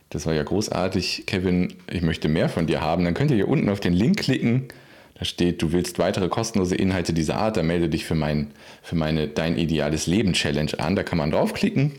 das 0.10 0.26
war 0.26 0.34
ja 0.34 0.44
großartig, 0.44 1.24
Kevin, 1.26 1.74
ich 1.92 2.02
möchte 2.02 2.30
mehr 2.30 2.50
von 2.50 2.68
dir 2.68 2.82
haben, 2.82 3.04
dann 3.04 3.14
könnt 3.14 3.32
ihr 3.32 3.38
hier 3.38 3.48
unten 3.48 3.70
auf 3.70 3.80
den 3.80 3.94
Link 3.94 4.20
klicken 4.20 4.68
da 5.16 5.26
steht, 5.26 5.62
du 5.62 5.72
willst 5.72 6.00
weitere 6.00 6.28
kostenlose 6.28 6.76
Inhalte 6.76 7.14
dieser 7.14 7.36
Art, 7.36 7.58
da 7.58 7.64
melde 7.64 7.90
dich 7.90 8.06
für, 8.06 8.16
mein, 8.16 8.52
für 8.82 8.96
meine 8.96 9.28
Dein 9.28 9.58
ideales 9.58 10.08
Leben 10.08 10.34
Challenge 10.34 10.72
an. 10.80 10.96
Da 10.96 11.04
kann 11.04 11.18
man 11.18 11.32
draufklicken. 11.32 11.92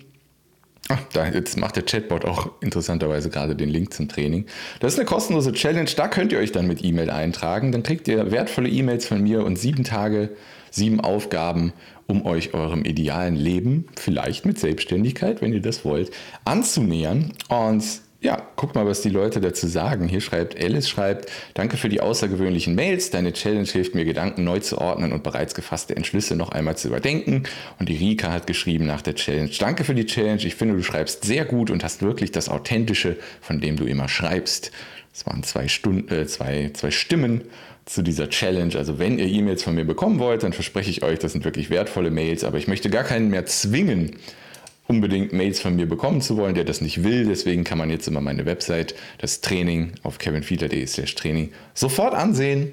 Ach, 0.88 1.00
da, 1.12 1.26
jetzt 1.28 1.57
macht 1.57 1.76
der 1.76 1.85
Chatbot 1.85 2.26
auch 2.26 2.50
interessanterweise 2.61 3.30
gerade 3.30 3.57
den 3.57 3.70
Link 3.70 3.94
zum 3.94 4.09
Training. 4.09 4.44
Das 4.80 4.92
ist 4.92 4.98
eine 4.98 5.07
kostenlose 5.07 5.52
Challenge, 5.52 5.88
da 5.96 6.09
könnt 6.09 6.33
ihr 6.33 6.38
euch 6.38 6.52
dann 6.52 6.66
mit 6.66 6.85
E-Mail 6.85 7.09
eintragen. 7.09 7.72
Dann 7.72 7.83
kriegt 7.83 8.09
ihr 8.09 8.30
wertvolle 8.30 8.68
E-Mails 8.68 9.07
von 9.07 9.22
mir 9.22 9.44
und 9.44 9.57
sieben 9.57 9.85
Tage, 9.85 10.30
sieben 10.75 11.01
Aufgaben, 11.01 11.73
um 12.07 12.27
euch 12.27 12.55
eurem 12.55 12.85
idealen 12.85 13.37
Leben, 13.37 13.87
vielleicht 13.97 14.45
mit 14.45 14.59
Selbstständigkeit, 14.59 15.41
wenn 15.41 15.53
ihr 15.53 15.63
das 15.63 15.85
wollt, 15.85 16.11
anzunähern. 16.45 17.33
Und 17.49 17.85
ja, 18.25 18.43
guck 18.57 18.75
mal, 18.75 18.87
was 18.87 19.03
die 19.03 19.11
Leute 19.11 19.39
dazu 19.41 19.67
sagen. 19.67 20.09
Hier 20.09 20.23
schreibt 20.23 20.59
Alice, 20.59 20.89
schreibt, 20.89 21.31
danke 21.53 21.77
für 21.77 21.91
die 21.91 22.01
außergewöhnlichen 22.01 22.75
Mails. 22.75 23.11
Deine 23.11 23.35
Challenge 23.35 23.69
hilft 23.69 23.95
mir, 23.95 24.07
Gedanken 24.07 24.45
neu 24.45 24.61
zu 24.61 24.79
ordnen 24.79 25.13
und 25.13 25.23
bereits 25.23 25.55
gefasste 25.55 25.95
Entschlüsse 25.95 26.35
noch 26.35 26.49
einmal 26.49 26.77
zu 26.77 26.89
überdenken. 26.89 27.43
Und 27.79 27.91
die 27.91 27.97
Rika 27.97 28.33
hat 28.33 28.47
geschrieben 28.47 28.87
nach 28.87 29.03
der 29.03 29.15
Challenge, 29.15 29.51
danke 29.59 29.85
für 29.85 29.95
die 29.95 30.07
Challenge. 30.07 30.43
Ich 30.43 30.55
finde, 30.55 30.75
du 30.75 30.83
schreibst 30.83 31.25
sehr 31.25 31.45
gut 31.45 31.71
und 31.71 31.85
hast 31.85 32.01
wirklich 32.01 32.33
das 32.33 32.49
Authentische, 32.49 33.19
von 33.43 33.61
dem 33.61 33.77
du 33.77 33.85
immer 33.85 34.09
schreibst. 34.09 34.73
Es 35.13 35.27
waren 35.27 35.43
zwei, 35.43 35.69
Stunden, 35.69 36.13
äh, 36.13 36.27
zwei, 36.27 36.71
zwei 36.73 36.91
Stimmen 36.91 37.43
zu 37.85 38.03
dieser 38.03 38.31
Challenge. 38.31 38.75
Also 38.77 38.99
wenn 38.99 39.18
ihr 39.18 39.27
E-Mails 39.27 39.62
von 39.62 39.75
mir 39.75 39.85
bekommen 39.85 40.18
wollt, 40.18 40.42
dann 40.42 40.53
verspreche 40.53 40.90
ich 40.90 41.03
euch, 41.03 41.18
das 41.18 41.33
sind 41.33 41.44
wirklich 41.44 41.70
wertvolle 41.70 42.11
Mails. 42.11 42.44
Aber 42.44 42.59
ich 42.59 42.68
möchte 42.68 42.90
gar 42.90 43.05
keinen 43.05 43.29
mehr 43.29 43.47
zwingen, 43.47 44.16
unbedingt 44.87 45.33
Mails 45.33 45.61
von 45.61 45.77
mir 45.77 45.87
bekommen 45.87 46.20
zu 46.20 46.37
wollen, 46.37 46.55
der 46.55 46.64
das 46.64 46.81
nicht 46.81 47.05
will. 47.05 47.27
Deswegen 47.27 47.64
kann 47.64 47.79
man 47.79 47.90
jetzt 47.90 48.09
immer 48.09 48.20
meine 48.20 48.47
Website, 48.47 48.94
das 49.18 49.40
Training 49.40 49.92
auf 50.03 50.18
kevinfiedler.de 50.18 50.87
Training 50.87 51.51
sofort 51.75 52.14
ansehen, 52.14 52.73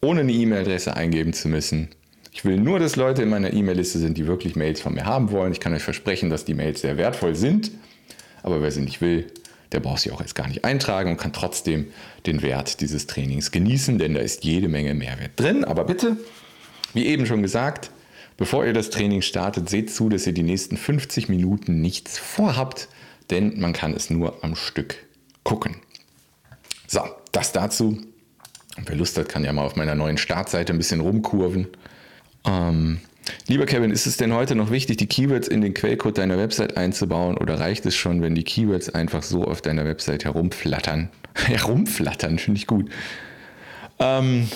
ohne 0.00 0.20
eine 0.20 0.32
E-Mail-Adresse 0.32 0.96
eingeben 0.96 1.32
zu 1.32 1.48
müssen. 1.48 1.88
Ich 2.32 2.44
will 2.44 2.56
nur, 2.56 2.80
dass 2.80 2.96
Leute 2.96 3.22
in 3.22 3.28
meiner 3.28 3.52
E-Mail-Liste 3.52 4.00
sind, 4.00 4.18
die 4.18 4.26
wirklich 4.26 4.56
Mails 4.56 4.80
von 4.80 4.94
mir 4.94 5.06
haben 5.06 5.30
wollen. 5.30 5.52
Ich 5.52 5.60
kann 5.60 5.72
euch 5.72 5.84
versprechen, 5.84 6.30
dass 6.30 6.44
die 6.44 6.54
Mails 6.54 6.80
sehr 6.80 6.96
wertvoll 6.96 7.36
sind. 7.36 7.70
Aber 8.42 8.60
wer 8.60 8.72
sie 8.72 8.82
nicht 8.82 9.00
will, 9.00 9.26
der 9.74 9.80
braucht 9.80 10.00
sie 10.00 10.10
auch 10.10 10.20
jetzt 10.20 10.34
gar 10.34 10.48
nicht 10.48 10.64
eintragen 10.64 11.10
und 11.10 11.16
kann 11.18 11.32
trotzdem 11.32 11.88
den 12.24 12.40
Wert 12.40 12.80
dieses 12.80 13.06
Trainings 13.06 13.50
genießen, 13.50 13.98
denn 13.98 14.14
da 14.14 14.20
ist 14.20 14.44
jede 14.44 14.68
Menge 14.68 14.94
Mehrwert 14.94 15.32
drin. 15.36 15.64
Aber 15.64 15.84
bitte, 15.84 16.16
wie 16.94 17.06
eben 17.06 17.26
schon 17.26 17.42
gesagt, 17.42 17.90
Bevor 18.36 18.64
ihr 18.66 18.72
das 18.72 18.90
Training 18.90 19.22
startet, 19.22 19.68
seht 19.68 19.92
zu, 19.92 20.08
dass 20.08 20.26
ihr 20.26 20.32
die 20.32 20.42
nächsten 20.42 20.76
50 20.76 21.28
Minuten 21.28 21.80
nichts 21.80 22.18
vorhabt, 22.18 22.88
denn 23.30 23.60
man 23.60 23.72
kann 23.72 23.94
es 23.94 24.10
nur 24.10 24.42
am 24.42 24.56
Stück 24.56 24.96
gucken. 25.44 25.76
So, 26.88 27.00
das 27.30 27.52
dazu. 27.52 27.98
wer 28.76 28.96
Lust 28.96 29.16
hat, 29.18 29.28
kann 29.28 29.44
ja 29.44 29.52
mal 29.52 29.64
auf 29.64 29.76
meiner 29.76 29.94
neuen 29.94 30.18
Startseite 30.18 30.72
ein 30.72 30.78
bisschen 30.78 31.00
rumkurven. 31.00 31.68
Ähm, 32.44 33.00
lieber 33.48 33.66
Kevin, 33.66 33.90
ist 33.90 34.06
es 34.06 34.16
denn 34.16 34.32
heute 34.32 34.54
noch 34.54 34.70
wichtig, 34.70 34.96
die 34.96 35.06
Keywords 35.06 35.48
in 35.48 35.60
den 35.60 35.74
Quellcode 35.74 36.18
deiner 36.18 36.38
Website 36.38 36.76
einzubauen 36.76 37.36
oder 37.36 37.58
reicht 37.60 37.86
es 37.86 37.94
schon, 37.94 38.22
wenn 38.22 38.34
die 38.34 38.44
Keywords 38.44 38.90
einfach 38.90 39.22
so 39.22 39.44
auf 39.44 39.62
deiner 39.62 39.84
Website 39.84 40.24
herumflattern? 40.24 41.10
herumflattern, 41.34 42.38
finde 42.38 42.58
ich 42.58 42.66
gut. 42.66 42.90
Ähm, 43.98 44.48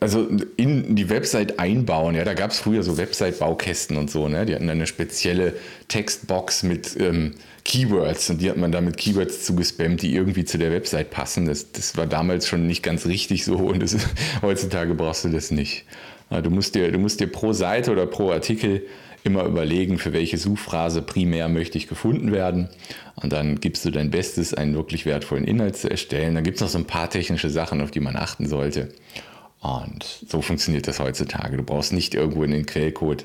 also 0.00 0.28
in 0.56 0.94
die 0.96 1.08
Website 1.08 1.58
einbauen. 1.58 2.14
Ja, 2.14 2.24
da 2.24 2.34
gab 2.34 2.50
es 2.50 2.58
früher 2.58 2.82
so 2.82 2.98
Website-Baukästen 2.98 3.96
und 3.96 4.10
so. 4.10 4.28
Ne? 4.28 4.46
Die 4.46 4.54
hatten 4.54 4.68
eine 4.68 4.86
spezielle 4.86 5.54
Textbox 5.88 6.62
mit 6.62 6.96
ähm, 7.00 7.34
Keywords 7.64 8.30
und 8.30 8.40
die 8.40 8.50
hat 8.50 8.56
man 8.56 8.72
da 8.72 8.80
mit 8.80 8.96
Keywords 8.96 9.44
zugespammt, 9.44 10.02
die 10.02 10.14
irgendwie 10.14 10.44
zu 10.44 10.58
der 10.58 10.70
Website 10.70 11.10
passen. 11.10 11.46
Das, 11.46 11.72
das 11.72 11.96
war 11.96 12.06
damals 12.06 12.46
schon 12.46 12.66
nicht 12.66 12.82
ganz 12.82 13.06
richtig 13.06 13.44
so 13.44 13.56
und 13.56 13.82
das, 13.82 13.96
heutzutage 14.42 14.94
brauchst 14.94 15.24
du 15.24 15.28
das 15.30 15.50
nicht. 15.50 15.84
Du 16.30 16.50
musst, 16.50 16.74
dir, 16.74 16.90
du 16.90 16.98
musst 16.98 17.20
dir 17.20 17.28
pro 17.28 17.52
Seite 17.52 17.92
oder 17.92 18.06
pro 18.06 18.32
Artikel 18.32 18.82
immer 19.22 19.44
überlegen, 19.44 19.98
für 19.98 20.12
welche 20.12 20.38
Suchphrase 20.38 21.02
primär 21.02 21.48
möchte 21.48 21.78
ich 21.78 21.88
gefunden 21.88 22.32
werden. 22.32 22.68
Und 23.16 23.32
dann 23.32 23.60
gibst 23.60 23.84
du 23.84 23.90
dein 23.90 24.10
Bestes, 24.10 24.54
einen 24.54 24.74
wirklich 24.74 25.06
wertvollen 25.06 25.44
Inhalt 25.44 25.76
zu 25.76 25.90
erstellen. 25.90 26.34
Dann 26.34 26.44
gibt 26.44 26.56
es 26.56 26.62
noch 26.62 26.68
so 26.68 26.78
ein 26.78 26.86
paar 26.86 27.10
technische 27.10 27.50
Sachen, 27.50 27.80
auf 27.80 27.90
die 27.90 28.00
man 28.00 28.16
achten 28.16 28.48
sollte. 28.48 28.92
Und 29.60 30.24
so 30.28 30.42
funktioniert 30.42 30.86
das 30.86 31.00
heutzutage. 31.00 31.56
Du 31.56 31.62
brauchst 31.62 31.92
nicht 31.92 32.14
irgendwo 32.14 32.44
in 32.44 32.52
den 32.52 32.66
Quellcode 32.66 33.24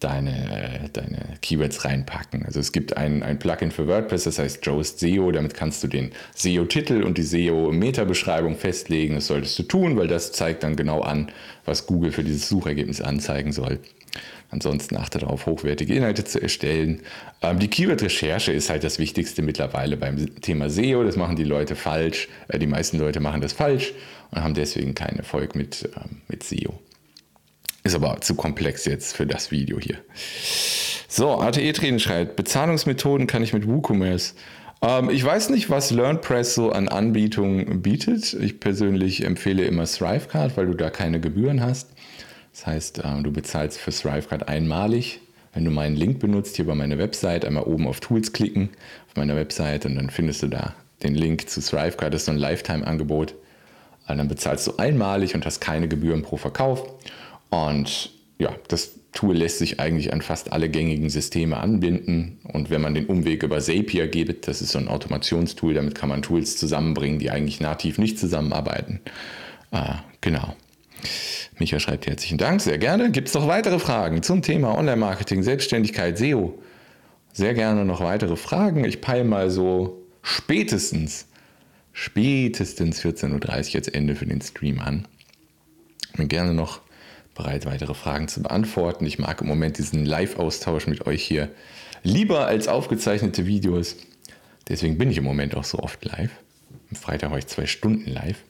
deine, 0.00 0.90
deine 0.92 1.36
Keywords 1.42 1.84
reinpacken. 1.84 2.44
Also 2.44 2.58
es 2.60 2.72
gibt 2.72 2.96
ein, 2.96 3.22
ein 3.22 3.38
Plugin 3.38 3.70
für 3.70 3.86
WordPress, 3.86 4.24
das 4.24 4.38
heißt 4.38 4.64
Joe's 4.64 4.98
SEO. 4.98 5.30
Damit 5.30 5.54
kannst 5.54 5.82
du 5.82 5.88
den 5.88 6.10
SEO-Titel 6.34 7.02
und 7.02 7.18
die 7.18 7.22
SEO-Meta-Beschreibung 7.22 8.56
festlegen. 8.56 9.14
Das 9.14 9.26
solltest 9.26 9.58
du 9.58 9.62
tun, 9.64 9.96
weil 9.96 10.08
das 10.08 10.32
zeigt 10.32 10.62
dann 10.62 10.76
genau 10.76 11.02
an, 11.02 11.30
was 11.64 11.86
Google 11.86 12.12
für 12.12 12.24
dieses 12.24 12.48
Suchergebnis 12.48 13.00
anzeigen 13.00 13.52
soll. 13.52 13.78
Ansonsten 14.50 14.96
achte 14.96 15.18
darauf, 15.18 15.46
hochwertige 15.46 15.94
Inhalte 15.94 16.24
zu 16.24 16.42
erstellen. 16.42 17.02
Ähm, 17.40 17.60
die 17.60 17.68
Keyword-Recherche 17.68 18.52
ist 18.52 18.68
halt 18.68 18.82
das 18.82 18.98
Wichtigste 18.98 19.42
mittlerweile 19.42 19.96
beim 19.96 20.40
Thema 20.40 20.68
SEO. 20.68 21.04
Das 21.04 21.16
machen 21.16 21.36
die 21.36 21.44
Leute 21.44 21.76
falsch. 21.76 22.28
Äh, 22.48 22.58
die 22.58 22.66
meisten 22.66 22.98
Leute 22.98 23.20
machen 23.20 23.40
das 23.40 23.52
falsch 23.52 23.92
und 24.32 24.42
haben 24.42 24.54
deswegen 24.54 24.94
keinen 24.94 25.18
Erfolg 25.18 25.54
mit, 25.54 25.88
ähm, 25.96 26.22
mit 26.28 26.42
SEO. 26.42 26.80
Ist 27.82 27.94
aber 27.94 28.20
zu 28.20 28.34
komplex 28.34 28.84
jetzt 28.84 29.16
für 29.16 29.26
das 29.26 29.50
Video 29.50 29.78
hier. 29.78 29.98
So, 31.08 31.40
ATE-Training 31.40 31.98
schreibt, 31.98 32.36
Bezahlungsmethoden 32.36 33.26
kann 33.26 33.42
ich 33.42 33.52
mit 33.52 33.66
WooCommerce. 33.66 34.34
Ähm, 34.82 35.10
ich 35.10 35.24
weiß 35.24 35.50
nicht, 35.50 35.70
was 35.70 35.90
LearnPress 35.90 36.54
so 36.54 36.70
an 36.70 36.88
Anbietungen 36.88 37.82
bietet. 37.82 38.34
Ich 38.34 38.60
persönlich 38.60 39.24
empfehle 39.24 39.64
immer 39.64 39.84
Thrivecard, 39.84 40.56
weil 40.56 40.66
du 40.66 40.74
da 40.74 40.90
keine 40.90 41.20
Gebühren 41.20 41.62
hast. 41.62 41.90
Das 42.52 42.66
heißt, 42.66 42.98
äh, 42.98 43.22
du 43.22 43.32
bezahlst 43.32 43.78
für 43.78 43.90
Thrivecard 43.90 44.48
einmalig. 44.48 45.20
Wenn 45.52 45.64
du 45.64 45.70
meinen 45.70 45.96
Link 45.96 46.20
benutzt, 46.20 46.56
hier 46.56 46.66
bei 46.66 46.74
meiner 46.74 46.98
Website, 46.98 47.44
einmal 47.44 47.64
oben 47.64 47.88
auf 47.88 47.98
Tools 48.00 48.32
klicken 48.32 48.70
auf 49.08 49.16
meiner 49.16 49.34
Website 49.34 49.84
und 49.86 49.96
dann 49.96 50.10
findest 50.10 50.42
du 50.42 50.48
da 50.48 50.74
den 51.02 51.14
Link 51.14 51.48
zu 51.48 51.60
Thrivecard. 51.60 52.14
Das 52.14 52.22
ist 52.22 52.26
so 52.26 52.32
ein 52.32 52.38
Lifetime-Angebot. 52.38 53.34
Dann 54.06 54.28
bezahlst 54.28 54.66
du 54.66 54.76
einmalig 54.76 55.34
und 55.34 55.46
hast 55.46 55.60
keine 55.60 55.86
Gebühren 55.88 56.22
pro 56.22 56.36
Verkauf. 56.36 56.84
Und 57.50 58.10
ja, 58.38 58.54
das 58.68 59.00
Tool 59.12 59.36
lässt 59.36 59.58
sich 59.58 59.80
eigentlich 59.80 60.12
an 60.12 60.22
fast 60.22 60.52
alle 60.52 60.68
gängigen 60.68 61.10
Systeme 61.10 61.56
anbinden. 61.56 62.38
Und 62.44 62.70
wenn 62.70 62.80
man 62.80 62.94
den 62.94 63.06
Umweg 63.06 63.42
über 63.42 63.60
Zapier 63.60 64.06
geht, 64.06 64.46
das 64.46 64.62
ist 64.62 64.70
so 64.70 64.78
ein 64.78 64.88
Automationstool, 64.88 65.74
damit 65.74 65.94
kann 65.94 66.08
man 66.08 66.22
Tools 66.22 66.56
zusammenbringen, 66.56 67.18
die 67.18 67.30
eigentlich 67.30 67.60
nativ 67.60 67.98
nicht 67.98 68.18
zusammenarbeiten. 68.18 69.00
Äh, 69.72 69.94
genau. 70.20 70.54
Micha 71.58 71.80
schreibt 71.80 72.06
herzlichen 72.06 72.38
Dank, 72.38 72.60
sehr 72.60 72.78
gerne. 72.78 73.10
Gibt 73.10 73.28
es 73.28 73.34
noch 73.34 73.48
weitere 73.48 73.78
Fragen 73.78 74.22
zum 74.22 74.42
Thema 74.42 74.76
Online-Marketing, 74.78 75.42
Selbstständigkeit, 75.42 76.16
SEO? 76.16 76.58
Sehr 77.32 77.54
gerne 77.54 77.84
noch 77.84 78.00
weitere 78.00 78.36
Fragen. 78.36 78.84
Ich 78.84 79.00
peile 79.00 79.24
mal 79.24 79.50
so 79.50 80.02
spätestens, 80.22 81.26
spätestens 81.92 83.02
14.30 83.04 83.58
Uhr 83.58 83.74
jetzt 83.74 83.94
Ende 83.94 84.14
für 84.14 84.26
den 84.26 84.40
Stream 84.40 84.80
an. 84.80 85.06
Gerne 86.16 86.54
noch 86.54 86.80
bereit, 87.40 87.64
weitere 87.64 87.94
Fragen 87.94 88.28
zu 88.28 88.42
beantworten. 88.42 89.06
Ich 89.06 89.18
mag 89.18 89.40
im 89.40 89.46
Moment 89.46 89.78
diesen 89.78 90.04
Live-Austausch 90.04 90.86
mit 90.86 91.06
euch 91.06 91.22
hier 91.22 91.48
lieber 92.02 92.46
als 92.46 92.68
aufgezeichnete 92.68 93.46
Videos. 93.46 93.96
Deswegen 94.68 94.98
bin 94.98 95.10
ich 95.10 95.16
im 95.16 95.24
Moment 95.24 95.54
auch 95.54 95.64
so 95.64 95.78
oft 95.78 96.04
live. 96.04 96.30
Am 96.90 96.96
Freitag 96.96 97.30
war 97.30 97.38
ich 97.38 97.46
zwei 97.46 97.66
Stunden 97.66 98.10
live. 98.10 98.42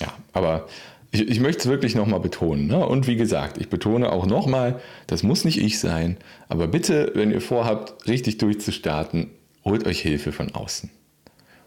Ja, 0.00 0.12
aber 0.32 0.66
ich, 1.12 1.28
ich 1.28 1.40
möchte 1.40 1.60
es 1.60 1.66
wirklich 1.66 1.94
nochmal 1.94 2.20
betonen. 2.20 2.66
Ne? 2.66 2.84
Und 2.84 3.06
wie 3.06 3.16
gesagt, 3.16 3.58
ich 3.58 3.68
betone 3.68 4.10
auch 4.10 4.26
nochmal, 4.26 4.80
das 5.06 5.22
muss 5.22 5.44
nicht 5.44 5.58
ich 5.58 5.78
sein, 5.78 6.16
aber 6.48 6.66
bitte, 6.66 7.12
wenn 7.14 7.30
ihr 7.30 7.40
vorhabt, 7.40 8.08
richtig 8.08 8.38
durchzustarten, 8.38 9.30
holt 9.64 9.86
euch 9.86 10.00
Hilfe 10.00 10.32
von 10.32 10.52
außen. 10.52 10.90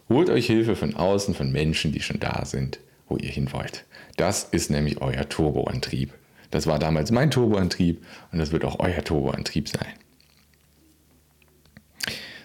Holt 0.10 0.30
euch 0.30 0.46
Hilfe 0.48 0.76
von 0.76 0.96
außen, 0.96 1.34
von 1.36 1.52
Menschen, 1.52 1.92
die 1.92 2.02
schon 2.02 2.20
da 2.20 2.44
sind, 2.46 2.80
wo 3.10 3.18
ihr 3.18 3.30
hin 3.30 3.52
wollt. 3.52 3.86
Das 4.16 4.46
ist 4.46 4.70
nämlich 4.70 5.02
euer 5.02 5.28
Turboantrieb. 5.28 6.14
Das 6.52 6.66
war 6.68 6.80
damals 6.80 7.12
mein 7.12 7.32
Turboantrieb 7.32 8.04
und 8.32 8.40
das 8.40 8.52
wird 8.52 8.66
auch 8.66 8.80
euer 8.80 9.04
Turboantrieb 9.04 9.68
sein. 9.68 9.94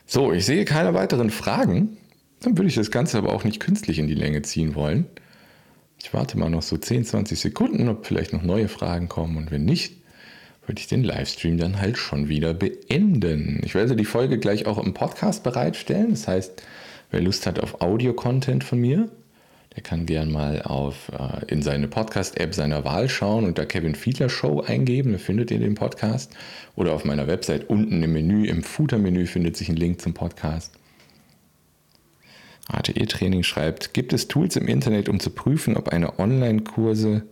So, 0.06 0.32
ich 0.32 0.44
sehe 0.44 0.64
keine 0.64 0.94
weiteren 0.94 1.30
Fragen. 1.30 1.96
Dann 2.40 2.58
würde 2.58 2.68
ich 2.68 2.74
das 2.74 2.90
Ganze 2.90 3.16
aber 3.18 3.32
auch 3.32 3.44
nicht 3.44 3.60
künstlich 3.60 3.98
in 3.98 4.06
die 4.06 4.14
Länge 4.14 4.42
ziehen 4.42 4.74
wollen. 4.74 5.06
Ich 5.98 6.12
warte 6.12 6.38
mal 6.38 6.50
noch 6.50 6.62
so 6.62 6.76
10, 6.76 7.04
20 7.04 7.40
Sekunden, 7.40 7.88
ob 7.88 8.06
vielleicht 8.06 8.32
noch 8.32 8.42
neue 8.42 8.68
Fragen 8.68 9.08
kommen 9.08 9.38
und 9.38 9.50
wenn 9.50 9.64
nicht, 9.64 10.02
würde 10.66 10.80
ich 10.80 10.86
den 10.86 11.04
Livestream 11.04 11.58
dann 11.58 11.80
halt 11.80 11.98
schon 11.98 12.28
wieder 12.28 12.54
beenden. 12.54 13.60
Ich 13.64 13.74
werde 13.74 13.96
die 13.96 14.04
Folge 14.04 14.38
gleich 14.38 14.66
auch 14.66 14.78
im 14.78 14.94
Podcast 14.94 15.42
bereitstellen. 15.42 16.10
Das 16.10 16.28
heißt, 16.28 16.62
wer 17.10 17.20
Lust 17.20 17.46
hat 17.46 17.60
auf 17.60 17.80
Audio-Content 17.80 18.64
von 18.64 18.78
mir, 18.78 19.10
der 19.76 19.82
kann 19.82 20.06
gern 20.06 20.30
mal 20.30 20.62
auf, 20.62 21.10
äh, 21.10 21.44
in 21.46 21.62
seine 21.62 21.88
Podcast-App 21.88 22.54
seiner 22.54 22.84
Wahl 22.84 23.08
schauen 23.08 23.44
und 23.44 23.58
da 23.58 23.64
Kevin 23.64 23.94
Fiedler 23.94 24.28
Show 24.28 24.60
eingeben, 24.60 25.12
da 25.12 25.18
findet 25.18 25.50
ihr 25.50 25.58
den 25.58 25.74
Podcast. 25.74 26.32
Oder 26.76 26.92
auf 26.92 27.04
meiner 27.04 27.26
Website 27.26 27.68
unten 27.68 28.02
im 28.02 28.12
Menü, 28.12 28.46
im 28.46 28.62
Footer-Menü 28.62 29.26
findet 29.26 29.56
sich 29.56 29.68
ein 29.68 29.76
Link 29.76 30.00
zum 30.00 30.14
Podcast. 30.14 30.72
ATE-Training 32.68 33.42
schreibt, 33.42 33.92
gibt 33.92 34.12
es 34.12 34.28
Tools 34.28 34.56
im 34.56 34.68
Internet, 34.68 35.08
um 35.08 35.20
zu 35.20 35.30
prüfen, 35.30 35.76
ob 35.76 35.88
eine 35.88 36.18
Online-Kurse, 36.18 37.22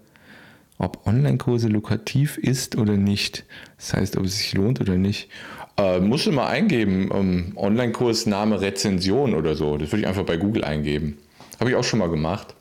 ob 0.78 1.06
Online-Kurse 1.06 1.68
lukrativ 1.68 2.38
ist 2.38 2.76
oder 2.76 2.96
nicht? 2.96 3.44
Das 3.76 3.94
heißt, 3.94 4.16
ob 4.16 4.24
es 4.24 4.38
sich 4.38 4.52
lohnt 4.52 4.80
oder 4.80 4.96
nicht. 4.96 5.30
Äh, 5.78 6.00
musst 6.00 6.26
du 6.26 6.32
mal 6.32 6.48
eingeben, 6.48 7.10
um, 7.10 7.18
ähm, 7.18 7.52
Online-Kurs 7.56 8.26
Name 8.26 8.60
Rezension 8.60 9.34
oder 9.34 9.54
so. 9.54 9.78
Das 9.78 9.90
würde 9.90 10.02
ich 10.02 10.08
einfach 10.08 10.26
bei 10.26 10.36
Google 10.36 10.64
eingeben. 10.64 11.18
Habe 11.62 11.70
ich 11.70 11.76
auch 11.76 11.84
schon 11.84 12.00
mal 12.00 12.10
gemacht. 12.10 12.56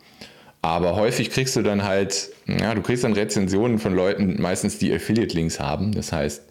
Aber 0.61 0.95
häufig 0.95 1.31
kriegst 1.31 1.55
du 1.55 1.63
dann 1.63 1.83
halt, 1.83 2.29
ja, 2.45 2.75
du 2.75 2.83
kriegst 2.83 3.03
dann 3.03 3.13
Rezensionen 3.13 3.79
von 3.79 3.95
Leuten, 3.95 4.39
meistens 4.39 4.77
die 4.77 4.93
Affiliate-Links 4.93 5.59
haben. 5.59 5.91
Das 5.91 6.11
heißt, 6.11 6.43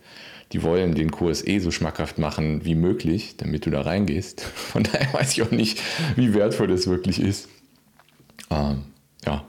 die 0.51 0.64
wollen 0.64 0.96
den 0.96 1.12
Kurs 1.12 1.46
eh 1.46 1.61
so 1.61 1.70
schmackhaft 1.70 2.18
machen 2.18 2.64
wie 2.64 2.74
möglich, 2.74 3.36
damit 3.36 3.66
du 3.66 3.70
da 3.70 3.82
reingehst. 3.82 4.40
Von 4.55 4.82
daher 4.82 5.14
weiß 5.14 5.30
ich 5.34 5.42
auch 5.44 5.53
nicht, 5.53 5.80
wie 6.16 6.34
wertvoll 6.34 6.66
das 6.66 6.88
wirklich 6.88 7.20
ist. 7.22 7.48
Ähm, 8.51 8.82
ja. 9.24 9.44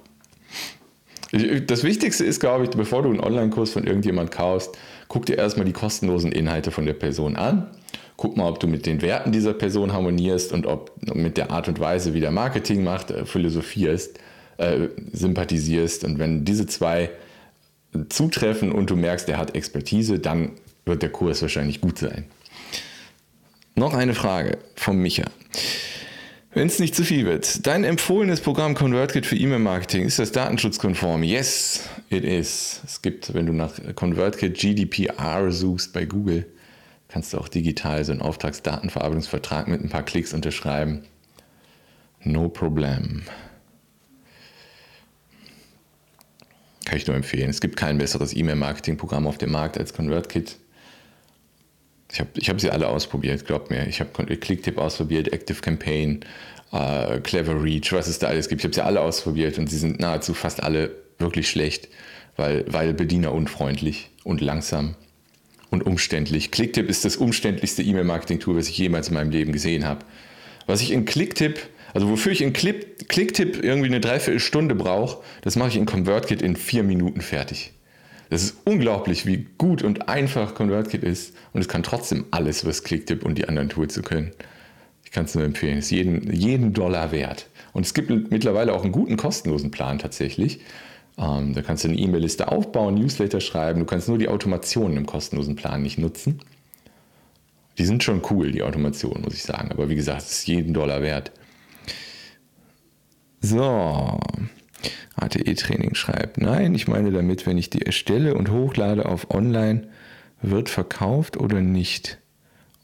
Das 1.66 1.84
Wichtigste 1.84 2.24
ist, 2.24 2.40
glaube 2.40 2.66
ich, 2.66 2.70
bevor 2.70 3.02
du 3.02 3.10
einen 3.10 3.20
Online-Kurs 3.20 3.72
von 3.72 3.88
irgendjemand 3.88 4.30
kaufst, 4.30 4.78
guck 5.08 5.26
dir 5.26 5.40
erstmal 5.40 5.66
die 5.66 5.74
kostenlosen 5.74 6.32
Inhalte 6.32 6.70
von 6.70 6.86
der 6.86 6.94
Person 6.94 7.36
an 7.36 7.72
guck 8.22 8.38
mal, 8.38 8.48
ob 8.48 8.60
du 8.60 8.68
mit 8.68 8.86
den 8.86 9.02
Werten 9.02 9.32
dieser 9.32 9.54
Person 9.54 9.94
harmonierst 9.94 10.54
und 10.54 10.68
ob 10.68 10.92
mit 11.16 11.38
der 11.38 11.50
Art 11.50 11.68
und 11.68 11.80
Weise, 11.80 12.14
wie 12.14 12.20
der 12.20 12.30
Marketing 12.30 12.84
macht, 12.84 13.10
äh, 13.10 13.26
philosophierst, 13.26 14.20
äh, 14.58 14.90
sympathisierst. 15.12 16.04
Und 16.04 16.20
wenn 16.20 16.46
diese 16.46 16.68
zwei 16.68 17.10
zutreffen 18.10 18.72
und 18.72 18.92
du 18.92 18.96
merkst, 18.96 19.28
er 19.28 19.40
hat 19.40 19.56
Expertise, 19.56 20.20
dann 20.20 20.52
wird 20.86 21.02
der 21.02 21.10
Kurs 21.10 21.42
wahrscheinlich 21.42 21.82
gut 21.82 21.98
sein. 21.98 22.26
Noch 23.74 23.96
eine 23.96 24.14
Frage 24.14 24.60
von 24.76 24.98
Micha. 24.98 25.26
Wenn 26.54 26.68
es 26.68 26.78
nicht 26.78 26.94
zu 26.94 27.04
viel 27.04 27.26
wird, 27.26 27.66
dein 27.66 27.84
empfohlenes 27.84 28.42
Programm 28.42 28.76
ConvertKit 28.76 29.26
für 29.26 29.36
E-Mail-Marketing, 29.36 30.06
ist 30.06 30.20
das 30.20 30.32
datenschutzkonform? 30.32 31.24
Yes, 31.24 31.90
it 32.10 32.24
is. 32.24 32.82
Es 32.86 33.02
gibt, 33.02 33.34
wenn 33.34 33.48
du 33.48 33.54
nach 33.54 33.74
ConvertKit 33.96 34.60
GDPR 34.60 35.52
suchst 35.52 35.92
bei 35.92 36.06
Google, 36.06 36.46
kannst 37.12 37.34
du 37.34 37.38
auch 37.38 37.50
digital 37.50 38.04
so 38.06 38.12
einen 38.12 38.22
Auftragsdatenverarbeitungsvertrag 38.22 39.68
mit 39.68 39.84
ein 39.84 39.90
paar 39.90 40.04
Klicks 40.04 40.34
unterschreiben. 40.34 41.04
No 42.24 42.48
problem. 42.50 43.24
Kann 46.86 46.98
ich 46.98 47.08
nur 47.08 47.16
empfehlen. 47.16 47.50
Es 47.50 47.62
gibt 47.62 47.76
kein 47.76 47.98
besseres 47.98 48.36
E-Mail-Marketing-Programm 48.36 49.28
auf 49.28 49.38
dem 49.38 49.52
Markt 49.52 49.78
als 49.78 49.94
ConvertKit. 49.94 50.58
Ich 52.12 52.20
habe 52.20 52.30
ich 52.36 52.50
hab 52.50 52.60
sie 52.60 52.72
alle 52.72 52.88
ausprobiert, 52.88 53.46
glaubt 53.46 53.70
mir. 53.70 53.88
Ich 53.88 54.00
habe 54.00 54.38
Clicktip 54.38 54.78
ausprobiert, 54.78 55.32
Active 55.32 55.62
Campaign, 55.62 56.26
äh, 56.72 57.20
Clever 57.20 57.62
Reach, 57.62 57.94
was 57.94 58.08
es 58.08 58.20
da 58.20 58.28
alles 58.28 58.50
gibt. 58.50 58.62
Ich 58.62 58.66
habe 58.66 58.74
sie 58.74 58.84
alle 58.84 59.02
ausprobiert 59.02 59.58
und 59.58 59.70
sie 59.70 59.78
sind 59.78 60.00
nahezu 60.00 60.34
fast 60.34 60.64
alle 60.64 60.92
wirklich 61.20 61.50
schlecht, 61.50 61.88
weil, 62.36 62.66
weil 62.68 62.94
bedienerunfreundlich 62.94 64.10
und 64.24 64.42
langsam 64.42 64.96
und 65.72 65.84
umständlich. 65.84 66.52
Clicktip 66.52 66.88
ist 66.88 67.04
das 67.06 67.16
umständlichste 67.16 67.82
E-Mail-Marketing-Tool, 67.82 68.56
was 68.56 68.70
ich 68.70 68.78
jemals 68.78 69.08
in 69.08 69.16
meinem 69.16 69.32
Leben 69.32 69.52
gesehen 69.52 69.86
habe. 69.86 70.06
Was 70.68 70.82
ich 70.82 70.92
in 70.92 71.06
Clicktip, 71.06 71.60
also 71.94 72.10
wofür 72.10 72.32
ich 72.32 72.42
in 72.42 72.54
Clicktip 72.54 73.64
irgendwie 73.64 73.88
eine 73.88 74.00
Dreiviertelstunde 74.00 74.76
brauche, 74.76 75.24
das 75.42 75.56
mache 75.56 75.70
ich 75.70 75.78
in 75.78 75.86
ConvertKit 75.88 76.42
in 76.42 76.56
vier 76.56 76.84
Minuten 76.84 77.22
fertig. 77.22 77.74
Das 78.30 78.44
ist 78.44 78.58
unglaublich, 78.64 79.26
wie 79.26 79.48
gut 79.58 79.82
und 79.82 80.08
einfach 80.08 80.54
ConvertKit 80.54 81.04
ist 81.04 81.36
und 81.52 81.62
es 81.62 81.68
kann 81.68 81.84
trotzdem 81.84 82.26
alles, 82.32 82.66
was 82.66 82.84
Clicktip 82.84 83.26
und 83.26 83.38
die 83.38 83.50
anderen 83.50 83.70
Tools 83.70 83.94
so 83.94 84.02
können. 84.02 84.32
Ich 85.04 85.12
kann 85.12 85.26
es 85.26 85.36
nur 85.36 85.44
empfehlen, 85.44 85.80
es 85.80 85.86
ist 85.86 85.92
jeden, 85.92 86.32
jeden 86.32 86.72
Dollar 86.72 87.12
wert. 87.12 87.48
Und 87.74 87.86
es 87.86 87.94
gibt 87.94 88.10
mittlerweile 88.32 88.74
auch 88.74 88.84
einen 88.84 88.94
guten 88.94 89.18
kostenlosen 89.18 89.72
Plan 89.72 90.00
tatsächlich. 90.00 90.60
Ähm, 91.18 91.54
da 91.54 91.62
kannst 91.62 91.84
du 91.84 91.90
eine 91.90 91.98
E-Mail-Liste 91.98 92.48
aufbauen, 92.52 92.96
Newsletter 92.96 93.42
schreiben. 93.42 93.80
Du 93.80 93.86
kannst 93.86 94.08
nur 94.08 94.18
die 94.18 94.30
Automationen 94.30 94.98
im 94.98 95.06
kostenlosen 95.06 95.56
Plan 95.56 95.82
nicht 95.82 95.98
nutzen. 95.98 96.40
Die 97.78 97.86
sind 97.86 98.04
schon 98.04 98.22
cool, 98.30 98.52
die 98.52 98.64
Automationen, 98.64 99.24
muss 99.24 99.34
ich 99.34 99.44
sagen. 99.44 99.72
Aber 99.72 99.90
wie 99.90 99.96
gesagt, 99.96 100.22
es 100.22 100.32
ist 100.32 100.48
jeden 100.48 100.74
Dollar 100.74 101.02
wert. 101.02 101.32
So. 103.42 104.20
ATE-Training 105.16 105.96
schreibt, 105.96 106.38
nein, 106.38 106.74
ich 106.74 106.88
meine 106.88 107.12
damit, 107.12 107.46
wenn 107.46 107.58
ich 107.58 107.70
die 107.70 107.82
erstelle 107.82 108.34
und 108.34 108.50
hochlade 108.50 109.06
auf 109.06 109.30
Online, 109.30 109.90
wird 110.42 110.70
verkauft 110.70 111.38
oder 111.38 111.62
nicht? 111.62 112.18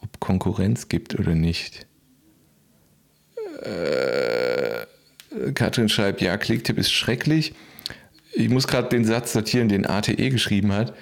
Ob 0.01 0.19
Konkurrenz 0.19 0.89
gibt 0.89 1.17
oder 1.19 1.33
nicht? 1.33 1.87
Äh, 3.63 4.85
Katrin 5.53 5.89
schreibt, 5.89 6.21
ja, 6.21 6.37
Clicktip 6.37 6.77
ist 6.77 6.91
schrecklich 6.91 7.53
ich 8.37 8.49
muss 8.49 8.67
gerade 8.67 8.89
den 8.89 9.05
Satz 9.05 9.33
sortieren, 9.33 9.69
den 9.69 9.85
ATE 9.85 10.29
geschrieben 10.29 10.71
hat. 10.71 10.93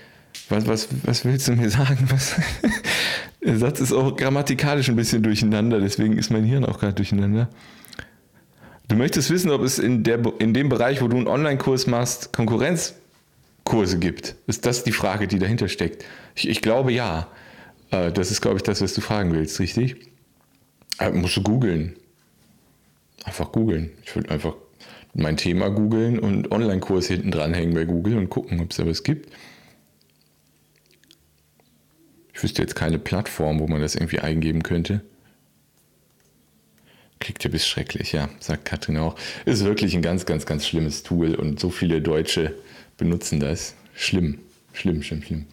Was, 0.50 0.68
was, 0.68 0.88
was 1.04 1.26
willst 1.26 1.48
du 1.48 1.54
mir 1.54 1.70
sagen? 1.70 2.08
Was? 2.10 2.36
Der 3.44 3.58
Satz 3.58 3.80
ist 3.80 3.94
auch 3.94 4.16
grammatikalisch 4.16 4.90
ein 4.90 4.96
bisschen 4.96 5.22
durcheinander, 5.22 5.80
deswegen 5.80 6.18
ist 6.18 6.32
mein 6.32 6.44
Hirn 6.44 6.66
auch 6.66 6.80
gerade 6.80 6.94
durcheinander. 6.94 7.48
Du 8.88 8.96
möchtest 8.96 9.30
wissen, 9.30 9.52
ob 9.52 9.62
es 9.62 9.80
in, 9.80 10.04
der, 10.04 10.20
in 10.40 10.54
dem 10.54 10.70
Bereich, 10.70 11.02
wo 11.02 11.08
du 11.08 11.18
einen 11.18 11.28
Online-Kurs 11.28 11.88
machst, 11.88 12.34
Konkurrenzkurse 12.34 14.00
gibt. 14.00 14.36
Ist 14.48 14.66
das 14.66 14.84
die 14.84 14.92
Frage, 14.92 15.28
die 15.28 15.40
dahinter 15.40 15.68
steckt? 15.68 16.06
Ich, 16.36 16.50
ich 16.50 16.62
glaube 16.62 16.92
ja. 16.92 17.28
Äh, 17.92 18.12
das 18.12 18.32
ist, 18.32 18.42
glaube 18.42 18.58
ich, 18.58 18.64
das, 18.64 18.82
was 18.82 18.94
du 18.94 19.02
fragen 19.02 19.32
willst, 19.34 19.60
richtig? 19.60 19.96
Aber 20.98 21.16
äh, 21.16 21.20
musst 21.20 21.38
du 21.38 21.44
googeln. 21.44 21.96
Einfach 23.24 23.52
googeln. 23.52 23.92
Ich 24.04 24.16
würde 24.16 24.30
einfach 24.30 24.56
mein 25.16 25.38
Thema 25.38 25.70
googeln 25.70 26.20
und 26.20 26.52
Online-Kurs 26.52 27.08
hinten 27.08 27.32
dranhängen 27.32 27.74
bei 27.74 27.86
Google 27.86 28.18
und 28.18 28.30
gucken, 28.30 28.60
ob 28.60 28.72
es 28.72 28.78
da 28.78 28.86
was 28.86 29.04
gibt. 29.04 29.32
Ich 32.34 32.44
wüsste 32.44 32.62
jetzt 32.62 32.76
keine 32.76 33.00
Plattform, 33.00 33.60
wo 33.60 33.68
man 33.68 33.82
das 33.82 33.96
irgendwie 33.96 34.20
eingeben 34.20 34.62
könnte. 34.62 35.02
Klickt 37.20 37.46
ja 37.46 37.50
bis 37.50 37.66
schrecklich, 37.66 38.12
ja, 38.12 38.30
sagt 38.40 38.66
Katrin 38.66 38.98
auch. 38.98 39.16
Ist 39.46 39.64
wirklich 39.64 39.96
ein 39.96 40.02
ganz, 40.02 40.26
ganz, 40.26 40.46
ganz 40.46 40.68
schlimmes 40.68 41.04
Tool 41.04 41.34
und 41.36 41.62
so 41.62 41.70
viele 41.70 42.02
Deutsche 42.02 42.54
benutzen 42.98 43.40
das. 43.40 43.74
Schlimm, 43.96 44.40
schlimm, 44.74 45.02
schlimm, 45.02 45.24
schlimm. 45.24 45.46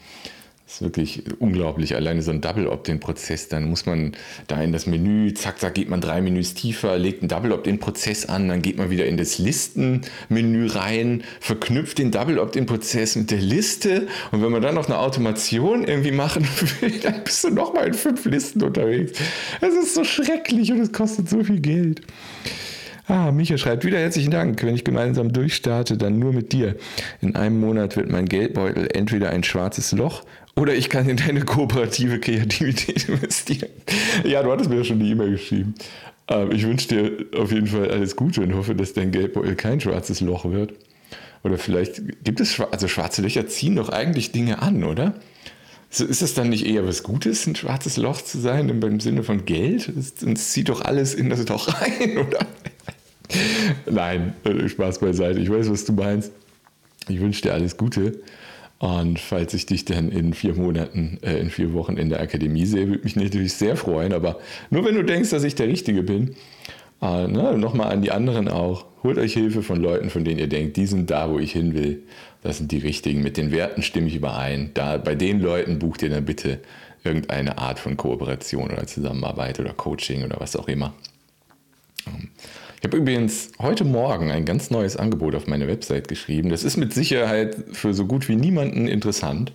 Das 0.72 0.80
ist 0.80 0.86
wirklich 0.86 1.22
unglaublich. 1.38 1.94
Alleine 1.96 2.22
so 2.22 2.30
ein 2.30 2.40
Double-Opt-in-Prozess, 2.40 3.48
dann 3.48 3.68
muss 3.68 3.84
man 3.84 4.12
da 4.46 4.62
in 4.62 4.72
das 4.72 4.86
Menü, 4.86 5.34
zack, 5.34 5.58
zack, 5.58 5.74
geht 5.74 5.90
man 5.90 6.00
drei 6.00 6.22
Menüs 6.22 6.54
tiefer, 6.54 6.96
legt 6.96 7.20
einen 7.20 7.28
Double-Opt-in-Prozess 7.28 8.24
an, 8.24 8.48
dann 8.48 8.62
geht 8.62 8.78
man 8.78 8.88
wieder 8.88 9.04
in 9.04 9.18
das 9.18 9.36
Listenmenü 9.36 10.68
rein, 10.68 11.24
verknüpft 11.40 11.98
den 11.98 12.10
Double-Opt-in-Prozess 12.10 13.16
mit 13.16 13.30
der 13.30 13.42
Liste 13.42 14.06
und 14.30 14.42
wenn 14.42 14.50
man 14.50 14.62
dann 14.62 14.74
noch 14.74 14.86
eine 14.86 14.96
Automation 14.96 15.84
irgendwie 15.84 16.12
machen 16.12 16.48
will, 16.80 17.00
dann 17.00 17.22
bist 17.22 17.44
du 17.44 17.50
nochmal 17.50 17.88
in 17.88 17.94
fünf 17.94 18.24
Listen 18.24 18.62
unterwegs. 18.62 19.12
Das 19.60 19.74
ist 19.74 19.92
so 19.92 20.04
schrecklich 20.04 20.72
und 20.72 20.80
es 20.80 20.90
kostet 20.90 21.28
so 21.28 21.44
viel 21.44 21.60
Geld. 21.60 22.00
Ah, 23.08 23.32
Micha 23.32 23.58
schreibt 23.58 23.84
wieder 23.84 23.98
herzlichen 23.98 24.30
Dank. 24.30 24.62
Wenn 24.62 24.74
ich 24.74 24.84
gemeinsam 24.84 25.32
durchstarte, 25.32 25.98
dann 25.98 26.18
nur 26.18 26.32
mit 26.32 26.52
dir. 26.52 26.76
In 27.20 27.34
einem 27.34 27.60
Monat 27.60 27.96
wird 27.96 28.10
mein 28.10 28.26
Geldbeutel 28.26 28.88
entweder 28.94 29.30
ein 29.30 29.42
schwarzes 29.42 29.92
Loch 29.92 30.22
oder 30.56 30.74
ich 30.74 30.88
kann 30.88 31.08
in 31.08 31.16
deine 31.16 31.44
kooperative 31.44 32.20
Kreativität 32.20 33.08
investieren. 33.08 33.70
Ja, 34.24 34.42
du 34.42 34.50
hattest 34.50 34.70
mir 34.70 34.76
ja 34.76 34.84
schon 34.84 35.00
die 35.00 35.10
E-Mail 35.10 35.32
geschrieben. 35.32 35.74
Ähm, 36.28 36.52
ich 36.52 36.66
wünsche 36.66 36.88
dir 36.88 37.26
auf 37.38 37.52
jeden 37.52 37.66
Fall 37.66 37.90
alles 37.90 38.16
Gute 38.16 38.42
und 38.42 38.54
hoffe, 38.54 38.74
dass 38.74 38.92
dein 38.92 39.10
Geldbeutel 39.10 39.54
kein 39.54 39.80
schwarzes 39.80 40.20
Loch 40.20 40.44
wird. 40.44 40.74
Oder 41.42 41.58
vielleicht 41.58 42.02
gibt 42.22 42.40
es, 42.40 42.60
also 42.60 42.86
schwarze 42.86 43.22
Löcher 43.22 43.46
ziehen 43.48 43.76
doch 43.76 43.88
eigentlich 43.88 44.32
Dinge 44.32 44.62
an, 44.62 44.84
oder? 44.84 45.14
ist 45.90 46.22
es 46.22 46.32
dann 46.32 46.48
nicht 46.48 46.64
eher 46.64 46.86
was 46.86 47.02
Gutes, 47.02 47.46
ein 47.46 47.54
schwarzes 47.54 47.98
Loch 47.98 48.22
zu 48.22 48.38
sein, 48.38 48.70
im 48.70 49.00
Sinne 49.00 49.22
von 49.22 49.44
Geld? 49.44 49.88
Es 49.88 50.14
zieht 50.50 50.70
doch 50.70 50.80
alles 50.80 51.12
in 51.12 51.28
das 51.28 51.46
Loch 51.48 51.68
rein, 51.80 52.16
oder? 52.16 52.46
Nein, 53.90 54.32
äh, 54.44 54.68
Spaß 54.68 55.00
beiseite. 55.00 55.38
Ich 55.40 55.50
weiß, 55.50 55.70
was 55.70 55.84
du 55.84 55.92
meinst. 55.92 56.32
Ich 57.08 57.20
wünsche 57.20 57.42
dir 57.42 57.52
alles 57.52 57.76
Gute. 57.76 58.20
Und 58.82 59.20
falls 59.20 59.54
ich 59.54 59.64
dich 59.64 59.84
dann 59.84 60.10
in 60.10 60.34
vier 60.34 60.54
Monaten, 60.54 61.20
äh, 61.22 61.38
in 61.38 61.50
vier 61.50 61.72
Wochen 61.72 61.96
in 61.96 62.08
der 62.08 62.20
Akademie 62.20 62.66
sehe, 62.66 62.88
würde 62.88 63.04
mich 63.04 63.14
natürlich 63.14 63.52
sehr 63.52 63.76
freuen. 63.76 64.12
Aber 64.12 64.40
nur 64.70 64.84
wenn 64.84 64.96
du 64.96 65.04
denkst, 65.04 65.30
dass 65.30 65.44
ich 65.44 65.54
der 65.54 65.68
Richtige 65.68 66.02
bin, 66.02 66.34
äh, 67.00 67.28
ne, 67.28 67.56
nochmal 67.56 67.92
an 67.92 68.02
die 68.02 68.10
anderen 68.10 68.48
auch. 68.48 68.84
Holt 69.04 69.18
euch 69.18 69.34
Hilfe 69.34 69.62
von 69.62 69.80
Leuten, 69.80 70.10
von 70.10 70.24
denen 70.24 70.40
ihr 70.40 70.48
denkt, 70.48 70.76
die 70.76 70.86
sind 70.86 71.10
da, 71.10 71.30
wo 71.30 71.38
ich 71.38 71.52
hin 71.52 71.74
will. 71.74 72.02
Das 72.42 72.58
sind 72.58 72.72
die 72.72 72.78
richtigen. 72.78 73.22
Mit 73.22 73.36
den 73.36 73.52
Werten 73.52 73.84
stimme 73.84 74.08
ich 74.08 74.16
überein. 74.16 74.72
Da, 74.74 74.96
bei 74.96 75.14
den 75.14 75.40
Leuten 75.40 75.78
bucht 75.78 76.02
ihr 76.02 76.10
dann 76.10 76.24
bitte 76.24 76.58
irgendeine 77.04 77.58
Art 77.58 77.78
von 77.78 77.96
Kooperation 77.96 78.68
oder 78.72 78.88
Zusammenarbeit 78.88 79.60
oder 79.60 79.74
Coaching 79.74 80.24
oder 80.24 80.40
was 80.40 80.56
auch 80.56 80.66
immer. 80.66 80.92
Ich 82.82 82.88
habe 82.88 82.96
übrigens 82.96 83.52
heute 83.60 83.84
Morgen 83.84 84.32
ein 84.32 84.44
ganz 84.44 84.72
neues 84.72 84.96
Angebot 84.96 85.36
auf 85.36 85.46
meine 85.46 85.68
Website 85.68 86.08
geschrieben. 86.08 86.48
Das 86.48 86.64
ist 86.64 86.76
mit 86.76 86.92
Sicherheit 86.92 87.54
für 87.70 87.94
so 87.94 88.06
gut 88.06 88.28
wie 88.28 88.34
niemanden 88.34 88.88
interessant. 88.88 89.52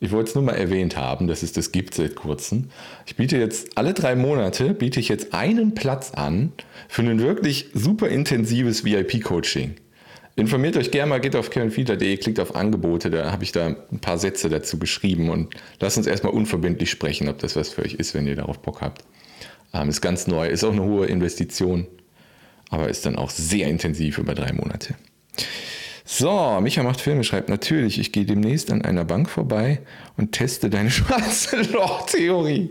Ich 0.00 0.10
wollte 0.10 0.30
es 0.30 0.34
nur 0.34 0.42
mal 0.42 0.56
erwähnt 0.56 0.96
haben, 0.96 1.28
dass 1.28 1.44
es 1.44 1.52
das 1.52 1.70
gibt 1.70 1.94
seit 1.94 2.16
kurzem. 2.16 2.70
Ich 3.06 3.14
biete 3.14 3.38
jetzt 3.38 3.78
alle 3.78 3.94
drei 3.94 4.16
Monate 4.16 4.74
biete 4.74 4.98
ich 4.98 5.08
jetzt 5.08 5.32
einen 5.32 5.76
Platz 5.76 6.10
an 6.16 6.50
für 6.88 7.02
ein 7.02 7.20
wirklich 7.20 7.68
super 7.74 8.08
intensives 8.08 8.84
VIP-Coaching. 8.84 9.76
Informiert 10.34 10.76
euch 10.76 10.90
gerne 10.90 11.10
mal, 11.10 11.20
geht 11.20 11.36
auf 11.36 11.50
kevinfieder.de, 11.50 12.16
klickt 12.16 12.40
auf 12.40 12.56
Angebote, 12.56 13.08
da 13.08 13.30
habe 13.30 13.44
ich 13.44 13.52
da 13.52 13.66
ein 13.66 14.00
paar 14.00 14.18
Sätze 14.18 14.48
dazu 14.48 14.80
geschrieben 14.80 15.30
und 15.30 15.54
lasst 15.78 15.96
uns 15.96 16.08
erstmal 16.08 16.32
unverbindlich 16.32 16.90
sprechen, 16.90 17.28
ob 17.28 17.38
das 17.38 17.54
was 17.54 17.68
für 17.68 17.82
euch 17.82 17.94
ist, 17.94 18.14
wenn 18.14 18.26
ihr 18.26 18.34
darauf 18.34 18.58
Bock 18.58 18.80
habt. 18.80 19.04
Ähm, 19.72 19.88
ist 19.88 20.00
ganz 20.00 20.26
neu, 20.26 20.48
ist 20.48 20.64
auch 20.64 20.72
eine 20.72 20.82
hohe 20.82 21.06
Investition 21.06 21.86
aber 22.74 22.88
ist 22.88 23.06
dann 23.06 23.16
auch 23.16 23.30
sehr 23.30 23.68
intensiv 23.68 24.18
über 24.18 24.34
drei 24.34 24.52
Monate. 24.52 24.94
So, 26.06 26.58
Micha 26.60 26.82
macht 26.82 27.00
Filme, 27.00 27.24
schreibt 27.24 27.48
natürlich, 27.48 27.98
ich 27.98 28.12
gehe 28.12 28.26
demnächst 28.26 28.70
an 28.70 28.82
einer 28.82 29.04
Bank 29.06 29.30
vorbei 29.30 29.80
und 30.18 30.32
teste 30.32 30.68
deine 30.68 30.90
schwarze 30.90 31.62
Loch-Theorie. 31.62 32.70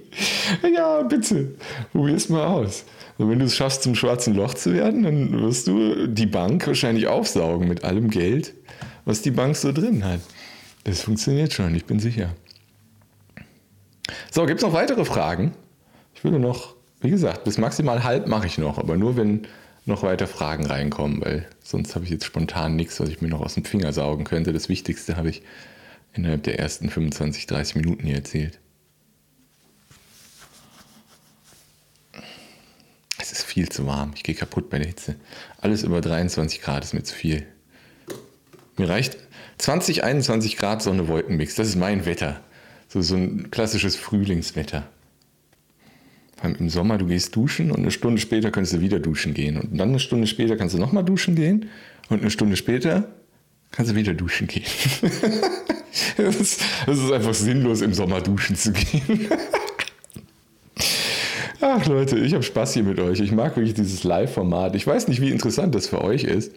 Ja, 0.76 1.02
bitte, 1.02 1.56
probier 1.92 2.16
es 2.16 2.30
mal 2.30 2.46
aus. 2.46 2.86
Und 3.18 3.30
wenn 3.30 3.40
du 3.40 3.46
es 3.46 3.56
schaffst, 3.56 3.84
zum 3.84 3.96
schwarzen 3.96 4.36
Loch 4.36 4.54
zu 4.54 4.74
werden, 4.74 5.04
dann 5.04 5.42
wirst 5.42 5.68
du 5.68 6.08
die 6.08 6.26
Bank 6.26 6.66
wahrscheinlich 6.68 7.08
aufsaugen 7.08 7.68
mit 7.68 7.84
allem 7.84 8.10
Geld, 8.10 8.54
was 9.06 9.22
die 9.22 9.32
Bank 9.32 9.56
so 9.56 9.72
drin 9.72 10.04
hat. 10.04 10.20
Das 10.84 11.02
funktioniert 11.02 11.54
schon, 11.54 11.74
ich 11.76 11.86
bin 11.86 12.00
sicher. 12.00 12.36
So, 14.32 14.46
gibt 14.46 14.60
es 14.60 14.66
noch 14.66 14.74
weitere 14.74 15.06
Fragen? 15.06 15.54
Ich 16.14 16.24
würde 16.24 16.40
noch, 16.40 16.76
wie 17.02 17.10
gesagt, 17.10 17.46
bis 17.46 17.58
maximal 17.58 18.04
halb 18.04 18.28
mache 18.28 18.48
ich 18.48 18.58
noch, 18.58 18.78
aber 18.78 18.98
nur 18.98 19.18
wenn 19.18 19.48
noch 19.86 20.04
weiter 20.04 20.28
Fragen 20.28 20.66
reinkommen, 20.66 21.22
weil 21.22 21.48
sonst 21.64 21.96
habe 21.96 22.06
ich 22.06 22.12
jetzt 22.12 22.26
spontan 22.26 22.76
nichts, 22.76 23.00
was 23.00 23.10
ich 23.10 23.22
mir 23.22 23.28
noch 23.28 23.42
aus 23.42 23.56
dem 23.56 23.66
Finger 23.66 23.92
saugen 23.92 24.24
könnte. 24.24 24.54
Das 24.54 24.70
Wichtigste 24.70 25.18
habe 25.18 25.30
ich 25.30 25.42
innerhalb 26.14 26.44
der 26.44 26.60
ersten 26.60 26.90
25, 26.90 27.48
30 27.48 27.76
Minuten 27.76 28.06
hier 28.06 28.16
erzählt. 28.16 28.60
Es 33.20 33.32
ist 33.32 33.44
viel 33.44 33.70
zu 33.70 33.86
warm. 33.86 34.12
Ich 34.16 34.24
gehe 34.24 34.36
kaputt 34.36 34.70
bei 34.70 34.80
der 34.80 34.88
Hitze. 34.88 35.16
Alles 35.60 35.84
über 35.84 36.02
23 36.02 36.62
Grad 36.62 36.84
ist 36.84 36.94
mir 36.94 37.04
zu 37.04 37.16
viel. 37.16 37.46
Mir 38.78 38.90
reicht 38.90 39.18
20, 39.58 40.04
21 40.04 40.58
Grad 40.58 40.82
Sonne-Wolkenmix. 40.82 41.56
Das 41.56 41.68
ist 41.68 41.76
mein 41.76 42.06
Wetter. 42.06 42.42
So, 42.90 43.02
so 43.02 43.16
ein 43.16 43.50
klassisches 43.50 43.96
Frühlingswetter 43.96 44.88
im 46.44 46.70
Sommer, 46.70 46.98
du 46.98 47.08
gehst 47.08 47.36
duschen 47.36 47.72
und 47.72 47.80
eine 47.80 47.92
Stunde 47.92 48.20
später 48.20 48.52
kannst 48.52 48.74
du 48.74 48.82
wieder 48.82 49.00
duschen 49.00 49.34
gehen. 49.34 49.58
Und 49.58 49.78
dann 49.78 49.90
eine 49.90 50.00
Stunde 50.00 50.28
später 50.28 50.58
kannst 50.58 50.76
du 50.76 50.80
nochmal 50.80 51.04
duschen 51.04 51.36
gehen. 51.36 51.70
Und 52.10 52.22
eine 52.22 52.30
Stunde 52.30 52.58
später 52.58 53.08
kannst 53.72 53.92
du 53.92 53.96
wieder 53.96 54.14
duschen 54.14 54.48
gehen. 54.48 54.66
das, 56.18 56.36
ist, 56.36 56.62
ist 56.88 57.12
einfach 57.12 57.34
sinnlos, 57.34 57.82
im 57.82 57.94
Sommer 57.94 58.22
duschen 58.22 58.56
zu 58.56 58.72
gehen. 58.74 59.28
Ach 61.62 61.86
Leute, 61.86 62.20
ich 62.20 62.34
habe 62.34 62.44
Spaß 62.44 62.74
hier 62.74 62.84
mit 62.84 63.00
euch. 63.00 63.22
Ich 63.22 63.32
mag 63.32 63.56
wirklich 63.56 63.74
dieses 63.74 64.04
Live-Format. 64.04 64.76
Ich 64.76 64.86
weiß 64.86 65.08
nicht, 65.08 65.22
wie 65.22 65.30
interessant 65.30 65.74
das 65.74 65.88
für 65.88 66.02
euch 66.02 66.26
ist, 66.26 66.52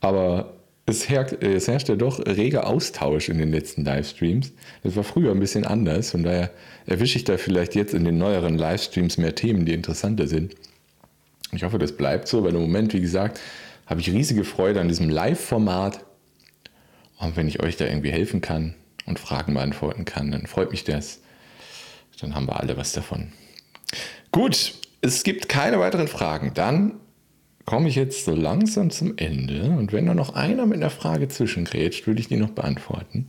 aber 0.00 0.57
es 0.88 1.08
herrscht, 1.08 1.42
es 1.42 1.68
herrscht 1.68 1.88
ja 1.88 1.96
doch 1.96 2.18
reger 2.26 2.66
Austausch 2.66 3.28
in 3.28 3.38
den 3.38 3.50
letzten 3.52 3.84
Livestreams. 3.84 4.52
Das 4.82 4.96
war 4.96 5.04
früher 5.04 5.32
ein 5.32 5.40
bisschen 5.40 5.64
anders, 5.64 6.10
von 6.10 6.22
daher 6.22 6.50
erwische 6.86 7.18
ich 7.18 7.24
da 7.24 7.36
vielleicht 7.36 7.74
jetzt 7.74 7.94
in 7.94 8.04
den 8.04 8.18
neueren 8.18 8.56
Livestreams 8.56 9.18
mehr 9.18 9.34
Themen, 9.34 9.66
die 9.66 9.74
interessanter 9.74 10.26
sind. 10.26 10.54
Ich 11.52 11.62
hoffe, 11.62 11.78
das 11.78 11.92
bleibt 11.92 12.28
so, 12.28 12.42
weil 12.44 12.54
im 12.54 12.60
Moment, 12.60 12.92
wie 12.94 13.00
gesagt, 13.00 13.40
habe 13.86 14.00
ich 14.00 14.10
riesige 14.10 14.44
Freude 14.44 14.80
an 14.80 14.88
diesem 14.88 15.08
Live-Format. 15.08 16.04
Und 17.18 17.36
wenn 17.36 17.48
ich 17.48 17.62
euch 17.62 17.76
da 17.76 17.86
irgendwie 17.86 18.12
helfen 18.12 18.40
kann 18.40 18.74
und 19.06 19.18
Fragen 19.18 19.54
beantworten 19.54 20.04
kann, 20.04 20.30
dann 20.30 20.46
freut 20.46 20.70
mich 20.70 20.84
das. 20.84 21.20
Dann 22.20 22.34
haben 22.34 22.46
wir 22.46 22.60
alle 22.60 22.76
was 22.76 22.92
davon. 22.92 23.32
Gut, 24.32 24.74
es 25.00 25.22
gibt 25.22 25.48
keine 25.48 25.78
weiteren 25.78 26.08
Fragen. 26.08 26.52
Dann 26.54 27.00
komme 27.68 27.90
ich 27.90 27.96
jetzt 27.96 28.24
so 28.24 28.34
langsam 28.34 28.88
zum 28.88 29.18
Ende 29.18 29.64
und 29.64 29.92
wenn 29.92 30.06
da 30.06 30.14
noch 30.14 30.34
einer 30.34 30.64
mit 30.64 30.78
einer 30.78 30.88
Frage 30.88 31.28
zwischengrätscht, 31.28 32.06
würde 32.06 32.18
ich 32.18 32.28
die 32.28 32.38
noch 32.38 32.52
beantworten. 32.52 33.28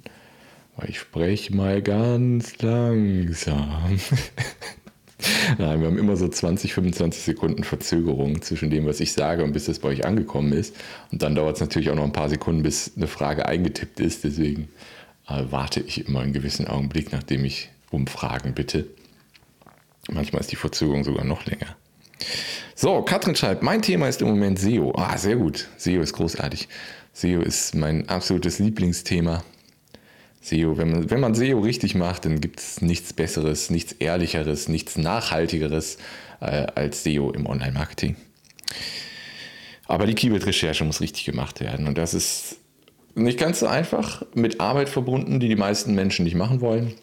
Weil 0.77 0.91
ich 0.91 0.99
spreche 0.99 1.53
mal 1.53 1.81
ganz 1.81 2.61
langsam. 2.61 3.99
Nein, 5.57 5.81
wir 5.81 5.87
haben 5.87 5.97
immer 5.97 6.15
so 6.15 6.29
20, 6.29 6.73
25 6.73 7.21
Sekunden 7.21 7.65
Verzögerung 7.65 8.41
zwischen 8.41 8.69
dem, 8.69 8.85
was 8.85 9.01
ich 9.01 9.11
sage 9.11 9.43
und 9.43 9.51
bis 9.51 9.65
das 9.65 9.79
bei 9.79 9.89
euch 9.89 10.05
angekommen 10.05 10.53
ist. 10.53 10.73
Und 11.11 11.21
dann 11.21 11.35
dauert 11.35 11.55
es 11.55 11.61
natürlich 11.61 11.89
auch 11.89 11.95
noch 11.95 12.05
ein 12.05 12.13
paar 12.13 12.29
Sekunden, 12.29 12.63
bis 12.63 12.93
eine 12.95 13.07
Frage 13.07 13.45
eingetippt 13.45 13.99
ist. 13.99 14.23
Deswegen 14.23 14.69
äh, 15.27 15.43
warte 15.49 15.81
ich 15.81 16.07
immer 16.07 16.21
einen 16.21 16.31
gewissen 16.31 16.65
Augenblick, 16.65 17.11
nachdem 17.11 17.43
ich 17.43 17.71
um 17.91 18.07
Fragen 18.07 18.53
bitte. 18.53 18.87
Manchmal 20.09 20.39
ist 20.39 20.53
die 20.53 20.55
Verzögerung 20.55 21.03
sogar 21.03 21.25
noch 21.25 21.45
länger. 21.45 21.75
So, 22.75 23.01
Katrin 23.01 23.35
schreibt, 23.35 23.63
mein 23.63 23.81
Thema 23.81 24.07
ist 24.07 24.21
im 24.21 24.29
Moment 24.29 24.59
SEO. 24.59 24.93
Ah, 24.95 25.17
sehr 25.17 25.35
gut. 25.35 25.67
SEO 25.77 26.01
ist 26.01 26.13
großartig. 26.13 26.67
SEO 27.13 27.41
ist 27.41 27.75
mein 27.75 28.07
absolutes 28.07 28.59
Lieblingsthema. 28.59 29.43
SEO, 30.41 30.77
wenn 30.77 30.91
man, 30.91 31.09
wenn 31.09 31.19
man 31.19 31.35
SEO 31.35 31.59
richtig 31.59 31.95
macht, 31.95 32.25
dann 32.25 32.39
gibt 32.39 32.59
es 32.59 32.81
nichts 32.81 33.11
Besseres, 33.13 33.69
nichts 33.69 33.91
Ehrlicheres, 33.93 34.69
nichts 34.69 34.97
Nachhaltigeres 34.97 35.97
äh, 36.39 36.67
als 36.75 37.03
SEO 37.03 37.31
im 37.31 37.45
Online-Marketing. 37.45 38.15
Aber 39.87 40.05
die 40.05 40.13
Keyword-Recherche 40.13 40.85
muss 40.85 41.01
richtig 41.01 41.25
gemacht 41.25 41.59
werden. 41.59 41.87
Und 41.87 41.97
das 41.97 42.13
ist 42.13 42.57
nicht 43.15 43.39
ganz 43.39 43.59
so 43.59 43.67
einfach, 43.67 44.23
mit 44.33 44.61
Arbeit 44.61 44.87
verbunden, 44.87 45.39
die 45.39 45.49
die 45.49 45.55
meisten 45.55 45.95
Menschen 45.95 46.23
nicht 46.23 46.35
machen 46.35 46.61
wollen. 46.61 46.93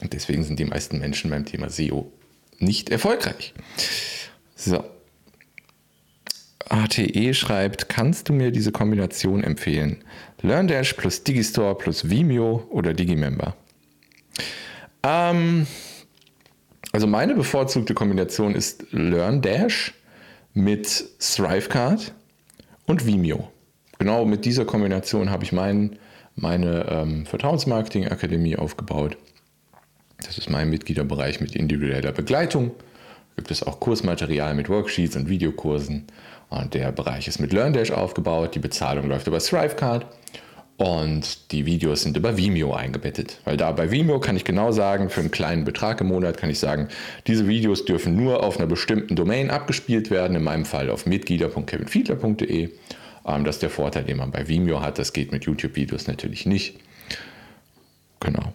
Und 0.00 0.12
deswegen 0.12 0.44
sind 0.44 0.58
die 0.58 0.64
meisten 0.64 0.98
Menschen 0.98 1.30
beim 1.30 1.44
Thema 1.44 1.68
SEO 1.68 2.10
nicht 2.58 2.88
erfolgreich. 2.88 3.52
So. 4.54 4.84
ATE 6.68 7.34
schreibt, 7.34 7.88
kannst 7.88 8.28
du 8.28 8.32
mir 8.32 8.50
diese 8.50 8.72
Kombination 8.72 9.44
empfehlen? 9.44 10.02
LearnDash 10.42 10.94
plus 10.94 11.22
Digistore 11.22 11.76
plus 11.76 12.08
Vimeo 12.08 12.66
oder 12.70 12.94
Digimember? 12.94 13.54
Ähm, 15.02 15.66
also 16.92 17.06
meine 17.06 17.34
bevorzugte 17.34 17.94
Kombination 17.94 18.54
ist 18.54 18.86
LearnDash 18.92 19.94
mit 20.54 21.04
Thrivecard 21.18 22.14
und 22.86 23.06
Vimeo. 23.06 23.50
Genau 23.98 24.24
mit 24.24 24.44
dieser 24.44 24.64
Kombination 24.64 25.30
habe 25.30 25.44
ich 25.44 25.52
mein, 25.52 25.98
meine 26.34 26.86
ähm, 26.88 27.26
Vertrauensmarketing-Akademie 27.26 28.56
aufgebaut. 28.56 29.16
Das 30.18 30.38
ist 30.38 30.48
mein 30.48 30.70
Mitgliederbereich 30.70 31.40
mit 31.40 31.54
individueller 31.54 32.12
Begleitung. 32.12 32.72
Gibt 33.36 33.50
es 33.50 33.62
auch 33.62 33.80
Kursmaterial 33.80 34.54
mit 34.54 34.68
Worksheets 34.68 35.16
und 35.16 35.28
Videokursen. 35.28 36.06
Und 36.50 36.74
der 36.74 36.92
Bereich 36.92 37.26
ist 37.26 37.40
mit 37.40 37.52
LearnDash 37.52 37.90
aufgebaut. 37.90 38.54
Die 38.54 38.60
Bezahlung 38.60 39.08
läuft 39.08 39.26
über 39.26 39.38
Thrivecard. 39.38 40.06
Und 40.76 41.52
die 41.52 41.66
Videos 41.66 42.02
sind 42.02 42.16
über 42.16 42.36
Vimeo 42.36 42.74
eingebettet. 42.74 43.38
Weil 43.44 43.56
da 43.56 43.70
bei 43.70 43.90
Vimeo 43.90 44.18
kann 44.18 44.36
ich 44.36 44.44
genau 44.44 44.72
sagen, 44.72 45.08
für 45.08 45.20
einen 45.20 45.30
kleinen 45.30 45.64
Betrag 45.64 46.00
im 46.00 46.08
Monat 46.08 46.36
kann 46.36 46.50
ich 46.50 46.58
sagen, 46.58 46.88
diese 47.28 47.46
Videos 47.46 47.84
dürfen 47.84 48.16
nur 48.16 48.42
auf 48.42 48.58
einer 48.58 48.66
bestimmten 48.66 49.14
Domain 49.14 49.50
abgespielt 49.50 50.10
werden, 50.10 50.36
in 50.36 50.42
meinem 50.42 50.64
Fall 50.64 50.90
auf 50.90 51.06
mitglieder.kevinfiedler.de. 51.06 52.70
Ähm, 53.26 53.44
das 53.44 53.56
ist 53.56 53.62
der 53.62 53.70
Vorteil, 53.70 54.02
den 54.04 54.16
man 54.16 54.32
bei 54.32 54.48
Vimeo 54.48 54.80
hat. 54.80 54.98
Das 54.98 55.12
geht 55.12 55.30
mit 55.30 55.44
YouTube-Videos 55.44 56.08
natürlich 56.08 56.44
nicht. 56.44 56.76
Genau. 58.18 58.52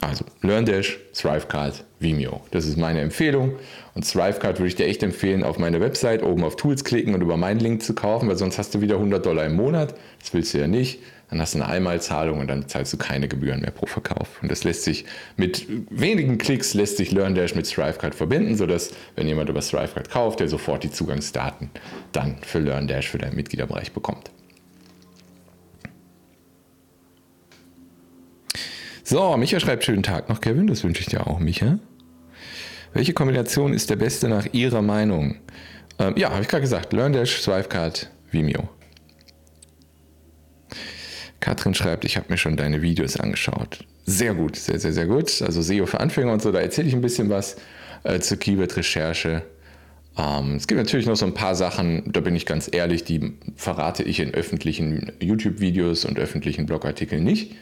Also 0.00 0.24
LearnDash, 0.42 0.98
Thrivecard, 1.14 1.84
Vimeo. 2.00 2.42
Das 2.50 2.66
ist 2.66 2.76
meine 2.76 3.00
Empfehlung. 3.00 3.56
Und 3.94 4.10
Thrivecard 4.10 4.58
würde 4.58 4.68
ich 4.68 4.76
dir 4.76 4.86
echt 4.86 5.02
empfehlen, 5.02 5.42
auf 5.42 5.58
meine 5.58 5.80
Website 5.80 6.22
oben 6.22 6.44
auf 6.44 6.56
Tools 6.56 6.84
klicken 6.84 7.14
und 7.14 7.22
über 7.22 7.36
meinen 7.36 7.60
Link 7.60 7.82
zu 7.82 7.94
kaufen, 7.94 8.28
weil 8.28 8.36
sonst 8.36 8.58
hast 8.58 8.74
du 8.74 8.80
wieder 8.80 8.96
100 8.96 9.24
Dollar 9.24 9.46
im 9.46 9.56
Monat. 9.56 9.94
Das 10.20 10.34
willst 10.34 10.52
du 10.52 10.58
ja 10.58 10.66
nicht 10.66 11.00
dann 11.30 11.40
hast 11.40 11.54
du 11.54 11.58
eine 11.58 11.68
Einmalzahlung 11.68 12.38
und 12.38 12.48
dann 12.48 12.68
zahlst 12.68 12.92
du 12.92 12.96
keine 12.96 13.28
Gebühren 13.28 13.60
mehr 13.60 13.70
pro 13.70 13.86
Verkauf. 13.86 14.40
Und 14.42 14.50
das 14.50 14.64
lässt 14.64 14.84
sich 14.84 15.04
mit 15.36 15.66
wenigen 15.90 16.38
Klicks 16.38 16.74
lässt 16.74 16.98
sich 16.98 17.10
LearnDash 17.10 17.54
mit 17.54 17.68
Thrivecard 17.68 18.14
verbinden, 18.14 18.56
sodass, 18.56 18.92
wenn 19.16 19.26
jemand 19.26 19.48
über 19.48 19.60
Thrivecard 19.60 20.08
kauft, 20.08 20.40
der 20.40 20.48
sofort 20.48 20.84
die 20.84 20.90
Zugangsdaten 20.90 21.70
dann 22.12 22.36
für 22.42 22.60
LearnDash 22.60 23.08
für 23.08 23.18
deinen 23.18 23.34
Mitgliederbereich 23.34 23.92
bekommt. 23.92 24.30
So, 29.08 29.36
Micha 29.36 29.60
schreibt 29.60 29.84
schönen 29.84 30.02
Tag 30.02 30.28
noch, 30.28 30.40
Kevin. 30.40 30.66
Das 30.66 30.82
wünsche 30.82 31.00
ich 31.00 31.06
dir 31.06 31.28
auch, 31.28 31.38
Micha. 31.38 31.78
Welche 32.92 33.12
Kombination 33.12 33.72
ist 33.72 33.88
der 33.88 33.94
beste 33.94 34.28
nach 34.28 34.48
Ihrer 34.50 34.82
Meinung? 34.82 35.36
Ähm, 36.00 36.14
ja, 36.16 36.30
habe 36.30 36.42
ich 36.42 36.48
gerade 36.48 36.62
gesagt. 36.62 36.92
LearnDash, 36.92 37.40
Thrivecard, 37.42 38.10
Vimeo. 38.32 38.68
Katrin 41.38 41.72
schreibt, 41.72 42.04
ich 42.04 42.16
habe 42.16 42.26
mir 42.30 42.36
schon 42.36 42.56
deine 42.56 42.82
Videos 42.82 43.16
angeschaut. 43.16 43.84
Sehr 44.06 44.34
gut, 44.34 44.56
sehr, 44.56 44.80
sehr, 44.80 44.92
sehr 44.92 45.06
gut. 45.06 45.40
Also 45.40 45.62
SEO 45.62 45.86
für 45.86 46.00
Anfänger 46.00 46.32
und 46.32 46.42
so, 46.42 46.50
da 46.50 46.58
erzähle 46.58 46.88
ich 46.88 46.94
ein 46.94 47.00
bisschen 47.00 47.30
was 47.30 47.54
äh, 48.02 48.18
zur 48.18 48.38
Keyword-Recherche. 48.38 49.42
Ähm, 50.18 50.56
es 50.56 50.66
gibt 50.66 50.80
natürlich 50.80 51.06
noch 51.06 51.14
so 51.14 51.26
ein 51.26 51.34
paar 51.34 51.54
Sachen, 51.54 52.10
da 52.12 52.18
bin 52.18 52.34
ich 52.34 52.44
ganz 52.44 52.68
ehrlich, 52.72 53.04
die 53.04 53.34
verrate 53.54 54.02
ich 54.02 54.18
in 54.18 54.34
öffentlichen 54.34 55.12
YouTube-Videos 55.20 56.06
und 56.06 56.18
öffentlichen 56.18 56.66
Blogartikeln 56.66 57.22
nicht 57.22 57.54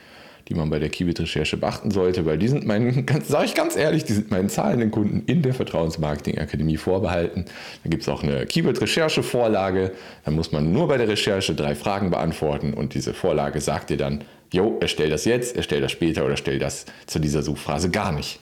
die 0.49 0.55
man 0.55 0.69
bei 0.71 0.79
der 0.79 0.91
Keyword-Recherche 0.91 1.57
beachten 1.57 1.91
sollte, 1.91 2.27
weil 2.27 2.39
die 2.39 2.49
sind 2.49 2.67
meinen, 2.67 3.07
sage 3.27 3.47
ich 3.47 3.55
ganz 3.55 3.77
ehrlich, 3.77 4.05
die 4.05 4.13
sind 4.13 4.31
meinen 4.31 4.49
zahlenden 4.49 4.91
Kunden 4.91 5.23
in 5.27 5.43
der 5.43 5.55
Vertrauensmarketing-Akademie 5.55 6.77
vorbehalten. 6.77 7.47
Da 7.83 7.91
gibt 7.91 8.03
es 8.03 8.09
auch 8.09 8.23
eine 8.23 8.47
Keyword-Recherche-Vorlage. 8.47 9.93
Da 10.25 10.31
muss 10.31 10.53
man 10.53 10.73
nur 10.73 10.89
bei 10.89 10.99
der 10.99 11.09
Recherche 11.09 11.55
drei 11.55 11.75
Fragen 11.75 12.11
beantworten 12.11 12.75
und 12.75 12.95
diese 12.95 13.15
Vorlage 13.15 13.61
sagt 13.61 13.91
dir 13.91 13.97
dann, 13.97 14.25
jo, 14.53 14.79
erstell 14.81 15.11
das 15.11 15.25
jetzt, 15.25 15.57
erstell 15.57 15.81
das 15.81 15.93
später 15.93 16.25
oder 16.25 16.37
stell 16.37 16.59
das 16.59 16.87
zu 17.07 17.19
dieser 17.19 17.43
Suchphrase 17.43 17.91
gar 17.91 18.13
nicht. 18.13 18.41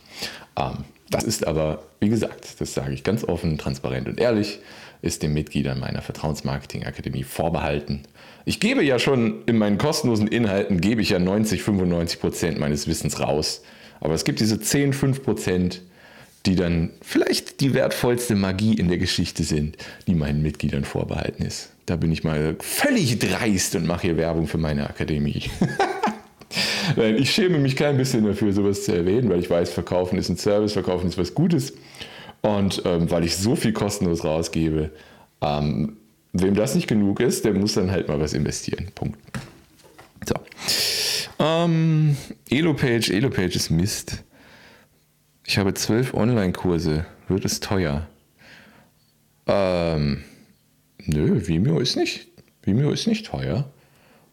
Ähm, 0.59 0.85
das 1.11 1.25
ist 1.25 1.47
aber, 1.47 1.83
wie 2.01 2.09
gesagt, 2.09 2.61
das 2.61 2.75
sage 2.75 2.93
ich 2.95 3.05
ganz 3.05 3.23
offen, 3.25 3.59
transparent 3.59 4.09
und 4.09 4.19
ehrlich, 4.19 4.61
ist 5.03 5.23
den 5.23 5.35
Mitgliedern 5.35 5.81
meiner 5.81 6.01
Vertrauensmarketing 6.01 6.85
Akademie 6.85 7.25
vorbehalten. 7.25 8.03
Ich 8.45 8.61
gebe 8.61 8.83
ja 8.83 8.99
schon 8.99 9.43
in 9.47 9.59
meinen 9.59 9.79
kostenlosen 9.79 10.29
Inhalten, 10.29 10.81
gebe 10.81 11.03
ich 11.03 11.11
ja 11.11 11.19
90, 11.19 11.63
95 11.63 12.21
Prozent 12.21 12.59
meines 12.59 12.87
Wissens 12.87 13.21
raus. 13.21 13.63
Aber 14.01 14.15
es 14.15 14.25
gibt 14.25 14.41
diese 14.41 14.61
10, 14.61 14.93
5 14.93 15.23
Prozent, 15.23 15.83
die 16.47 16.57
dann 16.57 16.91
vielleicht 17.03 17.61
die 17.61 17.75
wertvollste 17.75 18.35
Magie 18.35 18.75
in 18.75 18.89
der 18.89 18.99
Geschichte 18.99 19.45
sind, 19.45 19.77
die 20.07 20.15
meinen 20.15 20.43
Mitgliedern 20.43 20.85
vorbehalten 20.85 21.45
ist. 21.45 21.71
Da 21.87 21.97
bin 21.97 22.11
ich 22.11 22.25
mal 22.25 22.57
völlig 22.61 23.19
dreist 23.19 23.77
und 23.77 23.87
mache 23.87 24.03
hier 24.03 24.17
Werbung 24.17 24.47
für 24.47 24.59
meine 24.59 24.89
Akademie. 24.89 25.51
ich 27.17 27.33
schäme 27.33 27.59
mich 27.59 27.77
kein 27.77 27.97
bisschen 27.97 28.25
dafür, 28.25 28.53
sowas 28.53 28.85
zu 28.85 28.93
erwähnen, 28.93 29.29
weil 29.31 29.41
ich 29.41 29.51
weiß, 29.51 29.71
Verkaufen 29.71 30.19
ist 30.19 30.29
ein 30.29 30.37
Service, 30.37 30.73
Verkaufen 30.73 31.09
ist 31.09 31.19
was 31.19 31.35
Gutes. 31.35 31.75
Und 32.43 32.83
ähm, 32.85 33.11
weil 33.11 33.25
ich 33.25 33.37
so 33.37 33.57
viel 33.57 33.73
kostenlos 33.73 34.25
rausgebe, 34.25 34.91
ähm, 35.41 35.97
wem 36.33 36.55
das 36.55 36.75
nicht 36.75 36.89
genug 36.89 37.21
ist, 37.21 37.45
der 37.45 37.55
muss 37.55 37.75
dann 37.75 37.91
halt 37.91 38.09
mal 38.09 38.21
was 38.21 38.33
investieren. 38.33 38.89
Punkt. 38.95 39.19
So. 40.27 40.35
Ähm, 41.39 42.17
Elopage, 42.51 43.13
Elopage 43.13 43.57
ist 43.57 43.71
Mist. 43.71 44.25
Ich 45.45 45.59
habe 45.59 45.75
zwölf 45.75 46.15
Online-Kurse. 46.15 47.07
Wird 47.29 47.45
es 47.45 47.61
teuer? 47.61 48.09
Ähm, 49.47 50.23
nö, 51.05 51.47
Vimeo 51.47 51.79
ist 51.79 51.97
nicht. 51.97 52.29
Vimeo 52.63 52.91
ist 52.91 53.07
nicht 53.07 53.27
teuer. 53.27 53.72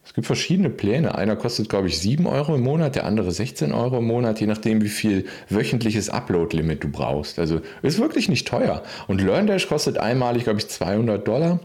Es 0.09 0.15
gibt 0.15 0.25
verschiedene 0.25 0.71
Pläne. 0.71 1.13
Einer 1.13 1.35
kostet, 1.35 1.69
glaube 1.69 1.87
ich, 1.87 1.99
7 1.99 2.25
Euro 2.25 2.55
im 2.55 2.61
Monat, 2.61 2.95
der 2.95 3.05
andere 3.05 3.31
16 3.31 3.71
Euro 3.71 3.99
im 3.99 4.07
Monat, 4.07 4.41
je 4.41 4.47
nachdem, 4.47 4.81
wie 4.81 4.89
viel 4.89 5.27
wöchentliches 5.49 6.09
Upload-Limit 6.09 6.83
du 6.83 6.89
brauchst. 6.89 7.37
Also 7.37 7.61
ist 7.83 7.99
wirklich 7.99 8.27
nicht 8.27 8.47
teuer. 8.47 8.81
Und 9.07 9.21
LearnDash 9.21 9.67
kostet 9.67 9.99
einmalig, 9.99 10.45
glaube 10.45 10.57
ich, 10.57 10.67
200 10.67 11.27
Dollar. 11.27 11.59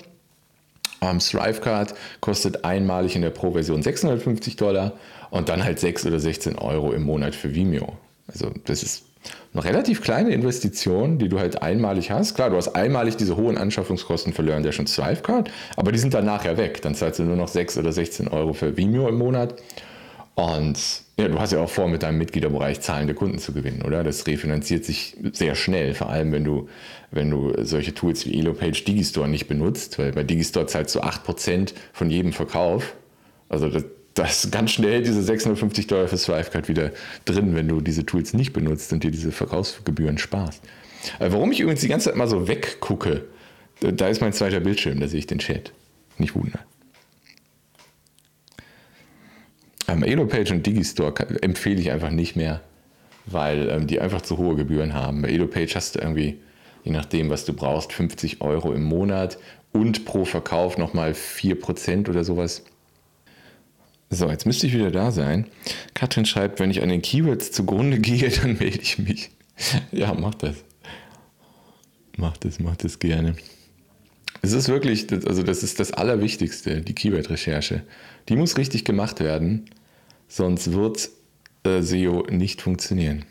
Ähm, 1.00 1.20
Thrivecard 1.20 1.94
kostet 2.20 2.66
einmalig 2.66 3.16
in 3.16 3.22
der 3.22 3.30
Pro-Version 3.30 3.82
650 3.82 4.56
Dollar 4.56 4.92
und 5.30 5.48
dann 5.48 5.64
halt 5.64 5.80
6 5.80 6.04
oder 6.04 6.20
16 6.20 6.58
Euro 6.58 6.92
im 6.92 7.04
Monat 7.04 7.34
für 7.34 7.54
Vimeo. 7.54 7.94
Also 8.28 8.50
das 8.66 8.82
ist 8.82 9.04
eine 9.52 9.64
relativ 9.64 10.02
kleine 10.02 10.32
Investition, 10.32 11.18
die 11.18 11.28
du 11.28 11.38
halt 11.38 11.62
einmalig 11.62 12.10
hast. 12.10 12.34
Klar, 12.34 12.50
du 12.50 12.56
hast 12.56 12.68
einmalig 12.74 13.16
diese 13.16 13.36
hohen 13.36 13.56
Anschaffungskosten 13.56 14.32
für 14.32 14.42
LearnDash 14.42 14.78
und 14.80 14.94
Thrivecard, 14.94 15.50
aber 15.76 15.92
die 15.92 15.98
sind 15.98 16.12
dann 16.12 16.24
nachher 16.24 16.56
weg. 16.56 16.82
Dann 16.82 16.94
zahlst 16.94 17.20
du 17.20 17.22
nur 17.22 17.36
noch 17.36 17.48
6 17.48 17.78
oder 17.78 17.92
16 17.92 18.28
Euro 18.28 18.52
für 18.52 18.76
Vimeo 18.76 19.08
im 19.08 19.16
Monat. 19.16 19.54
Und 20.34 20.78
ja, 21.16 21.28
du 21.28 21.38
hast 21.38 21.52
ja 21.52 21.60
auch 21.60 21.70
vor, 21.70 21.88
mit 21.88 22.02
deinem 22.02 22.18
Mitgliederbereich 22.18 22.80
zahlende 22.80 23.14
Kunden 23.14 23.38
zu 23.38 23.52
gewinnen, 23.52 23.82
oder? 23.82 24.02
Das 24.02 24.26
refinanziert 24.26 24.84
sich 24.84 25.16
sehr 25.32 25.54
schnell, 25.54 25.94
vor 25.94 26.08
allem 26.08 26.32
wenn 26.32 26.42
du, 26.42 26.68
wenn 27.12 27.30
du 27.30 27.52
solche 27.62 27.94
Tools 27.94 28.26
wie 28.26 28.36
Elopage 28.36 28.82
Digistore 28.84 29.28
nicht 29.28 29.46
benutzt, 29.46 30.00
weil 30.00 30.10
bei 30.10 30.24
Digistore 30.24 30.66
zahlst 30.66 30.94
du 30.96 31.00
8% 31.00 31.72
von 31.92 32.10
jedem 32.10 32.32
Verkauf. 32.32 32.96
Also 33.48 33.68
das, 33.68 33.84
das 34.14 34.50
ganz 34.50 34.70
schnell 34.70 35.02
diese 35.02 35.22
650 35.22 35.86
Dollar 35.88 36.08
für 36.08 36.16
Thrivecard 36.16 36.68
wieder 36.68 36.92
drin, 37.24 37.54
wenn 37.54 37.68
du 37.68 37.80
diese 37.80 38.06
Tools 38.06 38.32
nicht 38.32 38.52
benutzt 38.52 38.92
und 38.92 39.02
dir 39.02 39.10
diese 39.10 39.32
Verkaufsgebühren 39.32 40.18
sparst. 40.18 40.62
Äh, 41.18 41.30
warum 41.32 41.52
ich 41.52 41.60
übrigens 41.60 41.80
die 41.80 41.88
ganze 41.88 42.10
Zeit 42.10 42.16
mal 42.16 42.28
so 42.28 42.48
weggucke, 42.48 43.24
da 43.80 44.08
ist 44.08 44.20
mein 44.20 44.32
zweiter 44.32 44.60
Bildschirm, 44.60 45.00
da 45.00 45.08
sehe 45.08 45.18
ich 45.18 45.26
den 45.26 45.40
Chat. 45.40 45.72
Nicht 46.16 46.34
wundern. 46.34 46.60
Ähm, 49.88 50.02
Elopage 50.02 50.52
und 50.52 50.64
Digistore 50.64 51.14
empfehle 51.42 51.80
ich 51.80 51.90
einfach 51.90 52.10
nicht 52.10 52.36
mehr, 52.36 52.60
weil 53.26 53.68
ähm, 53.68 53.86
die 53.86 54.00
einfach 54.00 54.22
zu 54.22 54.38
hohe 54.38 54.56
Gebühren 54.56 54.94
haben. 54.94 55.22
Bei 55.22 55.28
Elopage 55.28 55.74
hast 55.74 55.96
du 55.96 55.98
irgendwie, 55.98 56.38
je 56.84 56.92
nachdem, 56.92 57.30
was 57.30 57.44
du 57.44 57.52
brauchst, 57.52 57.92
50 57.92 58.40
Euro 58.40 58.72
im 58.72 58.84
Monat 58.84 59.38
und 59.72 60.04
pro 60.04 60.24
Verkauf 60.24 60.78
nochmal 60.78 61.12
4% 61.12 62.08
oder 62.08 62.24
sowas. 62.24 62.62
So, 64.10 64.30
jetzt 64.30 64.46
müsste 64.46 64.66
ich 64.66 64.74
wieder 64.74 64.90
da 64.90 65.10
sein. 65.10 65.46
Katrin 65.94 66.24
schreibt, 66.26 66.60
wenn 66.60 66.70
ich 66.70 66.82
an 66.82 66.88
den 66.88 67.02
Keywords 67.02 67.50
zugrunde 67.52 67.98
gehe, 67.98 68.28
dann 68.42 68.58
melde 68.58 68.80
ich 68.80 68.98
mich. 68.98 69.30
ja, 69.92 70.14
mach 70.14 70.34
das. 70.34 70.56
Mach 72.16 72.36
das, 72.36 72.60
mach 72.60 72.76
das 72.76 72.98
gerne. 72.98 73.34
Es 74.42 74.52
ist 74.52 74.68
wirklich, 74.68 75.10
also 75.26 75.42
das 75.42 75.62
ist 75.62 75.80
das 75.80 75.92
Allerwichtigste, 75.92 76.82
die 76.82 76.94
Keyword-Recherche. 76.94 77.82
Die 78.28 78.36
muss 78.36 78.58
richtig 78.58 78.84
gemacht 78.84 79.20
werden, 79.20 79.70
sonst 80.28 80.72
wird 80.72 81.08
äh, 81.64 81.80
SEO 81.80 82.26
nicht 82.30 82.60
funktionieren. 82.60 83.24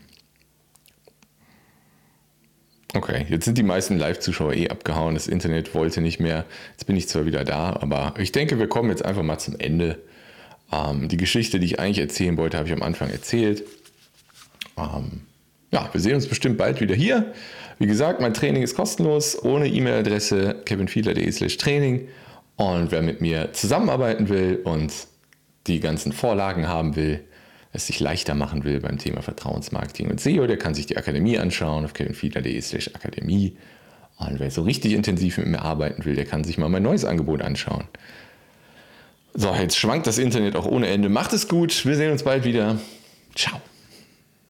Okay, 2.96 3.26
jetzt 3.30 3.46
sind 3.46 3.58
die 3.58 3.64
meisten 3.64 3.98
Live-Zuschauer 3.98 4.54
eh 4.54 4.70
abgehauen. 4.70 5.16
Das 5.16 5.28
Internet 5.28 5.74
wollte 5.74 6.00
nicht 6.02 6.20
mehr. 6.20 6.46
Jetzt 6.72 6.86
bin 6.86 6.96
ich 6.96 7.08
zwar 7.08 7.26
wieder 7.26 7.44
da, 7.44 7.74
aber 7.74 8.14
ich 8.20 8.32
denke, 8.32 8.60
wir 8.60 8.68
kommen 8.68 8.90
jetzt 8.90 9.04
einfach 9.04 9.24
mal 9.24 9.40
zum 9.40 9.60
Ende. 9.60 10.00
Ähm, 10.74 11.08
die 11.08 11.18
Geschichte, 11.18 11.60
die 11.60 11.66
ich 11.66 11.80
eigentlich 11.80 12.00
erzählen 12.00 12.38
wollte, 12.38 12.58
habe 12.58 12.68
ich 12.68 12.74
am 12.74 12.84
Anfang 12.84 13.10
erzählt. 13.10 13.64
Ähm, 14.78 15.22
ja, 15.72 15.90
wir 15.92 16.02
sehen 16.02 16.16
uns 16.16 16.28
bestimmt 16.28 16.58
bald 16.58 16.82
wieder 16.82 16.96
hier. 16.96 17.34
Wie 17.80 17.88
gesagt, 17.88 18.22
mein 18.22 18.34
Training 18.34 18.64
ist 18.64 18.76
kostenlos, 18.76 19.44
ohne 19.44 19.68
E-Mail-Adresse 19.68 20.62
kevinfiedler.de 20.66 21.32
slash 21.32 21.58
Training. 21.58 22.08
Und 22.56 22.92
wer 22.92 23.02
mit 23.02 23.22
mir 23.22 23.52
zusammenarbeiten 23.54 24.30
will 24.30 24.62
und 24.64 24.94
die 25.68 25.80
ganzen 25.80 26.12
Vorlagen 26.12 26.68
haben 26.68 26.96
will, 26.96 27.24
es 27.72 27.88
sich 27.88 28.00
leichter 28.00 28.36
machen 28.36 28.64
will 28.64 28.80
beim 28.80 29.00
Thema 29.00 29.24
Vertrauensmarketing 29.24 30.12
und 30.12 30.22
SEO, 30.22 30.46
der 30.46 30.58
kann 30.58 30.76
sich 30.76 30.86
die 30.86 30.98
Akademie 30.98 31.40
anschauen 31.40 31.86
auf 31.86 31.94
kevinfiedler.de 31.94 32.62
slash 32.62 32.92
Akademie. 32.94 33.58
Und 34.18 34.40
wer 34.40 34.52
so 34.52 34.62
richtig 34.62 34.94
intensiv 34.94 35.40
mit 35.40 35.48
mir 35.48 35.64
arbeiten 35.64 36.06
will, 36.06 36.16
der 36.16 36.26
kann 36.26 36.44
sich 36.44 36.60
mal 36.60 36.70
mein 36.70 36.84
neues 36.84 37.04
Angebot 37.04 37.42
anschauen. 37.42 37.86
So, 39.34 39.54
jetzt 39.54 39.78
schwankt 39.78 40.08
das 40.08 40.18
Internet 40.18 40.56
auch 40.56 40.66
ohne 40.66 40.88
Ende. 40.88 41.10
Macht 41.10 41.34
es 41.34 41.48
gut. 41.48 41.86
Wir 41.86 41.96
sehen 41.96 42.12
uns 42.12 42.24
bald 42.24 42.44
wieder. 42.44 42.78
Ciao. 43.36 43.60